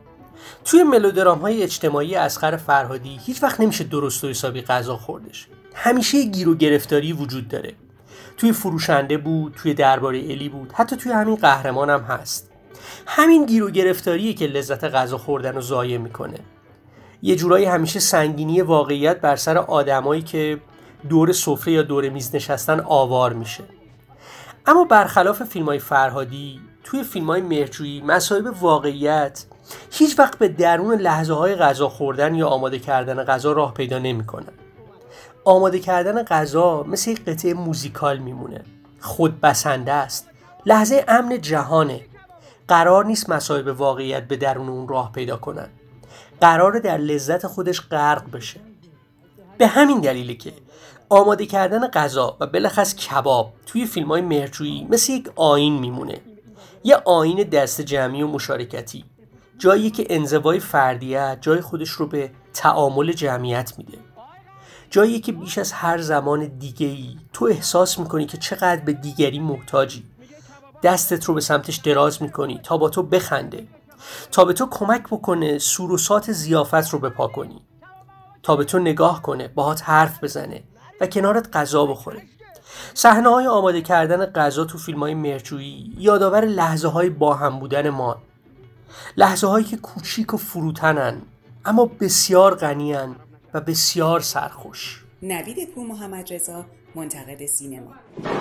توی 0.64 0.82
ملودرام 0.82 1.38
های 1.38 1.62
اجتماعی 1.62 2.14
اسخر 2.14 2.56
فرهادی 2.56 3.20
هیچ 3.26 3.42
وقت 3.42 3.60
نمیشه 3.60 3.84
درست 3.84 4.24
و 4.24 4.28
حسابی 4.28 4.62
غذا 4.62 4.96
خوردش. 4.96 5.48
همیشه 5.74 6.22
گیر 6.22 6.48
و 6.48 6.54
گرفتاری 6.54 7.12
وجود 7.12 7.48
داره. 7.48 7.74
توی 8.36 8.52
فروشنده 8.52 9.18
بود 9.18 9.54
توی 9.56 9.74
درباره 9.74 10.18
الی 10.18 10.48
بود 10.48 10.72
حتی 10.72 10.96
توی 10.96 11.12
همین 11.12 11.36
قهرمانم 11.36 12.04
هم 12.08 12.16
هست. 12.16 12.50
همین 13.06 13.46
گیر 13.46 13.64
و 13.64 13.70
گرفتاریه 13.70 14.34
که 14.34 14.46
لذت 14.46 14.84
غذا 14.84 15.18
خوردن 15.18 15.54
رو 15.54 15.60
ضایع 15.60 15.98
می‌کنه. 15.98 16.38
یه 17.22 17.36
جورایی 17.36 17.64
همیشه 17.64 18.00
سنگینی 18.00 18.62
واقعیت 18.62 19.20
بر 19.20 19.36
سر 19.36 19.58
آدمایی 19.58 20.22
که 20.22 20.60
دور 21.08 21.32
سفره 21.32 21.72
یا 21.72 21.82
دور 21.82 22.08
میز 22.08 22.34
نشستن 22.34 22.80
آوار 22.80 23.32
میشه. 23.32 23.64
اما 24.66 24.84
برخلاف 24.84 25.42
فیلم 25.42 25.66
های 25.66 25.78
فرهادی 25.78 26.60
توی 26.84 27.02
فیلم 27.02 27.26
های 27.26 27.40
مرجویی 27.40 28.00
مسایب 28.00 28.62
واقعیت 28.62 29.44
هیچ 29.90 30.18
وقت 30.18 30.38
به 30.38 30.48
درون 30.48 30.94
لحظه 30.98 31.34
های 31.34 31.54
غذا 31.54 31.88
خوردن 31.88 32.34
یا 32.34 32.48
آماده 32.48 32.78
کردن 32.78 33.24
غذا 33.24 33.52
راه 33.52 33.74
پیدا 33.74 33.98
نمی‌کنه. 33.98 34.46
آماده 35.44 35.78
کردن 35.78 36.22
غذا 36.22 36.82
مثل 36.82 37.10
یک 37.10 37.24
قطعه 37.24 37.54
موزیکال 37.54 38.18
میمونه. 38.18 38.64
خود 39.00 39.40
بسنده 39.40 39.92
است. 39.92 40.28
لحظه 40.66 41.04
امن 41.08 41.40
جهانه. 41.40 42.00
قرار 42.68 43.06
نیست 43.06 43.30
مسایب 43.30 43.80
واقعیت 43.80 44.28
به 44.28 44.36
درون 44.36 44.68
اون 44.68 44.88
راه 44.88 45.12
پیدا 45.12 45.36
کنن. 45.36 45.68
قرار 46.40 46.78
در 46.78 46.98
لذت 46.98 47.46
خودش 47.46 47.80
غرق 47.80 48.30
بشه. 48.30 48.60
به 49.58 49.66
همین 49.66 50.00
دلیله 50.00 50.34
که 50.34 50.52
آماده 51.08 51.46
کردن 51.46 51.88
غذا 51.88 52.36
و 52.40 52.46
بلخص 52.46 52.94
کباب 52.94 53.52
توی 53.66 53.86
فیلم 53.86 54.08
های 54.08 54.20
مرجویی 54.20 54.86
مثل 54.90 55.12
یک 55.12 55.30
آین 55.36 55.78
میمونه. 55.78 56.20
یه 56.84 56.96
آین 56.96 57.42
دست 57.42 57.80
جمعی 57.80 58.22
و 58.22 58.28
مشارکتی. 58.28 59.04
جایی 59.58 59.90
که 59.90 60.06
انزوای 60.10 60.60
فردیت 60.60 61.38
جای 61.40 61.60
خودش 61.60 61.90
رو 61.90 62.06
به 62.06 62.30
تعامل 62.54 63.12
جمعیت 63.12 63.72
میده. 63.78 63.98
جایی 64.94 65.20
که 65.20 65.32
بیش 65.32 65.58
از 65.58 65.72
هر 65.72 65.98
زمان 65.98 66.46
دیگه 66.46 66.86
ای 66.86 67.16
تو 67.32 67.44
احساس 67.44 67.98
می‌کنی 67.98 68.26
که 68.26 68.38
چقدر 68.38 68.80
به 68.80 68.92
دیگری 68.92 69.38
محتاجی. 69.38 70.04
دستت 70.82 71.24
رو 71.24 71.34
به 71.34 71.40
سمتش 71.40 71.76
دراز 71.76 72.22
می‌کنی 72.22 72.60
تا 72.62 72.76
با 72.76 72.88
تو 72.88 73.02
بخنده 73.02 73.66
تا 74.32 74.44
به 74.44 74.52
تو 74.52 74.66
کمک 74.70 75.02
بکنه 75.02 75.58
سوروسات 75.58 76.32
زیافت 76.32 76.90
رو 76.90 76.98
بپا 76.98 77.28
کنی 77.28 77.60
تا 78.42 78.56
به 78.56 78.64
تو 78.64 78.78
نگاه 78.78 79.22
کنه 79.22 79.48
باهات 79.48 79.82
حرف 79.88 80.24
بزنه 80.24 80.62
و 81.00 81.06
کنارت 81.06 81.56
غذا 81.56 81.86
بخوره. 81.86 82.22
صحنه 82.94 83.28
های 83.28 83.46
آماده 83.46 83.82
کردن 83.82 84.26
غذا 84.26 84.64
تو 84.64 84.78
فیلم 84.78 85.00
های 85.00 85.14
مرجویی 85.14 85.94
یادآور 85.98 86.44
لحظه 86.44 86.88
های 86.88 87.10
با 87.10 87.34
هم 87.34 87.58
بودن 87.58 87.90
ما. 87.90 88.16
لحظه 89.16 89.46
هایی 89.46 89.64
که 89.64 89.76
کوچیک 89.76 90.34
و 90.34 90.36
فروتنن 90.36 91.22
اما 91.64 91.90
بسیار 92.00 92.54
غنیان 92.54 93.16
و 93.54 93.60
بسیار 93.60 94.20
سرخوش. 94.20 95.00
نوید 95.22 95.68
پور 95.74 95.86
محمد 95.86 96.32
رضا 96.32 96.64
منتقد 96.94 97.46
سینما. 97.46 97.92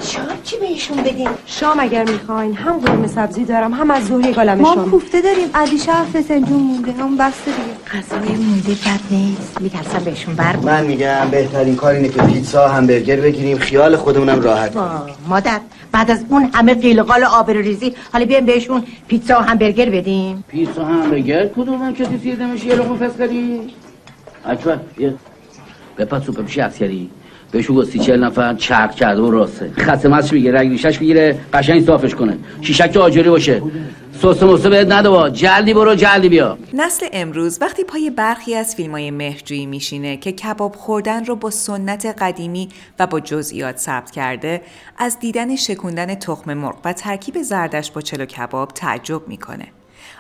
شام 0.02 0.26
چی 0.44 0.58
بهشون 0.58 0.98
بدیم؟ 0.98 1.30
شام 1.46 1.80
اگر 1.80 2.04
می‌خواین 2.04 2.54
هم 2.54 2.80
قرمه 2.80 3.08
سبزی 3.08 3.46
دارم 3.46 3.74
هم 3.74 3.92
از 3.92 4.08
ظهر 4.08 4.32
گالم 4.32 4.58
ما 4.58 4.76
شام. 4.76 4.92
کوفته 4.92 5.22
داریم. 5.22 5.48
علی 5.54 5.78
شهر 5.78 6.06
فسنجون 6.06 6.62
مونده. 6.62 6.92
هم 6.92 7.18
بسته 7.18 7.52
دیگه. 7.52 8.02
غذای 8.02 8.36
مونده 8.36 8.72
بد 8.72 9.00
نیست. 9.12 9.62
میترسم 9.62 10.04
بهشون 10.04 10.36
بر 10.36 10.56
من 10.56 10.86
میگم 10.86 11.28
بهترین 11.32 11.76
کار 11.76 11.94
اینه 11.94 12.10
که 12.10 12.22
پیتزا 12.22 12.68
همبرگر 12.68 13.22
بگیریم. 13.22 13.58
خیال 13.58 13.96
خودمونم 13.96 14.42
راحت 14.42 14.78
مادر 15.28 15.60
بعد 15.92 16.12
از 16.12 16.26
اون 16.30 16.50
همه 16.54 16.74
قیل 16.74 17.00
و 17.00 17.04
قال 17.04 17.24
آبر 17.24 17.54
ریزی 17.54 17.96
حالا 18.14 18.26
بیایم 18.26 18.46
بهشون 18.46 18.84
پیتزا 19.08 19.40
و 19.40 19.42
همبرگر 19.42 19.90
بدیم. 19.90 20.44
پیتزا 20.48 20.86
همبرگر؟ 20.86 21.48
کدوم؟ 21.48 21.94
کسی 21.94 22.20
سیدمش 22.24 22.66
یه 22.66 22.76
لقمه 22.76 23.08
فسکری 23.08 23.74
اکبر 24.46 24.80
بیا 24.98 25.14
بپا 25.98 26.20
سوپ 26.20 26.46
پیشی 26.46 26.62
عسکری 26.62 27.10
بهشون 27.52 27.76
گفت 27.76 27.98
چهل 27.98 28.24
نفر 28.24 28.54
چرک 28.54 28.96
کرده 28.96 29.22
و 29.22 29.32
راسته. 29.32 29.72
خسته 29.78 30.10
مست 30.10 30.34
می‌گیره 30.34 30.60
رگ 30.60 30.70
ریشش 30.70 31.02
می‌گیره 31.02 31.40
قشنگ 31.54 31.86
صافش 31.86 32.16
کنه. 32.16 32.38
شیشک 32.62 32.98
آجوری 32.98 33.30
باشه. 33.30 33.62
سس 34.22 34.44
موسه 34.44 34.70
بهت 34.70 34.92
نده 34.92 35.10
با. 35.10 35.30
جلدی 35.30 35.74
برو 35.74 35.96
جلدی 35.96 36.30
بیا. 36.30 36.58
نسل 36.74 37.06
امروز 37.14 37.58
وقتی 37.62 37.84
پای 37.84 38.10
برخی 38.10 38.56
از 38.56 38.76
فیلم 38.76 38.92
های 38.92 39.12
میشینه 39.66 40.18
که 40.18 40.32
کباب 40.32 40.76
خوردن 40.76 41.26
رو 41.26 41.36
با 41.36 41.50
سنت 41.50 42.06
قدیمی 42.06 42.70
و 43.00 43.08
با 43.08 43.20
جزئیات 43.20 43.78
ثبت 43.78 44.12
کرده 44.12 44.62
از 44.98 45.20
دیدن 45.20 45.56
شکوندن 45.56 46.16
تخم 46.16 46.54
مرغ 46.54 46.78
و 46.86 46.94
ترکیب 46.94 47.42
زردش 47.42 47.92
با 47.92 48.02
چلو 48.02 48.26
کباب 48.26 48.70
تعجب 48.70 49.28
می‌کنه. 49.28 49.68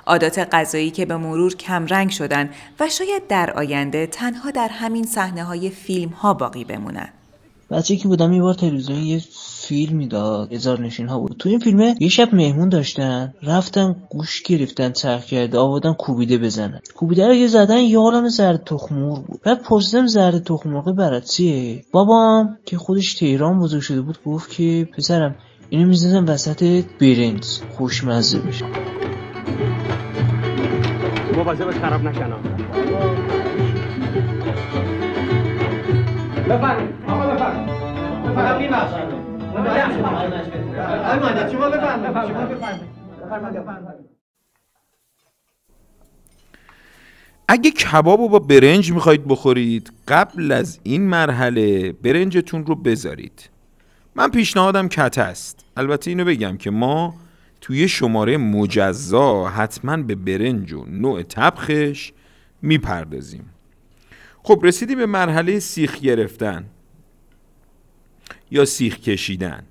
عادات 0.05 0.39
غذایی 0.51 0.91
که 0.91 1.05
به 1.05 1.17
مرور 1.17 1.55
کمرنگ 1.55 2.09
شدن 2.09 2.49
و 2.79 2.89
شاید 2.89 3.27
در 3.27 3.51
آینده 3.51 4.07
تنها 4.07 4.51
در 4.51 4.69
همین 4.71 5.03
صحنه 5.03 5.43
های 5.43 5.69
فیلم 5.69 6.09
ها 6.09 6.33
باقی 6.33 6.63
بمونن. 6.63 7.09
بچه 7.71 7.95
که 7.95 8.07
بودم 8.07 8.33
یه 8.33 8.41
بار 8.41 8.53
تلویزیون 8.53 8.99
یه 8.99 9.21
فیلم 9.67 9.97
می‌داد 9.97 10.53
هزار 10.53 10.81
نشین 10.81 11.07
ها 11.07 11.19
بود. 11.19 11.35
تو 11.39 11.49
این 11.49 11.59
فیلمه 11.59 11.95
یه 11.99 12.09
شب 12.09 12.35
مهمون 12.35 12.69
داشتن 12.69 13.33
رفتن 13.43 13.95
گوش 14.09 14.41
گرفتن 14.41 14.91
چرخ 14.91 15.25
کرده 15.25 15.57
آوردن 15.57 15.93
کوبیده 15.93 16.37
بزنن. 16.37 16.79
کوبیده 16.95 17.27
رو 17.27 17.33
یه 17.33 17.47
زدن 17.47 17.77
یه 17.77 18.27
زرد 18.27 18.63
تخمور 18.63 19.19
بود. 19.19 19.41
بعد 19.43 19.61
پرسیدم 19.61 20.07
زرد 20.07 20.43
تخمرغ 20.43 20.91
برات 20.91 21.25
چیه؟ 21.25 21.83
بابام 21.91 22.57
که 22.65 22.77
خودش 22.77 23.13
تهران 23.13 23.59
بزرگ 23.59 23.81
شده 23.81 24.01
بود 24.01 24.17
گفت 24.25 24.51
که 24.51 24.89
پسرم 24.97 25.35
اینو 25.69 25.87
می‌زنم 25.87 26.25
وسط 26.27 26.83
برنج 27.01 27.43
خوشمزه 27.77 28.39
میشه 28.45 28.65
مواظبت 31.35 31.79
خراب 31.79 32.03
نکنم 32.03 32.39
بفرمایید. 36.49 36.89
آقا 37.07 37.27
بفرمایید. 37.33 37.69
فقط 38.35 38.55
آقای 38.55 38.69
مهندس 41.19 41.51
شما 41.51 41.69
بفرمایید. 41.69 42.31
شما 42.31 42.47
بفرمایید. 42.49 44.13
اگه 47.47 47.71
کباب 47.71 48.19
رو 48.19 48.29
با 48.29 48.39
برنج 48.39 48.91
می‌خواید 48.91 49.27
بخورید 49.27 49.91
قبل 50.07 50.51
از 50.51 50.79
این 50.83 51.01
مرحله 51.01 51.91
برنجتون 51.91 52.65
رو 52.65 52.75
بذارید. 52.75 53.49
من 54.15 54.29
پیشنهادم 54.29 54.87
کت 54.87 55.17
است. 55.17 55.65
البته 55.77 56.11
اینو 56.11 56.25
بگم 56.25 56.57
که 56.57 56.71
ما 56.71 57.13
توی 57.63 57.87
شماره 57.87 58.37
مجزا 58.37 59.45
حتما 59.47 59.97
به 59.97 60.15
برنج 60.15 60.73
و 60.73 60.85
نوع 60.85 61.23
طبخش 61.23 62.11
می‌پردازیم. 62.61 63.49
خب 64.43 64.59
رسیدیم 64.63 64.97
به 64.97 65.05
مرحله 65.05 65.59
سیخ 65.59 65.99
گرفتن 65.99 66.65
یا 68.51 68.65
سیخ 68.65 68.99
کشیدن؟ 68.99 69.63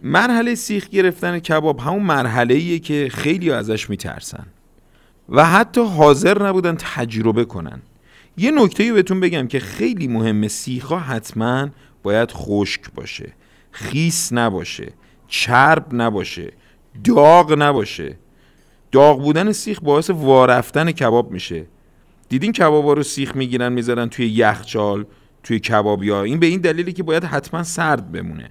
مرحله 0.00 0.54
سیخ 0.54 0.88
گرفتن 0.88 1.38
کباب 1.38 1.80
همون 1.80 2.02
مرحله 2.02 2.54
ایه 2.54 2.78
که 2.78 3.08
خیلی 3.12 3.50
ازش 3.50 3.90
میترسن 3.90 4.46
و 5.28 5.46
حتی 5.46 5.80
حاضر 5.80 6.42
نبودن 6.42 6.76
تجربه 6.78 7.44
کنن. 7.44 7.82
یه 8.36 8.50
نکته 8.50 8.92
بهتون 8.92 9.20
بگم 9.20 9.46
که 9.46 9.60
خیلی 9.60 10.08
مهمه 10.08 10.48
سیخا 10.48 10.98
حتما 10.98 11.68
باید 12.02 12.30
خشک 12.32 12.80
باشه 12.94 13.32
خیس 13.70 14.32
نباشه. 14.32 14.92
چرب 15.28 15.86
نباشه 15.92 16.52
داغ 17.04 17.54
نباشه. 17.58 18.18
داغ 18.92 19.22
بودن 19.22 19.52
سیخ 19.52 19.80
باعث 19.82 20.10
وارفتن 20.10 20.92
کباب 20.92 21.30
میشه. 21.30 21.66
دیدین 22.28 22.52
کبابا 22.52 22.92
رو 22.92 23.02
سیخ 23.02 23.36
می‌گیرن 23.36 23.72
می‌ذارن 23.72 24.08
توی 24.08 24.26
یخچال 24.26 25.06
توی 25.42 25.60
کبابیا؟ 25.60 26.22
این 26.22 26.38
به 26.38 26.46
این 26.46 26.60
دلیلی 26.60 26.92
که 26.92 27.02
باید 27.02 27.24
حتما 27.24 27.62
سرد 27.62 28.12
بمونه. 28.12 28.50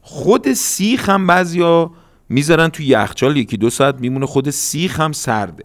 خود 0.00 0.52
سیخ 0.52 1.08
هم 1.08 1.26
بعضیا 1.26 1.90
می‌ذارن 2.28 2.68
توی 2.68 2.86
یخچال 2.86 3.36
یکی 3.36 3.56
دو 3.56 3.70
ساعت 3.70 4.00
میمونه 4.00 4.26
خود 4.26 4.50
سیخ 4.50 5.00
هم 5.00 5.12
سرده. 5.12 5.64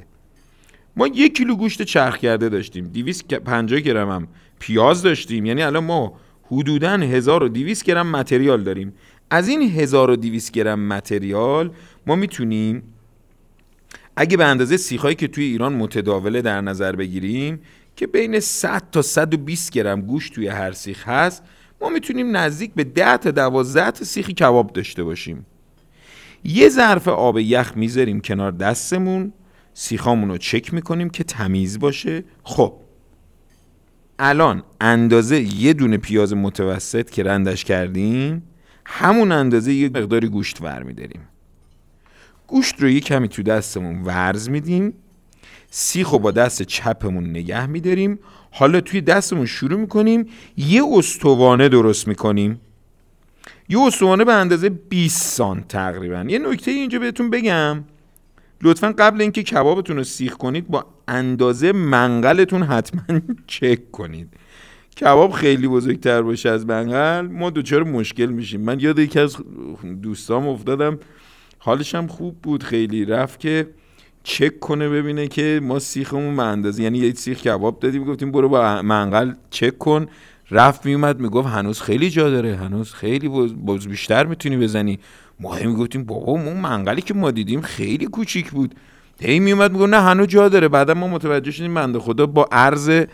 ما 0.95 1.07
یک 1.07 1.37
کیلو 1.37 1.55
گوشت 1.55 1.81
چرخ 1.81 2.17
کرده 2.17 2.49
داشتیم 2.49 2.85
250 2.85 3.79
گرم 3.79 4.09
هم 4.09 4.27
پیاز 4.59 5.03
داشتیم. 5.03 5.45
یعنی 5.45 5.63
الان 5.63 5.83
ما 5.83 6.13
حدودا 6.51 6.89
1200 6.89 7.83
گرم 7.83 8.11
متریال 8.11 8.63
داریم. 8.63 8.93
از 9.29 9.47
این 9.47 9.61
1200 9.61 10.51
گرم 10.51 10.79
متریال 10.79 11.71
ما 12.07 12.15
می‌تونیم 12.15 12.83
اگه 14.15 14.37
به 14.37 14.45
اندازه 14.45 14.77
سیخایی 14.77 15.15
که 15.15 15.27
توی 15.27 15.43
ایران 15.43 15.73
متداوله 15.73 16.41
در 16.41 16.61
نظر 16.61 16.95
بگیریم 16.95 17.59
که 17.95 18.07
بین 18.07 18.39
100 18.39 18.83
تا 18.91 19.01
120 19.01 19.71
گرم 19.71 20.01
گوشت 20.01 20.33
توی 20.33 20.47
هر 20.47 20.71
سیخ 20.71 21.07
هست 21.07 21.43
ما 21.81 21.89
می‌تونیم 21.89 22.37
نزدیک 22.37 22.73
به 22.73 22.83
10 22.83 23.17
تا 23.17 23.31
12 23.31 23.91
تا 23.91 24.05
سیخی 24.05 24.33
کباب 24.33 24.73
داشته 24.73 25.03
باشیم. 25.03 25.45
یه 26.43 26.69
ظرف 26.69 27.07
آب 27.07 27.39
یخ 27.39 27.73
می‌ذاریم 27.75 28.21
کنار 28.21 28.51
دستمون 28.51 29.33
سیخامون 29.73 30.29
رو 30.29 30.37
چک 30.37 30.73
می‌کنیم 30.73 31.09
که 31.09 31.23
تمیز 31.23 31.79
باشه. 31.79 32.23
خب 32.43 32.73
الان 34.19 34.63
اندازه 34.81 35.41
یه 35.61 35.73
دونه 35.73 35.97
پیاز 35.97 36.33
متوسط 36.33 37.09
که 37.09 37.23
رندش 37.23 37.63
کردیم 37.63 38.43
همون 38.85 39.31
اندازه 39.31 39.73
یه 39.73 39.89
مقداری 39.89 40.27
گوشت 40.27 40.61
ور 40.61 40.83
میداریم. 40.83 41.21
گوشت 42.47 42.81
رو 42.81 42.89
یه 42.89 42.99
کمی 42.99 43.27
تو 43.27 43.43
دستمون 43.43 44.01
ورز 44.01 44.49
میدیم. 44.49 44.93
سیخ 45.69 46.09
رو 46.09 46.19
با 46.19 46.31
دست 46.31 46.63
چپمون 46.63 47.29
نگه 47.29 47.65
میداریم. 47.65 48.19
حالا 48.51 48.81
توی 48.81 49.01
دستمون 49.01 49.45
شروع 49.45 49.79
می‌کنیم. 49.79 50.27
یه 50.57 50.83
استوانه 50.93 51.69
درست 51.69 52.07
می‌کنیم. 52.07 52.61
یه 53.69 53.79
استوانه 53.79 54.23
به 54.23 54.33
اندازه 54.33 54.69
20 54.69 55.21
سانت 55.21 55.67
تقریبا. 55.67 56.25
یه 56.27 56.39
نکته 56.39 56.71
اینجا 56.71 56.99
بهتون 56.99 57.29
بگم. 57.29 57.83
لطفا 58.61 58.93
قبل 58.97 59.21
اینکه 59.21 59.43
کبابتون 59.43 59.97
رو 59.97 60.03
سیخ 60.03 60.33
کنید 60.33 60.67
با 60.67 60.85
اندازه 61.07 61.71
منقلتون 61.71 62.63
حتما 62.63 63.19
چک 63.47 63.91
کنید. 63.91 64.33
کباب 65.01 65.31
خیلی 65.31 65.67
بزرگتر 65.67 66.21
باشه 66.21 66.49
از 66.49 66.65
منقل 66.65 67.27
ما 67.27 67.49
دوچار 67.49 67.83
مشکل 67.83 68.25
میشیم. 68.25 68.61
من 68.61 68.79
یاد 68.79 68.99
یکی 68.99 69.19
از 69.19 69.37
دوستام 70.01 70.47
افتادم 70.47 70.99
حالش 71.59 71.95
هم 71.95 72.07
خوب 72.07 72.35
بود 72.43 72.63
خیلی 72.63 73.05
رفت 73.05 73.39
که 73.39 73.67
چک 74.23 74.59
کنه 74.59 74.89
ببینه 74.89 75.27
که 75.27 75.59
ما 75.63 75.79
سیخمون 75.79 76.35
به 76.35 76.43
اندازه 76.43 76.83
یعنی 76.83 76.97
یه 76.97 77.13
سیخ 77.13 77.41
کباب 77.41 77.79
دادیم 77.79 78.03
گفتیم 78.03 78.31
برو 78.31 78.49
با 78.49 78.81
منقل 78.81 79.31
چک 79.49 79.77
کن. 79.77 80.05
رفت 80.51 80.85
میومد 80.85 81.19
می‌گفت 81.19 81.47
هنوز 81.47 81.81
خیلی 81.81 82.09
جا 82.09 82.29
داره 82.29 82.55
هنوز 82.55 82.93
خیلی 82.93 83.29
باز 83.55 83.87
بیشتر 83.87 84.25
می‌تونی 84.25 84.57
بزنی. 84.57 84.99
ما 85.39 85.55
هی 85.55 85.67
می‌گفتیم 85.67 86.03
بابا 86.03 86.31
اون 86.31 86.57
منقلی 86.57 87.01
که 87.01 87.13
ما 87.13 87.31
دیدیم 87.31 87.61
خیلی 87.61 88.05
کوچیک 88.05 88.51
بود. 88.51 88.75
هی 89.19 89.39
میومد 89.39 89.71
می‌گفت 89.71 89.89
نه 89.89 90.01
هنوز 90.01 90.27
جا 90.27 90.49
داره. 90.49 90.67
بعدا 90.67 90.93
ما 90.93 91.07
متوجه 91.07 91.51
شدیم 91.51 91.73
بنده 91.73 91.99
خدا 91.99 92.25
با 92.25 92.47
عرض 92.51 93.05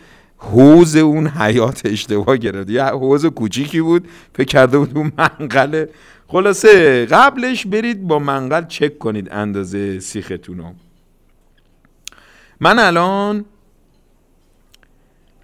حوز 0.50 0.96
اون 0.96 1.26
حیات 1.26 1.82
اشتباه 1.84 2.36
گرفت. 2.36 2.70
یه 2.70 2.84
حوز 2.84 3.26
کوچیکی 3.26 3.80
بود 3.80 4.08
فکر 4.34 4.46
کرده 4.46 4.78
بود 4.78 4.98
اون 4.98 5.12
منقله 5.18 5.88
خلاصه 6.28 7.06
قبلش 7.06 7.66
برید 7.66 8.06
با 8.06 8.18
منقل 8.18 8.66
چک 8.66 8.98
کنید 8.98 9.28
اندازه 9.32 10.00
سیختون 10.00 10.58
رو. 10.58 10.64
من 12.60 12.78
الان 12.78 13.44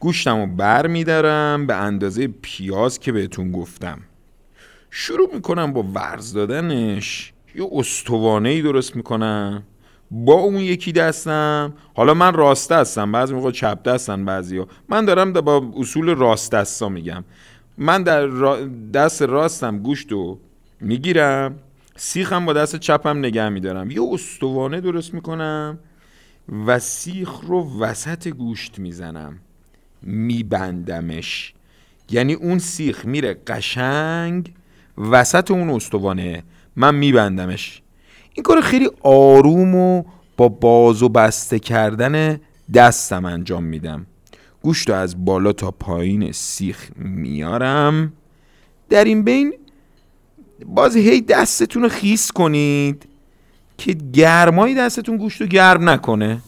گوشتم 0.00 0.40
رو 0.40 0.46
بر 0.46 0.86
میدارم 0.86 1.66
به 1.66 1.74
اندازه 1.74 2.28
پیاز 2.42 2.98
که 2.98 3.12
بهتون 3.12 3.52
گفتم. 3.52 3.98
شروع 4.90 5.34
می‌کنم 5.34 5.72
با 5.72 5.84
ورز 5.94 6.32
دادنش. 6.32 7.32
یه 7.54 7.68
استوانه 7.72 8.48
ای 8.48 8.62
درست 8.62 8.96
می‌کنم. 8.96 9.62
با 10.10 10.32
اون 10.32 10.54
یکی 10.54 10.92
دستم. 10.92 11.72
حالا 11.94 12.14
من 12.14 12.34
راست 12.34 12.72
دستم 12.72 13.12
بعضی 13.12 13.34
موقع 13.34 13.50
چپ 13.50 13.82
دستن 13.82 14.24
بعضی 14.24 14.58
ها. 14.58 14.68
من 14.88 15.04
دارم 15.04 15.32
با 15.32 15.72
اصول 15.76 16.14
راست 16.14 16.52
دستا 16.52 16.88
میگم. 16.88 17.24
من 17.78 18.02
در 18.02 18.26
دست 18.94 19.22
راستم 19.22 19.78
گوشت 19.78 20.12
رو 20.12 20.38
می‌گیرم 20.80 21.58
سیخم 21.96 22.46
با 22.46 22.52
دست 22.52 22.76
چپم 22.76 23.18
نگه 23.18 23.48
میدارم. 23.48 23.90
یه 23.90 24.02
استوانه 24.12 24.80
درست 24.80 25.14
می‌کنم 25.14 25.78
و 26.66 26.78
سیخ 26.78 27.40
رو 27.40 27.80
وسط 27.80 28.28
گوشت 28.28 28.78
می‌زنم. 28.78 29.38
میبندمش. 30.02 31.54
یعنی 32.10 32.32
اون 32.32 32.58
سیخ 32.58 33.04
میره 33.04 33.34
قشنگ 33.46 34.54
وسط 34.98 35.50
اون 35.50 35.70
استوانه. 35.70 36.42
من 36.76 36.94
میبندمش. 36.94 37.82
این 38.38 38.42
کار 38.42 38.60
خیلی 38.60 38.90
آروم 39.02 39.74
و 39.74 40.02
با 40.36 40.48
باز 40.48 41.02
و 41.02 41.08
بسته 41.08 41.58
کردن 41.58 42.40
دستم 42.74 43.24
انجام 43.24 43.64
میدم. 43.64 44.06
گوشت 44.62 44.90
از 44.90 45.24
بالا 45.24 45.52
تا 45.52 45.70
پایین 45.70 46.32
سیخ 46.32 46.90
میارم. 46.96 48.12
در 48.88 49.04
این 49.04 49.22
بین 49.22 49.54
باز 50.66 50.96
هی 50.96 51.20
دستتون 51.20 51.82
رو 51.82 51.88
خیس 51.88 52.32
کنید 52.32 53.08
که 53.78 53.92
گرمای 54.12 54.74
دستتون 54.74 55.16
گوشت 55.16 55.40
رو 55.40 55.46
گرم 55.46 55.88
نکنه. 55.88 56.38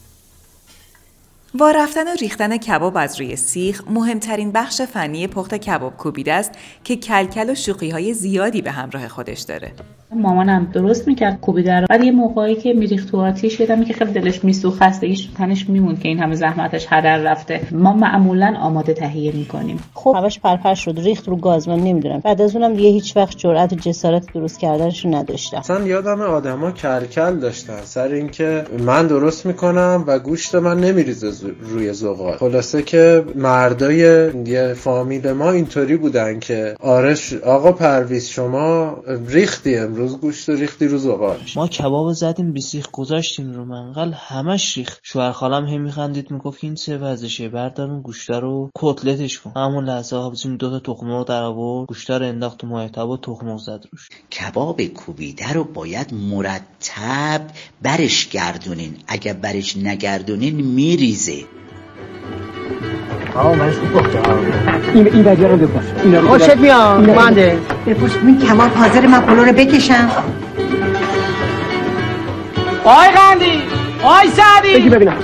وا 1.55 1.71
رفتن 1.71 2.07
و 2.07 2.15
ریختن 2.21 2.57
کباب 2.57 2.97
از 2.97 3.19
روی 3.19 3.35
سیخ 3.35 3.83
مهمترین 3.89 4.51
بخش 4.51 4.81
فنی 4.81 5.27
پخت 5.27 5.55
کباب 5.55 5.97
کوبیده 5.97 6.33
است 6.33 6.51
که 6.83 6.95
کلکل 6.95 7.49
و 7.49 7.55
شوخی 7.55 7.89
های 7.89 8.13
زیادی 8.13 8.61
به 8.61 8.71
همراه 8.71 9.07
خودش 9.07 9.41
داره. 9.41 9.73
مامانم 10.15 10.67
درست 10.73 11.07
می‌کرد 11.07 11.39
کوبیده 11.41 11.79
رو. 11.79 11.85
بعد 11.89 12.03
یه 12.03 12.11
موقعی 12.11 12.55
که 12.55 12.73
میریخت 12.73 13.11
تو 13.11 13.17
آتیش 13.17 13.59
یادم 13.59 13.83
که 13.83 13.93
خیلی 13.93 14.11
دلش 14.11 14.43
میسو 14.43 14.71
خستگیش 14.71 15.29
تنش 15.37 15.69
میموند 15.69 15.99
که 15.99 16.07
این 16.07 16.19
همه 16.19 16.35
زحمتش 16.35 16.87
هدر 16.89 17.17
رفته. 17.17 17.61
ما 17.71 17.93
معمولا 17.93 18.55
آماده 18.61 18.93
تهیه 18.93 19.35
می‌کنیم. 19.35 19.79
خب 19.93 20.15
همش 20.17 20.39
پرپر 20.39 20.73
شد 20.73 20.99
ریخت 20.99 21.27
رو 21.27 21.35
گاز 21.35 21.69
من 21.69 21.79
نمی‌دونم. 21.79 22.19
بعد 22.19 22.41
از 22.41 22.55
اونم 22.55 22.73
دیگه 22.73 22.89
هیچ 22.89 23.17
وقت 23.17 23.37
جرأت 23.37 23.73
و 23.73 23.75
جسارت 23.75 24.33
درست 24.33 24.59
کردنش 24.59 25.05
رو 25.05 25.15
نداشتم. 25.15 25.57
اصلا 25.57 25.87
یادم 25.87 26.21
آدما 26.21 26.71
کلکل 26.71 27.35
داشتن. 27.39 27.79
سر 27.83 28.07
اینکه 28.07 28.63
من 28.85 29.07
درست 29.07 29.45
می‌کنم 29.45 30.03
و 30.07 30.19
گوشت 30.19 30.55
من 30.55 30.79
نمیریزه 30.79 31.31
روی 31.61 31.93
زغال. 31.93 32.37
خلاصه 32.37 32.81
که 32.81 33.23
مردای 33.35 33.97
یه 34.45 34.73
فامیل 34.73 35.31
ما 35.31 35.51
اینطوری 35.51 35.97
بودن 35.97 36.39
که 36.39 36.75
آرش 36.79 37.33
آقا 37.33 37.71
پرویز 37.71 38.27
شما 38.27 38.97
ریختی 39.27 39.77
امروز؟ 39.77 40.00
گوشت 40.07 40.49
و 40.49 40.51
ریختی 40.51 40.87
رو 40.87 40.97
زغال 40.97 41.37
ما 41.55 41.67
کباب 41.67 42.13
زدیم 42.13 42.51
بیسیخ 42.51 42.91
گذاشتیم 42.91 43.53
رو 43.53 43.65
منقل 43.65 44.13
همش 44.13 44.77
ریخت. 44.77 44.99
شوهر 45.03 45.31
خالم 45.31 45.65
هم 45.65 45.81
میخندید 45.81 46.31
می‌گفت 46.31 46.63
این 46.63 46.75
چه 46.75 46.97
وضعشه 46.97 47.49
بردارون 47.49 48.01
گوشت 48.01 48.29
رو 48.29 48.71
کتلتش 48.75 49.39
کن. 49.39 49.51
همون 49.55 49.85
لحظه 49.85 50.15
آبزیم 50.15 50.57
دو 50.57 50.79
تا 50.79 50.93
تخم 50.93 51.23
در 51.23 51.43
آورد. 51.43 51.87
گوشت 51.87 52.11
رو 52.11 52.25
انداخت 52.25 52.57
تو 52.57 52.67
مایتاب 52.67 53.09
و 53.09 53.17
تخم 53.17 53.57
زد 53.57 53.85
روش. 53.91 54.09
کباب 54.31 54.83
کوبیده 54.83 55.53
رو 55.53 55.63
باید 55.63 56.13
مرتب 56.13 57.41
برش 57.81 58.29
گردونین. 58.29 58.97
اگه 59.07 59.33
برش 59.33 59.77
نگردونین 59.77 60.55
میریزه. 60.55 61.43
من 63.35 63.71
خوب 63.71 64.05
این 64.93 65.07
این 65.13 65.27
وجه 65.27 65.47
رو 65.47 65.57
بپاش 65.57 65.83
اینا 66.03 66.21
خوشت 66.21 66.57
میاد. 66.57 67.09
منده 67.09 67.57
بپوش 67.87 68.11
این 68.15 68.39
کباب 68.39 68.71
حاضر 68.75 69.07
من 69.07 69.21
پلو 69.21 69.43
رو 69.43 69.53
بکشم. 69.53 70.11
آی 72.83 73.07
قندی 73.09 73.61
آی 74.03 74.27
سعدی. 74.29 74.75
بگی 74.75 74.89
ببینم. 74.89 75.15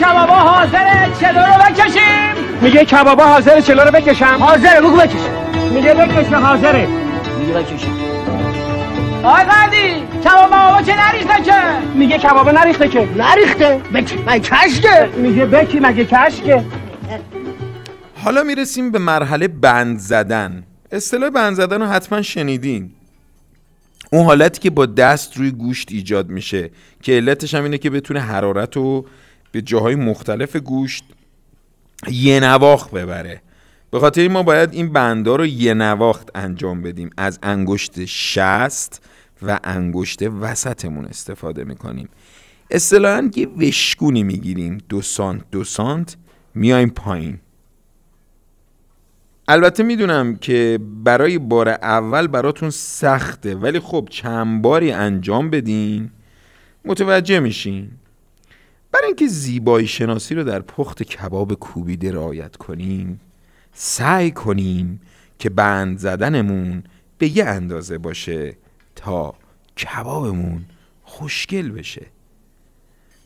کبابا 0.00 0.34
حاضره 0.34 1.08
چلو 1.20 1.38
رو 1.38 1.72
بکشیم. 1.72 2.02
میگه 2.60 2.84
کبابا 2.84 3.24
حاضره 3.24 3.62
چلو 3.62 3.80
رو 3.80 3.90
بکشم. 3.90 4.36
حاضره 4.40 4.80
بگو 4.80 4.96
بکش. 4.96 5.12
میگه 5.74 5.94
بکشه 5.94 6.36
حاضره. 6.36 6.88
میگه 7.40 7.52
بکشم 7.52 7.90
آی 9.22 9.44
قندی. 9.44 10.05
کباب 10.26 10.50
بابا 10.50 10.82
که 10.82 10.94
نریخته 10.96 11.42
که؟ 11.42 11.88
میگه 11.94 12.18
کبابا 12.18 12.50
نریخته 12.50 12.88
که. 12.88 13.08
نریخته. 13.16 13.80
بکی 13.94 14.16
مگه 14.26 14.40
کشکه؟ 14.40 15.10
میگه 15.16 15.46
بکی 15.46 15.80
مگه 15.80 16.04
کشکه. 16.04 16.64
حالا 18.24 18.42
می‌رسیم 18.42 18.90
به 18.90 18.98
مرحله 18.98 19.48
بند 19.48 19.98
زدن. 19.98 20.64
اصطلاح 20.92 21.30
بند 21.30 21.56
زدن 21.56 21.80
رو 21.80 21.86
حتما 21.86 22.22
شنیدین. 22.22 22.90
اون 24.12 24.24
حالتی 24.24 24.60
که 24.60 24.70
با 24.70 24.86
دست 24.86 25.36
روی 25.36 25.50
گوشت 25.50 25.92
ایجاد 25.92 26.28
میشه 26.28 26.70
که 27.02 27.12
علتش 27.12 27.54
هم 27.54 27.62
اینه 27.62 27.78
که 27.78 27.90
بتونه 27.90 28.20
حرارت 28.20 28.76
رو 28.76 29.06
به 29.52 29.62
جاهای 29.62 29.94
مختلف 29.94 30.56
گوشت 30.56 31.04
یه 32.08 32.40
نواخت 32.40 32.90
ببره. 32.90 33.40
به 33.90 34.00
خاطر 34.00 34.28
ما 34.28 34.42
باید 34.42 34.74
این 34.74 34.92
بندا 34.92 35.36
رو 35.36 35.46
یه 35.46 35.74
نواخت 35.74 36.28
انجام 36.34 36.82
بدیم. 36.82 37.10
از 37.16 37.38
انگشت 37.42 38.04
شست 38.04 39.02
و 39.42 39.60
انگشت 39.64 40.22
وسطمون 40.22 41.04
استفاده 41.04 41.64
می‌کنیم. 41.64 42.08
اصطلاحا 42.70 43.30
یه 43.36 43.48
وشگونی 43.48 44.22
می‌گیریم. 44.22 44.78
دو 44.88 45.02
سانت 45.02 45.42
دو 45.50 45.64
سانت 45.64 46.16
میایم 46.54 46.88
پایین. 46.88 47.38
البته 49.48 49.82
می‌دونم 49.82 50.36
که 50.36 50.78
برای 51.04 51.38
بار 51.38 51.68
اول 51.68 52.26
براتون 52.26 52.70
سخته 52.70 53.54
ولی 53.54 53.80
خب 53.80 54.08
چند 54.10 54.62
باری 54.62 54.92
انجام 54.92 55.50
بدین 55.50 56.10
متوجه 56.84 57.40
میشین. 57.40 57.90
برای 58.92 59.06
اینکه 59.06 59.26
زیبایی 59.26 59.86
شناسی 59.86 60.34
رو 60.34 60.44
در 60.44 60.60
پخت 60.60 61.02
کباب 61.02 61.54
کوبیده 61.54 62.12
رعایت 62.12 62.56
کنیم 62.56 63.20
سعی 63.72 64.30
کنیم 64.30 65.00
که 65.38 65.50
بند 65.50 65.98
زدنمون 65.98 66.82
به 67.18 67.36
یه 67.36 67.44
اندازه 67.44 67.98
باشه. 67.98 68.56
تا 68.96 69.34
کبابمون 69.76 70.64
خوشگل 71.04 71.70
بشه. 71.70 72.06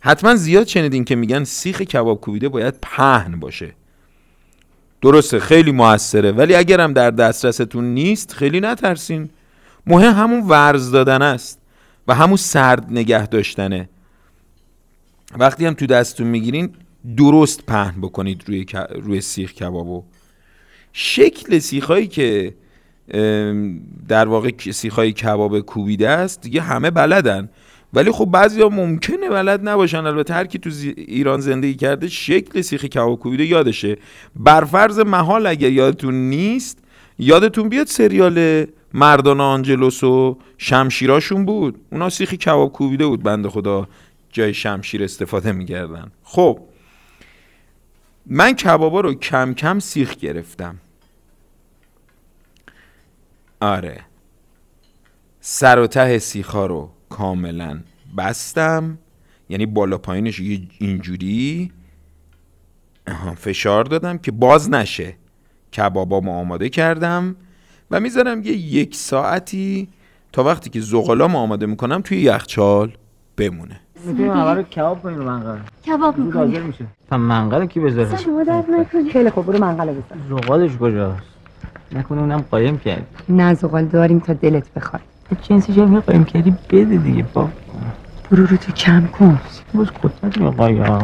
حتما 0.01 0.37
زیاد 0.37 0.67
شنیدین 0.67 1.05
که 1.05 1.17
میگن 1.17 1.45
سیخ 1.45 1.83
کباب 1.83 2.21
کوبیده 2.21 2.49
باید 2.49 2.75
پهن 2.83 3.41
باشه. 3.41 3.75
درسته 5.03 5.41
خیلی 5.41 5.73
موثره 5.73 6.33
ولی 6.33 6.55
اگرم 6.55 6.93
در 6.93 7.11
دسترستون 7.11 7.85
نیست 7.85 8.33
خیلی 8.33 8.61
نترسین. 8.61 9.31
مهم 9.87 10.13
همون 10.13 10.49
ورز 10.49 10.91
دادن 10.91 11.23
است 11.23 11.61
و 12.09 12.15
همون 12.15 12.37
سرد 12.37 12.87
نگه 12.91 13.27
داشتنه. 13.27 13.89
وقتی 15.39 15.67
هم 15.67 15.75
تو 15.75 15.87
دستتون 15.87 16.27
می‌گیرین 16.27 16.75
درست 17.17 17.67
پهن 17.67 18.01
بکنید 18.01 18.43
روی, 18.47 18.67
روی 19.03 19.21
سیخ 19.21 19.53
کبابو. 19.53 20.05
شکل 20.93 21.59
سیخایی 21.59 22.07
که 22.07 22.55
در 24.09 24.29
واقع 24.29 24.51
سیخای 24.73 25.13
کباب 25.13 25.61
کوبیده 25.61 26.09
است. 26.09 26.41
دیگه 26.41 26.61
همه 26.61 26.91
بلدن. 26.91 27.49
ولی 27.95 28.11
خب 28.11 28.25
بعضی 28.25 28.63
ها 28.63 28.69
ممکنه 28.69 29.29
بلد 29.29 29.69
نباشن. 29.69 30.07
البته 30.07 30.35
هر 30.35 30.45
کی 30.45 30.59
تو 30.59 30.71
ایران 30.97 31.41
زندگی 31.41 31.75
کرده 31.75 32.09
شکل 32.09 32.61
سیخ 32.61 32.85
کباب 32.85 33.19
کوبیده 33.19 33.45
یادشه. 33.45 33.97
برفرض 34.37 34.99
محال 34.99 35.47
اگر 35.47 35.71
یادتون 35.71 36.15
نیست 36.15 36.79
یادتون 37.19 37.69
بیاد 37.69 37.87
سریال 37.87 38.67
مردان 38.95 39.41
آنجلوس 39.41 40.05
و 40.05 40.39
شمشیراشون 40.59 41.45
بود. 41.45 41.81
اونا 41.93 42.09
سیخ 42.09 42.35
کباب 42.35 42.73
کوبیده 42.73 43.07
بود. 43.07 43.23
بنده 43.23 43.49
خدا 43.49 43.89
جای 44.33 44.55
شمشیر 44.55 45.05
استفاده 45.05 45.53
می‌کردن. 45.53 46.13
خب 46.23 46.59
من 48.27 48.53
کبابا 48.53 49.01
رو 49.01 49.15
کم 49.15 49.55
کم 49.55 49.79
سیخ 49.79 50.17
گرفتم. 50.17 50.77
آره. 53.61 54.01
سر 55.41 55.79
و 55.79 55.87
ته 55.87 56.19
سیخا 56.19 56.67
رو 56.67 56.91
کاملا 57.09 57.81
بستم. 58.19 58.99
یعنی 59.49 59.67
بالا 59.67 59.99
پایینش 59.99 60.41
اینجوری. 60.79 61.73
فشار 63.37 63.85
دادم 63.85 64.19
که 64.19 64.33
باز 64.33 64.71
نشه. 64.71 65.15
کبابامو 65.73 66.33
آماده 66.33 66.69
کردم 66.69 67.37
و 67.91 68.01
می‌ذارم 68.01 68.43
یه 68.43 68.53
یک 68.53 68.95
ساعتی 68.95 69.89
تا 70.33 70.45
وقتی 70.45 70.71
که 70.71 70.81
زغالامو 70.81 71.39
آماده 71.39 71.67
می‌کنم 71.67 72.01
توی 72.01 72.21
یخچال 72.21 72.93
بمونه. 73.37 73.81
می‌تونیم 74.05 74.31
اول 74.31 74.57
رو 74.57 74.63
کباب 74.63 75.03
کنیم 75.03 75.19
رو 75.19 75.25
منقل. 75.25 75.59
کباب 75.87 76.19
می‌کنیم 76.19 76.63
میشه. 76.63 76.87
تا 77.11 77.19
منقل 77.19 77.67
کی 77.67 77.81
بذاره؟ 77.81 78.17
شما 78.17 78.45
درد 78.45 78.71
نکنی 78.71 79.11
خیلی 79.11 79.31
خوب 79.31 79.47
برو 79.47 79.59
منقل 79.59 79.87
بذار. 79.87 80.19
زغالش 80.29 80.77
کجاست؟ 80.77 81.23
نکنه 81.93 82.21
اونم 82.21 82.45
قایم 82.51 82.79
کرد. 82.79 83.07
نه 83.29 83.55
زغال 83.55 83.85
داریم 83.85 84.19
تا 84.19 84.33
دلت 84.33 84.75
بخواد 84.75 85.01
جنسی 85.43 85.73
جمعی 85.73 86.01
قایم 86.01 86.25
کردی 86.25 86.55
بده 86.71 86.97
دیگه 86.97 87.23
با 87.23 87.49
برو 88.31 88.47
رو 88.47 88.57
تو 88.57 88.73
کم 88.73 89.07
کن. 89.07 89.41
باز 89.75 89.87
کتت 90.03 90.39
میقایم 90.39 91.03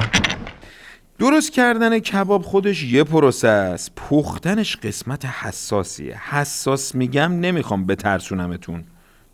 درست 1.18 1.53
کردن 1.53 1.99
کباب 1.99 2.43
خودش 2.43 2.84
یه 2.84 3.05
پروسه 3.05 3.49
است. 3.49 3.93
پختنش 3.97 4.76
قسمت 4.76 5.24
حساسیه. 5.24 6.20
حساس 6.30 6.95
میگم 6.95 7.32
نمی‌خوام 7.41 7.87
بترسونمتون. 7.87 8.84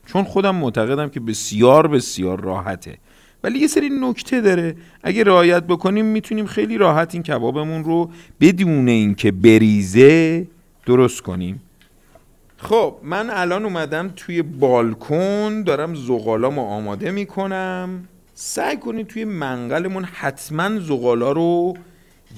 چون 0.06 0.24
خودم 0.24 0.56
معتقدم 0.56 1.08
که 1.08 1.20
بسیار 1.20 1.88
بسیار 1.88 2.40
راحته. 2.40 2.98
ولی 3.44 3.58
یه 3.58 3.66
سری 3.66 3.90
نکته 4.02 4.40
داره. 4.40 4.76
اگه 5.02 5.24
رعایت 5.24 5.62
بکنیم 5.62 6.06
می‌تونیم 6.06 6.46
خیلی 6.46 6.78
راحت 6.78 7.14
این 7.14 7.22
کبابمون 7.22 7.84
رو 7.84 8.10
بدون 8.40 8.88
اینکه 8.88 9.32
بریزه 9.32 10.46
درست 10.86 11.20
کنیم. 11.20 11.62
خب 12.56 12.96
من 13.02 13.30
الان 13.30 13.64
اومدم 13.64 14.12
توی 14.16 14.42
بالکن 14.42 15.62
دارم 15.62 15.94
زغالامو 15.94 16.62
آماده 16.62 17.10
می‌کنم. 17.10 18.08
سعی 18.34 18.76
کنید 18.76 19.06
توی 19.06 19.24
منقلمون 19.24 20.04
حتما 20.04 20.80
زغالا 20.80 21.32
رو 21.32 21.74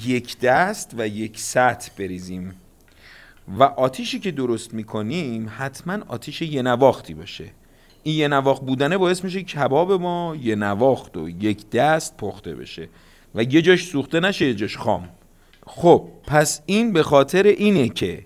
یک 0.04 0.40
دست 0.40 0.94
و 0.98 1.08
یک 1.08 1.38
سطح 1.38 1.90
بریزیم. 1.98 2.54
و 3.58 3.62
آتیشی 3.62 4.18
که 4.18 4.30
درست 4.30 4.74
می‌کنیم 4.74 5.52
حتما 5.56 5.98
آتیش 6.08 6.42
یه 6.42 6.62
نواختی 6.62 7.14
باشه. 7.14 7.44
این 8.02 8.14
یه 8.14 8.28
نواخت 8.28 8.62
بودنه 8.62 8.98
باعث 8.98 9.24
میشه 9.24 9.42
کباب 9.42 9.92
ما 9.92 10.36
یه 10.42 10.54
نواخت 10.54 11.16
و 11.16 11.28
یک 11.28 11.70
دست 11.70 12.16
پخته 12.16 12.54
بشه. 12.54 12.88
و 13.34 13.42
یه 13.42 13.62
جاش 13.62 13.84
سوخته 13.84 14.20
نشه 14.20 14.46
یه 14.46 14.54
جاش 14.54 14.76
خام. 14.76 15.08
خب 15.66 16.08
پس 16.26 16.60
این 16.66 16.92
به 16.92 17.02
خاطر 17.02 17.42
اینه 17.42 17.88
که 17.88 18.24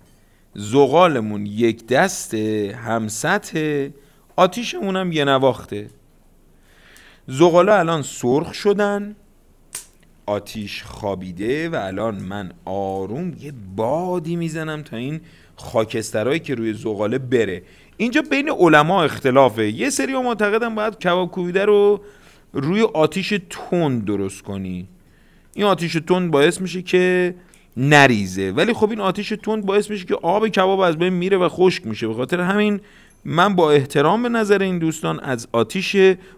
زغالمون 0.59 1.47
یک 1.47 1.87
دست 1.87 2.35
هم 2.35 3.09
سطح 3.09 3.89
آتیشمون 4.37 4.97
هم 4.97 5.13
یه 5.13 5.25
نواخته 5.25 5.91
زغالا 7.27 7.79
الان 7.79 8.03
سرخ 8.03 8.55
شدن 8.55 9.17
آتیش 10.27 10.83
خوابیده 10.83 11.69
و 11.69 11.75
الان 11.75 12.15
من 12.15 12.53
آروم 12.65 13.37
یه 13.41 13.53
بادی 13.77 14.37
می‌زنم 14.37 14.83
تا 14.83 14.97
این 14.97 15.21
خاکسترهایی 15.57 16.41
که 16.41 16.55
روی 16.55 16.73
زغاله 16.73 17.19
بره. 17.19 17.63
اینجا 17.97 18.23
بین 18.31 18.51
علما 18.51 19.03
اختلافه. 19.03 19.71
یه 19.71 19.91
سری 19.91 20.13
ها 20.13 20.23
معتقدن 20.23 20.75
باید 20.75 20.99
کباب 20.99 21.31
کوبیده 21.31 21.65
رو 21.65 22.01
روی 22.53 22.83
آتیش 22.83 23.35
تند 23.51 24.05
درست 24.05 24.43
کنی. 24.43 24.89
این 25.55 25.67
آتیش 25.67 25.93
تند 26.07 26.31
باعث 26.31 26.61
میشه 26.61 26.83
که 26.83 27.35
نریزه 27.79 28.53
ولی 28.57 28.73
خب 28.73 28.91
این 28.91 29.01
آتیش 29.01 29.33
تند 29.43 29.67
باعث 29.67 29.91
میشه 29.91 30.05
که 30.05 30.15
آب 30.15 30.49
کباب 30.49 30.81
از 30.81 30.97
بین 30.97 31.13
میره 31.13 31.37
و 31.37 31.49
خشک 31.49 31.87
میشه 31.87 32.09
به 32.09 32.15
خاطر 32.15 32.41
همین 32.41 32.81
من 33.25 33.57
با 33.57 33.71
احترام 33.71 34.23
به 34.23 34.29
نظر 34.29 34.63
این 34.63 34.79
دوستان 34.79 35.21
از 35.21 35.49
آتیش 35.53 35.97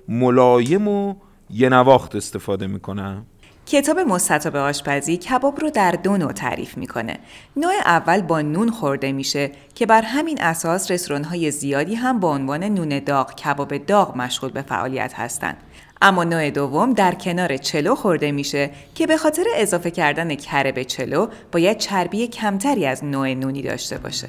ملایم 0.09 0.88
و 0.88 1.14
یه 1.51 1.68
نواخت 1.68 2.16
استفاده 2.16 2.66
می‌کنم 2.66 3.26
کتاب 3.66 3.99
مستطاب 3.99 4.57
آشپزی 4.57 5.16
کباب 5.16 5.61
رو 5.61 5.70
در 5.70 5.93
دو 5.93 6.16
نوع 6.16 6.32
تعریف 6.32 6.76
می‌کنه. 6.76 7.18
نوع 7.57 7.72
اول 7.84 8.20
با 8.20 8.43
نون 8.43 8.70
خورده 8.70 9.12
میشه 9.12 9.51
که 9.74 9.86
بر 9.86 10.03
همین 10.03 10.43
اساس 10.43 10.91
رستوران 10.91 11.24
های 11.24 11.51
زیادی 11.51 11.95
هم 11.95 12.20
با 12.20 12.34
عنوان 12.34 12.64
نون 12.64 12.99
داغ 12.99 13.34
کباب 13.34 13.76
داغ 13.76 14.16
مشغول 14.16 14.51
به 14.51 14.62
فعالیت 14.62 15.12
هستند. 15.14 15.57
اما 16.03 16.24
نوع 16.24 16.51
دوم 16.51 16.92
در 16.92 17.14
کنار 17.14 17.57
چلو 17.57 17.94
خورده 17.94 18.32
میشه 18.32 18.70
که 18.94 19.07
به 19.07 19.16
خاطر 19.16 19.44
اضافه 19.57 19.90
کردن 19.90 20.34
کره 20.34 20.72
به 20.72 20.84
چلو 20.84 21.26
باید 21.53 21.78
چربی 21.78 22.26
کمتری 22.26 22.86
از 22.86 23.05
نوع 23.05 23.34
نونی 23.34 23.62
داشته 23.62 23.98
باشه. 23.98 24.28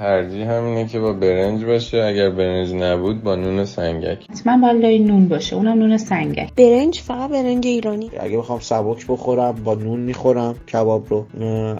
ترجیح 0.00 0.50
همینه 0.50 0.86
که 0.86 1.00
با 1.00 1.12
برنج 1.12 1.64
باشه. 1.64 2.02
اگر 2.02 2.30
برنج 2.30 2.74
نبود 2.74 3.22
با 3.22 3.34
نون 3.34 3.64
سنگک. 3.64 4.30
حتما 4.30 4.58
باید 4.58 4.82
لای 4.82 4.98
نون 4.98 5.28
باشه. 5.28 5.56
اونم 5.56 5.78
نون 5.78 5.96
سنگک. 5.96 6.54
برنج 6.54 6.98
فقط 6.98 7.30
برنج 7.30 7.66
ایرانی. 7.66 8.10
اگه 8.20 8.38
بخوام 8.38 8.60
سبک 8.60 9.06
بخورم 9.08 9.52
با 9.64 9.74
نون 9.74 10.00
می‌خورم 10.00 10.54
کباب 10.72 11.04
رو. 11.08 11.24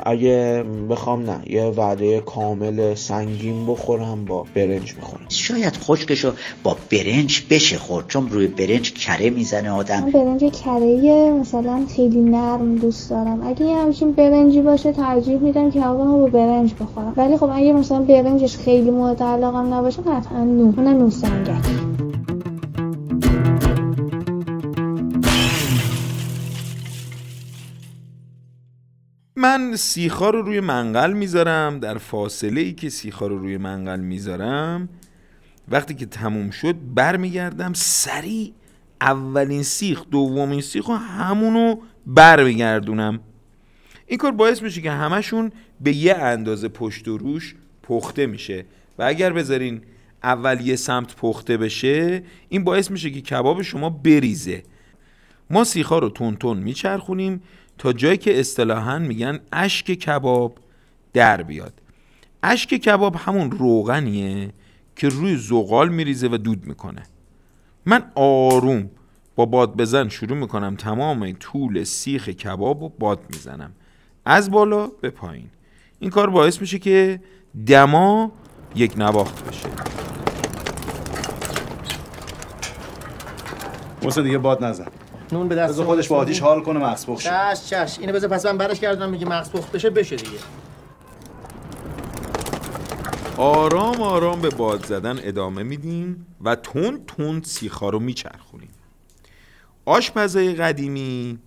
اگه 0.03 0.64
بخوام 0.91 1.31
نه 1.31 1.37
یه 1.47 1.64
وعده 1.64 2.21
کامل 2.21 2.95
سنگین 2.95 3.66
بخورم 3.66 4.25
با 4.25 4.47
برنج 4.55 4.95
می‌خورم. 4.97 5.27
شاید 5.29 5.77
خشکشو 5.77 6.33
با 6.62 6.77
برنج 6.93 7.43
بشه 7.51 7.79
خورد 7.79 8.07
چون 8.09 8.29
روی 8.31 8.47
برنج 8.47 8.93
کره 8.93 9.31
می‌زنه 9.31 9.71
آدم. 9.71 10.01
من 10.01 10.11
برنج 10.11 10.45
کره 10.45 11.31
مثلا 11.31 11.81
خیلی 11.97 12.21
نرم 12.21 12.77
دوست 12.77 13.11
دارم. 13.11 13.43
اگه 13.47 13.66
یه 13.66 13.77
همچین 13.77 14.12
برنجی 14.12 14.61
باشه 14.61 14.93
ترجیح 14.93 15.39
میدم 15.39 15.71
کبابمو 15.71 16.18
با 16.18 16.27
برنج 16.27 16.75
بخورم. 16.81 17.14
ولی 17.16 17.37
خب 17.37 17.51
اگه 17.53 17.73
مثلا 17.73 18.10
برنجش 18.11 18.57
خیلی 18.57 18.91
مورد 18.91 19.23
علاقم 19.23 19.75
نباشه 19.75 20.03
قطعا 20.03 20.45
نون 20.45 20.75
اونم 20.77 20.99
نون 20.99 21.11
سنگک 21.11 21.65
من 29.37 29.77
سیخا 29.77 30.31
رو 30.31 30.43
روی 30.43 30.61
منقل 30.61 31.13
می‌ذارم. 31.13 31.79
در 31.79 31.99
فاصله 31.99 32.61
ای 32.61 32.73
که 32.73 32.89
سیخا 32.89 33.27
رو 33.27 33.39
روی 33.39 33.57
منقل 33.57 34.01
می‌ذارم 34.01 34.89
وقتی 35.69 35.95
که 35.95 36.07
تموم 36.07 36.51
شد 36.51 36.77
برمیگردم 36.95 37.73
سریع 37.73 38.53
اولین 39.01 39.63
سیخ 39.63 40.05
دومین 40.11 40.61
سیخ 40.61 40.89
و 40.89 40.93
همونو 40.93 41.77
برمیگردونم. 42.07 43.21
این 44.07 44.19
کار 44.19 44.33
باعث 44.33 44.63
میشه 44.63 44.81
که 44.81 44.91
همشون 44.91 45.53
به 45.81 45.97
یه 45.97 46.15
اندازه 46.15 46.69
پشت 46.69 47.09
و 47.09 47.19
روش 47.19 47.55
پخته 47.91 48.26
میشه. 48.26 48.64
و 48.99 49.03
اگر 49.03 49.32
بذارین 49.32 49.80
اول 50.22 50.61
یه 50.61 50.76
سمت 50.76 51.16
پخته 51.16 51.57
بشه 51.57 52.22
این 52.49 52.64
باعث 52.64 52.91
میشه 52.91 53.11
که 53.11 53.20
کباب 53.20 53.62
شما 53.62 53.91
بریزه. 53.91 54.62
ما 55.51 55.64
سیخا 55.64 55.99
رو 55.99 56.09
تون 56.09 56.36
تون 56.36 56.59
میچرخونیم 56.59 57.43
تا 57.78 57.93
جایی 57.93 58.16
که 58.16 58.41
اصطلاحا 58.41 58.99
میگن 58.99 59.41
اشک 59.53 59.86
کباب 59.86 60.59
در 61.12 61.43
بیاد. 61.43 61.72
اشک 62.43 62.68
کباب 62.74 63.16
همون 63.16 63.51
روغنیه 63.51 64.51
که 64.97 65.09
روی 65.09 65.36
زغال 65.36 65.88
میریزه 65.88 66.28
و 66.28 66.36
دود 66.36 66.66
می‌کنه. 66.66 67.03
من 67.86 68.03
آروم 68.14 68.91
با 69.36 69.47
باد 69.47 69.76
بزن 69.76 70.09
شروع 70.09 70.38
می‌کنم 70.38 70.76
تمام 70.76 71.32
طول 71.32 71.84
سیخ 71.84 72.28
کباب 72.28 72.82
رو 72.82 72.88
باد 72.88 73.20
می‌زنم. 73.30 73.72
از 74.24 74.51
بالا 74.51 74.86
به 74.86 75.11
پایین. 75.11 75.51
این 75.99 76.11
کار 76.11 76.30
باعث 76.30 76.61
میشه 76.61 76.78
که 76.78 77.20
دما 77.67 78.33
یک 78.75 78.99
نواخت 78.99 79.45
بشه. 79.49 79.69
موسی 84.03 84.23
دیگه 84.23 84.39
باد 84.39 84.65
نزن. 84.65 84.87
نون 85.33 85.49
به 85.49 85.55
دست 85.55 85.73
بذار 85.73 85.87
خودش 85.87 86.09
با 86.09 86.17
آتیش 86.17 86.41
حال 86.41 86.63
کنه 86.63 86.79
مغز 86.79 87.07
پخت 87.07 87.21
شه. 87.21 87.31
چش 87.31 87.71
چش. 87.71 87.99
اینو 87.99 88.13
بذار 88.13 88.31
پس 88.31 88.47
من 88.47 88.59
برش 88.59 88.81
گردونم 88.81 89.11
میگه 89.11 89.27
مغز 89.27 89.51
پخت 89.51 89.73
بشه 89.73 89.91
بشه 89.91 90.17
دیگه. 90.17 90.39
آرام 93.37 94.03
آرام 94.03 94.41
به 94.41 94.51
باد 94.51 94.87
زدن 94.87 95.19
ادامه 95.23 95.63
میدیم 95.63 96.27
و 96.41 96.55
تون 96.57 97.01
تون 97.07 97.43
سیخا 97.43 97.89
رو 97.89 97.99
میچرخونیم. 97.99 98.71
آشپزای 99.85 100.55
قدیمی 100.55 101.39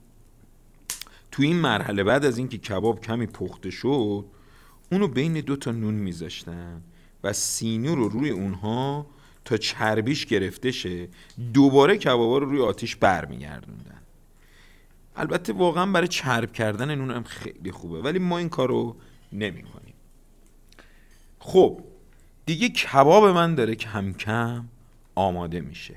تو 1.31 1.43
این 1.43 1.55
مرحله 1.55 2.03
بعد 2.03 2.25
از 2.25 2.37
اینکه 2.37 2.57
کباب 2.57 3.01
کمی 3.01 3.27
پخته 3.27 3.69
شد 3.69 4.25
اونو 4.93 5.07
بین 5.07 5.33
دو 5.33 5.55
تا 5.55 5.71
نون 5.71 5.93
میذاشتن 5.93 6.81
و 7.23 7.33
سینی 7.33 7.95
رو 7.95 8.09
روی 8.09 8.29
اونها 8.29 9.05
تا 9.45 9.57
چربیش 9.57 10.25
گرفته 10.25 10.71
شه 10.71 11.07
دوباره 11.53 11.97
کبابا 11.97 12.37
رو 12.37 12.49
روی 12.49 12.61
آتیش 12.61 12.95
برمیگردوندن. 12.95 14.01
البته 15.15 15.53
واقعا 15.53 15.85
برای 15.85 16.07
چرب 16.07 16.53
کردن 16.53 16.95
نون 16.95 17.11
هم 17.11 17.23
خیلی 17.23 17.71
خوبه 17.71 18.01
ولی 18.01 18.19
ما 18.19 18.37
این 18.37 18.49
کارو 18.49 18.95
نمی 19.33 19.63
کنیم 19.63 19.93
خب 21.39 21.81
دیگه 22.45 22.69
کباب 22.69 23.23
من 23.23 23.55
داره 23.55 23.75
کم 23.75 24.13
کم 24.13 24.65
آماده 25.15 25.61
میشه. 25.61 25.95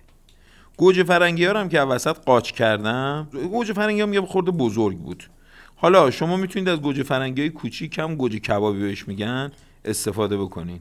گوجه 0.76 1.05
فرنگی 1.05 1.44
هم 1.44 1.68
که 1.68 1.80
وسط 1.80 2.16
قاچ 2.16 2.53
کردم 2.53 3.28
گوجه 3.51 3.72
فرنگی 3.72 4.01
هم 4.01 4.14
یه 4.14 4.20
خورده 4.20 4.51
بزرگ 4.51 4.99
بود. 4.99 5.24
حالا 5.79 6.11
شما 6.11 6.37
می‌تونید 6.37 6.68
از 6.68 6.81
گوجه 6.81 7.03
فرنگی 7.03 7.41
های 7.41 7.51
کوچیک 7.51 7.99
هم 7.99 8.14
گوجه 8.14 8.39
کبابی 8.39 8.81
بهش 8.81 9.09
میگن 9.09 9.53
استفاده 9.85 10.37
بکنین. 10.37 10.81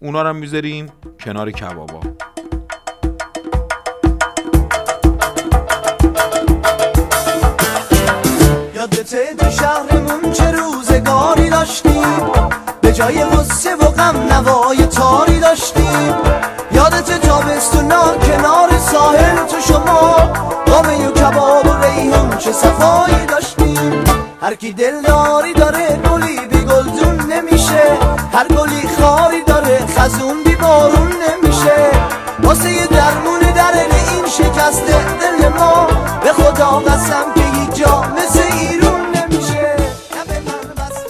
اونا 0.00 0.22
رو 0.22 0.32
می‌ذاریم 0.32 0.86
کنار 1.20 1.50
کبابا. 1.50 2.00
یادته 8.74 9.34
تو 9.38 9.50
شهرمون 9.50 10.32
چه 10.32 10.50
روزگاری 10.50 11.50
داشتیم؟ 11.50 12.30
به 12.80 12.92
جای 12.92 13.24
غصه 13.24 13.74
و 13.76 13.84
غم 13.84 14.16
نوای 14.32 14.86
تاری 14.86 15.40
داشتیم. 15.40 16.14
یادت 16.72 17.20
تابستونا 17.20 18.16
کنار 18.16 18.78
ساحل 18.78 19.46
تو 19.46 19.60
شما 19.60 20.12
قامه 20.66 21.08
و 21.08 21.12
کباب 21.12 21.66
و 21.66 21.84
ریحان 21.84 22.38
چه 22.38 22.52
صفایی 22.52 23.26
داشتیم. 23.26 24.11
هر 24.42 24.54
کی 24.54 24.72
دلداری 24.72 25.52
داره 25.52 26.00
گلی 26.10 26.46
بی 26.50 26.64
گلدون 26.64 27.32
نمیشه. 27.32 27.98
هر 28.32 28.48
گلی 28.48 28.88
خاری 28.98 29.42
داره 29.46 29.78
خزون 29.86 30.44
بی 30.44 30.54
بارون 30.54 31.08
نمیشه. 31.08 31.90
واسه 32.42 32.72
یه 32.72 32.86
درمون 32.86 33.40
درن 33.40 33.92
این 34.14 34.26
شکست 34.26 34.86
دل 34.86 35.48
ما 35.48 35.86
به 36.22 36.32
خدا 36.32 36.70
قسم 36.70 37.24
که 37.34 37.40
هیچ 37.40 37.84
جا 37.84 38.02
مثل 38.02 38.42
ایرون 38.58 39.00
نمیشه. 39.00 39.76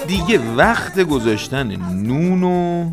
دیگه 0.07 0.41
وقت 0.57 1.01
گذاشتن 1.01 1.77
نون 1.93 2.43
و 2.43 2.91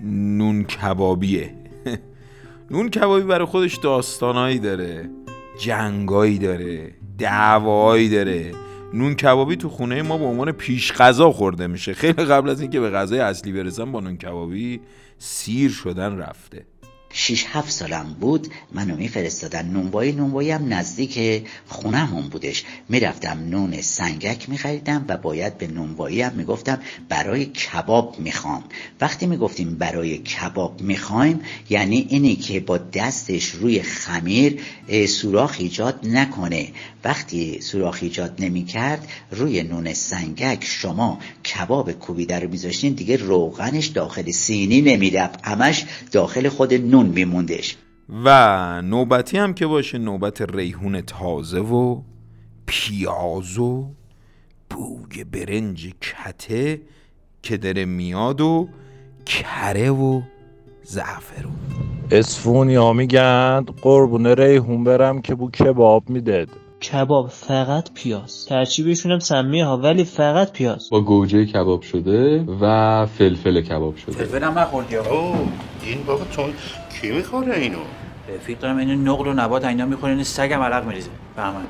نون 0.00 0.64
کبابیه. 0.64 1.50
نون 2.70 2.90
کبابی 2.90 3.24
برای 3.24 3.46
خودش 3.46 3.76
داستانایی 3.76 4.58
داره 4.58 5.10
جنگایی 5.58 6.38
داره 6.38 6.90
دعوایی 7.18 8.08
داره. 8.08 8.64
نون 8.94 9.14
کبابی 9.14 9.56
تو 9.56 9.68
خونه 9.68 10.02
ما 10.02 10.18
به 10.18 10.24
عنوان 10.24 10.52
پیش 10.52 10.92
غذا 10.92 11.32
خورده 11.32 11.66
میشه. 11.66 11.94
خیلی 11.94 12.24
قبل 12.24 12.50
از 12.50 12.60
اینکه 12.60 12.80
به 12.80 12.90
غذای 12.90 13.20
اصلی 13.20 13.52
برسم 13.52 13.92
با 13.92 14.00
نون 14.00 14.16
کبابی 14.16 14.80
سیر 15.18 15.70
شدن 15.70 16.18
رفته. 16.18 16.66
شیش 17.16 17.46
هفت 17.48 17.70
سالم 17.70 18.16
بود 18.20 18.48
منو 18.72 18.96
میفرستادن 18.96 19.66
نونوایی. 19.66 20.12
نونوایی 20.12 20.50
هم 20.50 20.74
نزدیک 20.74 21.46
خونمون 21.68 22.28
بودش. 22.28 22.64
می‌رفتم 22.88 23.46
نون 23.50 23.80
سنگک 23.80 24.48
میخریدم 24.48 25.04
و 25.08 25.16
باید 25.16 25.58
به 25.58 25.66
نونوایی 25.66 26.22
هم 26.22 26.32
می‌گفتم 26.32 26.80
برای 27.08 27.44
کباب 27.44 28.16
می‌خوام. 28.18 28.64
وقتی 29.00 29.26
می‌گفتیم 29.26 29.74
برای 29.74 30.18
کباب 30.18 30.80
می‌خوایم 30.80 31.40
یعنی 31.70 32.06
اینی 32.08 32.36
که 32.36 32.60
با 32.60 32.78
دستش 32.78 33.50
روی 33.50 33.82
خمیر 33.82 34.60
سوراخ 35.06 35.56
ایجاد 35.58 36.00
نکنه. 36.06 36.68
وقتی 37.04 37.60
سوراخ 37.60 37.98
ایجاد 38.02 38.34
نمی‌کرد 38.38 39.08
روی 39.30 39.62
نون 39.62 39.94
سنگک 39.94 40.64
شما 40.64 41.18
کباب 41.54 41.92
کوبیده 41.92 42.38
رو 42.38 42.50
میذاشتین 42.50 42.92
دیگه 42.92 43.16
روغنش 43.16 43.86
داخل 43.86 44.30
سینی 44.30 44.80
نمی‌رفت. 44.80 45.38
همش 45.46 45.84
داخل 46.12 46.48
خود 46.48 46.74
نون 46.74 47.03
میموندش. 47.04 47.76
و 48.24 48.82
نوبتی 48.82 49.38
هم 49.38 49.54
که 49.54 49.66
باشه 49.66 49.98
نوبت 49.98 50.40
ریحون 50.40 51.00
تازه 51.00 51.60
و 51.60 52.00
پیاز 52.66 53.58
و 53.58 53.90
بوی 54.70 55.24
برنج 55.24 55.92
کته 56.00 56.80
که 57.42 57.56
داره 57.56 57.84
میاد 57.84 58.40
و 58.40 58.68
کره 59.26 59.90
و 59.90 60.20
زعفرون 60.82 61.54
اسفونیا 62.10 62.92
میگن 62.92 63.64
قربونه 63.82 64.34
ریحون 64.34 64.84
برم 64.84 65.22
که 65.22 65.34
بو 65.34 65.50
کباب 65.50 66.10
میدد 66.10 66.48
کباب 66.92 67.28
فقط 67.28 67.92
پیاز. 67.94 68.46
ترچیبشون 68.46 69.12
هم 69.12 69.18
سمیه 69.18 69.64
ها 69.64 69.76
ولی 69.76 70.04
فقط 70.04 70.52
پیاز. 70.52 70.90
با 70.90 71.00
گوجه 71.00 71.46
کباب 71.46 71.82
شده 71.82 72.44
و 72.60 73.06
فلفل 73.06 73.60
کباب 73.60 73.96
شده. 73.96 74.12
فلفل 74.12 74.44
هم 74.44 74.58
نخوردی 74.58 74.96
اوه 74.96 75.38
این 75.82 76.02
بابا 76.06 76.24
تو 76.24 76.42
کی 77.04 77.12
می‌خوره 77.12 77.56
اینو؟ 77.56 77.78
رفیق 78.34 78.58
دارم 78.58 78.76
اینو 78.76 79.12
نقل 79.12 79.28
و 79.28 79.32
نبات 79.32 79.64
اینا 79.64 79.86
می‌خوره 79.86 80.12
این 80.12 80.24
سگم 80.24 80.60
عرق 80.60 80.86
میریزه. 80.86 81.10
فهمن 81.36 81.62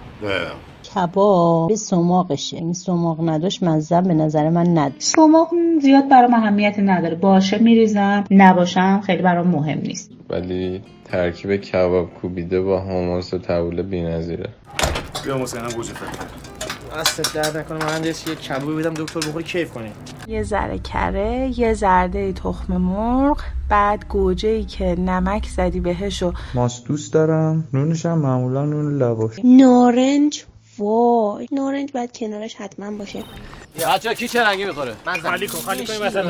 کباب 0.94 1.68
به 1.68 1.76
سماقشه. 1.76 2.56
این 2.56 2.72
سماق 2.72 3.28
نداشت 3.28 3.62
مزه 3.62 4.00
به 4.00 4.14
نظر 4.14 4.48
من 4.48 4.66
ند 4.66 4.94
سماق 4.98 5.50
زیاد 5.82 6.08
برام 6.08 6.34
اهمیتی 6.34 6.82
نداره. 6.82 7.14
باشه 7.14 7.58
میریزم. 7.58 8.24
نباشم 8.30 9.00
خیلی 9.06 9.22
برام 9.22 9.46
مهم 9.46 9.78
نیست. 9.78 10.10
ولی 10.30 10.82
ترکیب 11.04 11.56
کباب 11.56 12.14
کوبیده 12.14 12.60
با 12.60 12.80
حماس 12.80 13.34
و 13.34 13.38
تبوله 13.38 13.82
بی‌نظیره. 13.82 14.48
بیا 15.24 15.38
مسکنم 15.38 15.68
گوجه 15.76 15.92
دستت 16.94 17.34
درد 17.34 17.56
نکنه 17.56 17.84
مهندس 17.84 18.28
یه 18.28 18.34
کبابی 18.34 18.82
بدم 18.82 18.94
دکتر 18.94 19.20
بخوری 19.20 19.44
کیف 19.44 19.70
کنی. 19.70 19.92
یه 20.26 20.42
ذره 20.42 20.78
کره 20.78 21.50
یه 21.58 21.74
زرده 21.74 22.32
تخم 22.32 22.76
مرغ 22.76 23.40
بعد 23.68 24.08
گوجه 24.08 24.48
ای 24.48 24.64
که 24.64 24.84
نمک 24.84 25.48
زدی 25.48 25.80
بهش 25.80 26.22
و 26.22 26.32
ماست 26.54 26.86
دوست 26.86 27.12
دارم. 27.12 27.68
نونش 27.72 28.06
هم 28.06 28.18
معمولا 28.18 28.64
نون 28.64 28.98
لواش 28.98 29.32
نارنج 29.44 30.44
وای 30.78 31.48
نارنج 31.52 31.92
باید 31.92 32.18
کنارش 32.18 32.54
حتما 32.54 32.98
باشه. 32.98 33.22
بچه 33.94 34.14
کی 34.14 34.28
چه 34.28 34.42
رنگی 34.42 34.64
می‌خوره؟ 34.64 34.94
من 35.06 35.20
خالی 35.20 35.46
کن 35.46 35.58
خالی 35.58 35.86
کن 35.86 35.92
وسط 36.02 36.24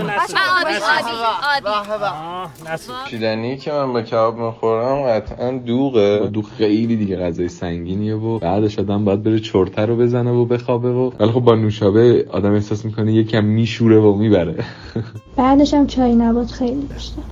نصف 2.67 3.09
شیدنی 3.11 3.57
که 3.57 3.73
من 3.73 3.93
با 3.93 4.03
کباب 4.03 4.39
می‌خورم 4.39 5.03
قطعا 5.03 5.51
دوغه. 5.51 6.19
دوغ 6.19 6.45
خیلی 6.59 6.97
دیگه 6.97 7.17
غذای 7.17 7.49
سنگینیه 7.49 8.15
و 8.15 8.39
بعدش 8.39 8.79
آدم 8.79 9.05
باید 9.05 9.23
بره 9.23 9.41
چرته 9.41 9.83
رو 9.83 9.97
بزنه 9.97 10.31
و 10.31 10.45
بخوابه 10.45 10.93
و 10.93 11.11
ولی 11.19 11.33
خب 11.33 11.41
با 11.41 11.55
نوشابه 11.55 12.27
آدم 12.31 12.53
احساس 12.55 12.85
می‌کنه 12.85 13.13
یکم 13.13 13.45
میشوره 13.45 13.99
و 13.99 14.15
می‌بره. 14.15 14.65
بعدش 15.37 15.75
هم 15.75 15.87
چای 15.87 16.15
نبات 16.15 16.51
خیلی 16.51 16.83
دوست 16.87 17.17
دارم 17.17 17.29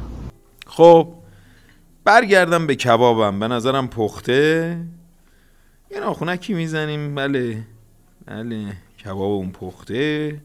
خب 0.67 1.09
برگردم 2.05 2.67
به 2.67 2.75
کبابم. 2.75 3.41
به 3.41 3.49
نظرم 3.49 3.89
پخته. 3.89 4.77
یه 5.93 6.01
ناخونکی 6.01 6.55
می‌زنیم. 6.55 7.15
بله. 7.15 7.63
بله. 8.27 8.73
کباب 9.05 9.33
اون 9.33 9.51
پخته. 9.51 10.41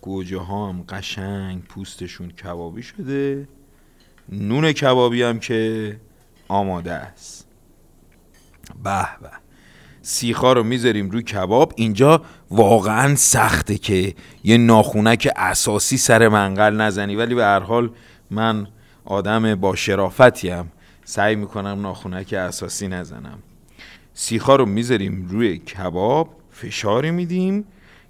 گوجه 0.00 0.38
ها 0.38 0.68
هم 0.68 0.84
قشنگ 0.88 1.64
پوستشون 1.64 2.30
کبابی 2.30 2.82
شده. 2.82 3.48
نون 4.28 4.72
کبابی 4.72 5.22
هم 5.22 5.38
که 5.38 6.00
آماده 6.48 6.92
است. 6.92 7.46
به 8.84 9.02
به. 9.22 9.30
سیخا 10.02 10.52
رو 10.52 10.62
می‌ذاریم 10.62 11.10
روی 11.10 11.22
کباب. 11.22 11.72
اینجا 11.76 12.22
واقعا 12.50 13.14
سخته 13.14 13.78
که 13.78 14.14
یه 14.44 14.56
ناخونک 14.56 15.28
اساسی 15.36 15.96
سر 15.96 16.28
منقل 16.28 16.76
نزنی. 16.76 17.16
ولی 17.16 17.34
به 17.34 17.44
هر 17.44 17.60
حال 17.60 17.90
من 18.30 18.66
آدم 19.04 19.54
با 19.54 19.76
شرافتیم. 19.76 20.72
سعی 21.04 21.36
می‌کنم 21.36 21.80
ناخونک 21.80 22.32
اساسی 22.32 22.88
نزنم. 22.88 23.38
سیخا 24.14 24.56
رو 24.56 24.66
می‌ذاریم 24.66 25.26
روی 25.30 25.58
کباب 25.58 26.36
فشاری 26.50 27.10
میدیم 27.10 27.64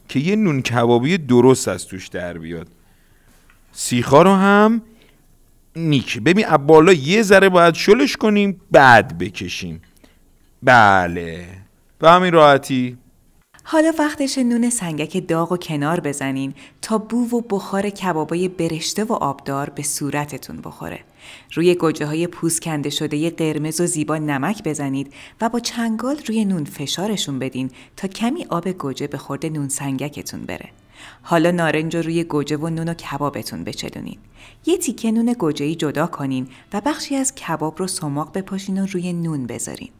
که 0.08 0.20
یه 0.20 0.36
نون 0.36 0.62
کبابی 0.62 1.18
درست 1.18 1.68
از 1.68 1.86
توش 1.86 2.08
در 2.08 2.38
بیاد. 2.38 2.68
سیخا 3.72 4.22
رو 4.22 4.30
هم 4.30 4.82
نیک. 5.76 6.20
ببین 6.20 6.56
بالا 6.56 6.92
یه 6.92 7.22
ذره 7.22 7.48
باید 7.48 7.74
شلش 7.74 8.16
کنیم 8.16 8.60
بعد 8.70 9.18
بکشیم. 9.18 9.82
بله. 10.62 11.46
به 11.98 12.10
همین 12.10 12.32
راحتی. 12.32 12.98
حالا 13.64 13.92
وقتش 13.98 14.38
نون 14.38 14.70
سنگک 14.70 15.28
داغ 15.28 15.52
و 15.52 15.56
کنار 15.56 16.00
بزنین 16.00 16.54
تا 16.82 16.98
بو 16.98 17.36
و 17.36 17.40
بخار 17.40 17.90
کبابای 17.90 18.48
برشته 18.48 19.04
و 19.04 19.12
آبدار 19.12 19.70
به 19.70 19.82
صورتتون 19.82 20.60
بخوره. 20.60 21.00
روی 21.52 21.74
گوجه 21.74 22.06
های 22.06 22.26
پوست 22.26 22.62
کنده 22.62 22.90
شده 22.90 23.30
قرمز 23.30 23.80
و 23.80 23.86
زیبا 23.86 24.18
نمک 24.18 24.62
بزنید 24.62 25.12
و 25.40 25.48
با 25.48 25.60
چنگال 25.60 26.16
روی 26.26 26.44
نون 26.44 26.64
فشارشون 26.64 27.38
بدین 27.38 27.70
تا 27.96 28.08
کمی 28.08 28.46
آب 28.50 28.68
گوجه 28.68 29.06
به 29.06 29.18
خورد 29.18 29.46
نون 29.46 29.68
سنگکتون 29.68 30.40
بره. 30.40 30.68
حالا 31.22 31.50
نارنج 31.50 31.96
رو 31.96 32.02
روی 32.02 32.24
گوجه 32.24 32.56
و 32.56 32.68
نون 32.68 32.88
و 32.88 32.94
کبابتون 32.94 33.64
بچلونین. 33.64 34.18
یه 34.66 34.78
تیکه 34.78 35.12
نون 35.12 35.32
گوجه‌ای 35.32 35.74
جدا 35.74 36.06
کنین 36.06 36.48
و 36.72 36.80
بخشی 36.80 37.16
از 37.16 37.34
کباب 37.34 37.78
رو 37.78 37.86
سماق 37.86 38.38
بپاشین 38.38 38.82
و 38.82 38.86
روی 38.86 39.12
نون 39.12 39.46
بذارین. 39.46 39.90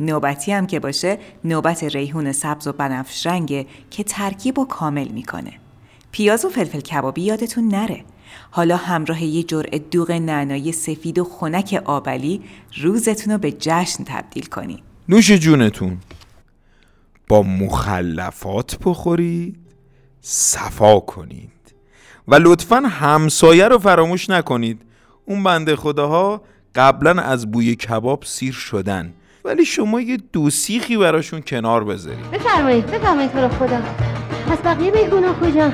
نوبتی 0.00 0.52
هم 0.52 0.66
که 0.66 0.80
باشه 0.80 1.18
نوبت 1.44 1.84
ریحون 1.84 2.32
سبز 2.32 2.66
و 2.66 2.72
بنفش 2.72 3.26
رنگه 3.26 3.66
که 3.90 4.04
ترکیب 4.04 4.58
و 4.58 4.64
کامل 4.64 5.08
می‌کنه. 5.08 5.52
پیاز 6.12 6.44
و 6.44 6.48
فلفل 6.48 6.80
کبابی 6.80 7.22
یادتون 7.22 7.68
نره. 7.68 8.04
حالا 8.50 8.76
همراه 8.76 9.24
یه 9.24 9.42
جرعه 9.42 9.78
دوغ 9.78 10.10
نعنایی 10.10 10.72
سفید 10.72 11.18
و 11.18 11.24
خنک 11.24 11.82
آبلی 11.84 12.40
روزتون 12.76 13.32
رو 13.32 13.38
به 13.38 13.52
جشن 13.52 14.04
تبدیل 14.04 14.46
کنید. 14.46 14.82
نوش 15.08 15.30
جونتون. 15.30 15.98
با 17.28 17.42
مخلفات 17.42 18.78
بخورید 18.84 19.56
صفا 20.20 21.00
کنید 21.00 21.50
و 22.28 22.34
لطفا 22.34 22.76
همسایه 22.76 23.68
رو 23.68 23.78
فراموش 23.78 24.30
نکنید. 24.30 24.82
اون 25.24 25.44
بنده 25.44 25.76
خداها 25.76 26.42
قبلا 26.74 27.22
از 27.22 27.50
بوی 27.50 27.74
کباب 27.74 28.24
سیر 28.24 28.52
شدن 28.52 29.12
ولی 29.44 29.64
شما 29.64 30.00
یه 30.00 30.18
دو 30.32 30.50
سیخی 30.50 30.96
براشون 30.96 31.40
کنار 31.40 31.84
بذارید. 31.84 32.30
بفرمایید 32.30 32.86
بفرمایید 32.86 33.32
تو 33.32 33.38
رو 33.38 33.48
خدا. 33.48 33.80
پس 34.50 34.58
بقیه 34.58 34.90
بیگونا 34.90 35.34
کجا؟ 35.34 35.72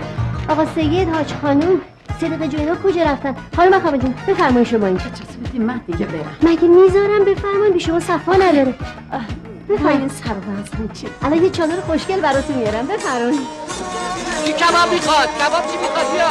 آقا 0.48 0.66
سید 0.74 1.08
حاج 1.08 1.32
خانوم 1.32 1.80
صدق 2.20 2.46
جوینا 2.46 2.74
کجا 2.84 3.02
رفتن؟ 3.02 3.36
حالا 3.56 3.78
مخابه 3.78 3.98
جون 3.98 4.14
بفرمایید 4.28 4.68
شما 4.68 4.86
اینجا. 4.86 5.04
من 5.58 5.80
دیگه 5.86 6.06
برم. 6.06 6.36
مگه 6.42 6.68
می‌ذارم 6.68 7.24
بفرمایید؟ 7.24 7.72
بی 7.72 7.80
شما 7.80 8.00
صفا 8.00 8.32
نداره. 8.32 8.74
بفرمایید. 9.68 10.10
سر 10.10 10.30
و 10.30 10.94
چی؟ 10.94 11.06
الان 11.22 11.44
یه 11.44 11.50
چادر 11.50 11.80
خوشگل 11.86 12.20
براتون 12.20 12.56
میارم. 12.56 12.86
بفرمایید. 12.86 13.40
کی 14.44 14.52
کباب 14.52 14.92
می‌خواد؟ 14.92 15.28
کباب 15.28 15.62
چی 15.70 15.76
می‌خواد؟ 15.82 16.12
بیا. 16.12 16.28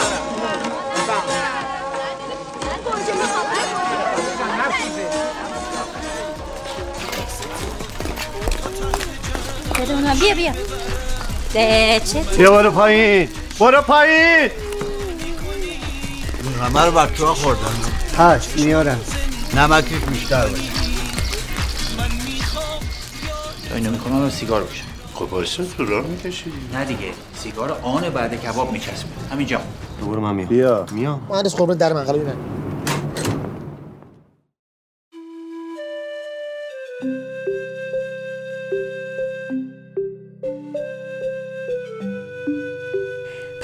بیا 10.13 10.35
بیا. 10.35 10.53
چه 11.99 12.23
بیا 12.37 12.51
برو 12.51 12.71
پایین. 12.71 13.29
برو 13.59 13.81
پایین. 13.81 14.49
این 14.49 14.62
همه 16.63 16.81
رو 16.85 16.91
بچه 16.91 17.25
خوردن 17.25 17.61
هشت 18.17 18.59
میارم. 18.59 18.99
نمکش 19.55 19.91
بیشتر 19.91 20.47
باشه. 20.47 20.63
تا 23.69 23.75
اینو 23.75 23.91
می‌کنم 23.91 24.29
سیگار 24.29 24.63
بکشم 24.63 24.83
خب 25.13 25.33
واسه 25.33 25.65
تو 25.77 25.85
راه 25.85 26.05
میکشیدی 26.05 26.57
نه 26.73 26.85
دیگه 26.85 27.11
سیگار 27.35 27.79
آن 27.83 28.09
بعد 28.09 28.41
کباب 28.41 28.71
میچسبه. 28.71 29.09
همینجا. 29.31 29.61
برو 30.01 30.21
من 30.21 30.35
میام. 30.35 30.47
بیا. 30.49 30.85
میام. 30.91 31.21
مهندس 31.29 31.55
قربون 31.55 31.77
در 31.77 31.93
منقل 31.93 32.13
ببینن 32.13 32.35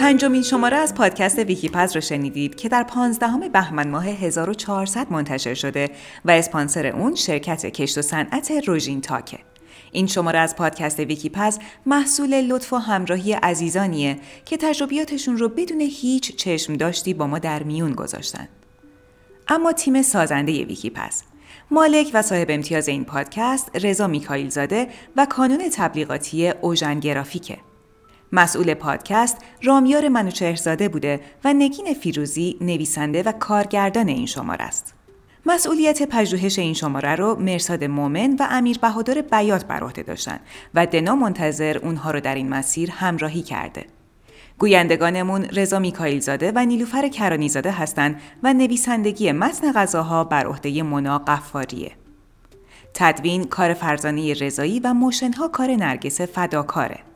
پنجمین 0.09 0.41
شماره 0.41 0.77
از 0.77 0.95
پادکست 0.95 1.39
ویکیپز 1.39 1.95
رو 1.95 2.01
شنیدید 2.01 2.55
که 2.55 2.69
در 2.69 2.83
15 2.83 3.49
بهمن 3.53 3.89
ماه 3.89 4.07
1400 4.07 5.11
منتشر 5.11 5.53
شده 5.53 5.89
و 6.25 6.31
اسپانسر 6.31 6.87
اون 6.87 7.15
شرکت 7.15 7.65
کشت 7.65 7.97
و 7.97 8.01
صنعت 8.01 8.51
روژین 8.51 9.01
تاکه. 9.01 9.39
این 9.91 10.07
شماره 10.07 10.39
از 10.39 10.55
پادکست 10.55 10.99
ویکیپز 10.99 11.59
محصول 11.85 12.41
لطف 12.41 12.73
و 12.73 12.77
همراهی 12.77 13.33
عزیزانیه 13.33 14.19
که 14.45 14.57
تجربیاتشون 14.57 15.37
رو 15.37 15.49
بدون 15.49 15.81
هیچ 15.81 16.35
چشم 16.35 16.73
داشتی 16.73 17.13
با 17.13 17.27
ما 17.27 17.39
در 17.39 17.63
میون 17.63 17.91
گذاشتن. 17.91 18.47
اما 19.47 19.71
تیم 19.71 20.01
سازنده 20.01 20.65
ویکیپز 20.65 21.21
مالک 21.71 22.11
و 22.13 22.21
صاحب 22.21 22.47
امتیاز 22.49 22.87
این 22.87 23.05
پادکست 23.05 23.71
رضا 23.75 24.07
میکائیل 24.07 24.49
زاده 24.49 24.87
و 25.15 25.25
کانون 25.29 25.69
تبلیغاتی 25.69 26.49
اوژن 26.49 26.99
گرافیکه. 26.99 27.57
مسئول 28.31 28.73
پادکست 28.73 29.37
رامیار 29.63 30.07
منوچهرزاده 30.07 30.89
بوده 30.89 31.19
و 31.43 31.53
نگین 31.53 31.93
فیروزی 31.93 32.57
نویسنده 32.61 33.23
و 33.23 33.31
کارگردان 33.31 34.07
این 34.07 34.25
شماره 34.25 34.65
است. 34.65 34.93
مسئولیت 35.45 36.03
پژوهش 36.03 36.59
این 36.59 36.73
شماره 36.73 37.15
رو 37.15 37.35
مرساد 37.39 37.83
مومن 37.83 38.35
و 38.39 38.47
امیر 38.49 38.79
بهادر 38.79 39.21
بیات 39.21 39.65
بر 39.65 39.83
عهده 39.83 40.03
داشتن 40.03 40.39
و 40.73 40.85
دنا 40.85 41.15
منتظر 41.15 41.77
اونها 41.77 42.11
رو 42.11 42.19
در 42.19 42.35
این 42.35 42.49
مسیر 42.49 42.91
همراهی 42.91 43.41
کرده. 43.41 43.85
گویندگانمون 44.57 45.43
رضا 45.43 45.79
میکائیل 45.79 46.19
زاده 46.19 46.51
و 46.55 46.65
نیلوفر 46.65 47.07
کرانی 47.07 47.49
زاده 47.49 47.71
هستند 47.71 48.21
و 48.43 48.53
نویسندگی 48.53 49.31
متن 49.31 49.71
غذاها 49.71 50.23
بر 50.23 50.45
عهده 50.45 50.83
منا 50.83 51.19
قفاریه. 51.19 51.91
تدوین 52.93 53.43
کار 53.43 53.73
فرزانه 53.73 54.33
رضایی 54.33 54.79
و 54.79 54.93
موشنها 54.93 55.47
کار 55.47 55.69
نرگس 55.69 56.21
فداکاره. 56.21 57.08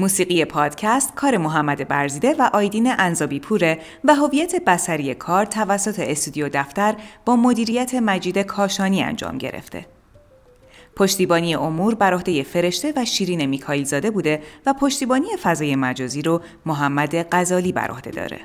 موسیقی 0.00 0.44
پادکست 0.44 1.14
کار 1.14 1.36
محمد 1.36 1.88
برزیده 1.88 2.34
و 2.38 2.50
آیدین 2.52 2.92
انزابی 2.98 3.40
پوره 3.40 3.78
و 4.04 4.14
هویت 4.14 4.64
بسری 4.64 5.14
کار 5.14 5.44
توسط 5.44 5.98
استودیو 5.98 6.48
دفتر 6.52 6.94
با 7.24 7.36
مدیریت 7.36 7.94
مجید 7.94 8.38
کاشانی 8.38 9.02
انجام 9.02 9.38
گرفته. 9.38 9.86
پشتیبانی 10.96 11.54
امور 11.54 11.94
بر 11.94 12.14
عهده 12.14 12.42
فرشته 12.42 12.92
و 12.96 13.04
شیرین 13.04 13.46
میکائیل 13.46 13.84
زاده 13.84 14.10
بوده 14.10 14.42
و 14.66 14.74
پشتیبانی 14.74 15.28
فضای 15.42 15.76
مجازی 15.76 16.22
رو 16.22 16.40
محمد 16.66 17.26
غزالی 17.32 17.72
بر 17.72 17.90
عهده 17.90 18.10
داره. 18.10 18.40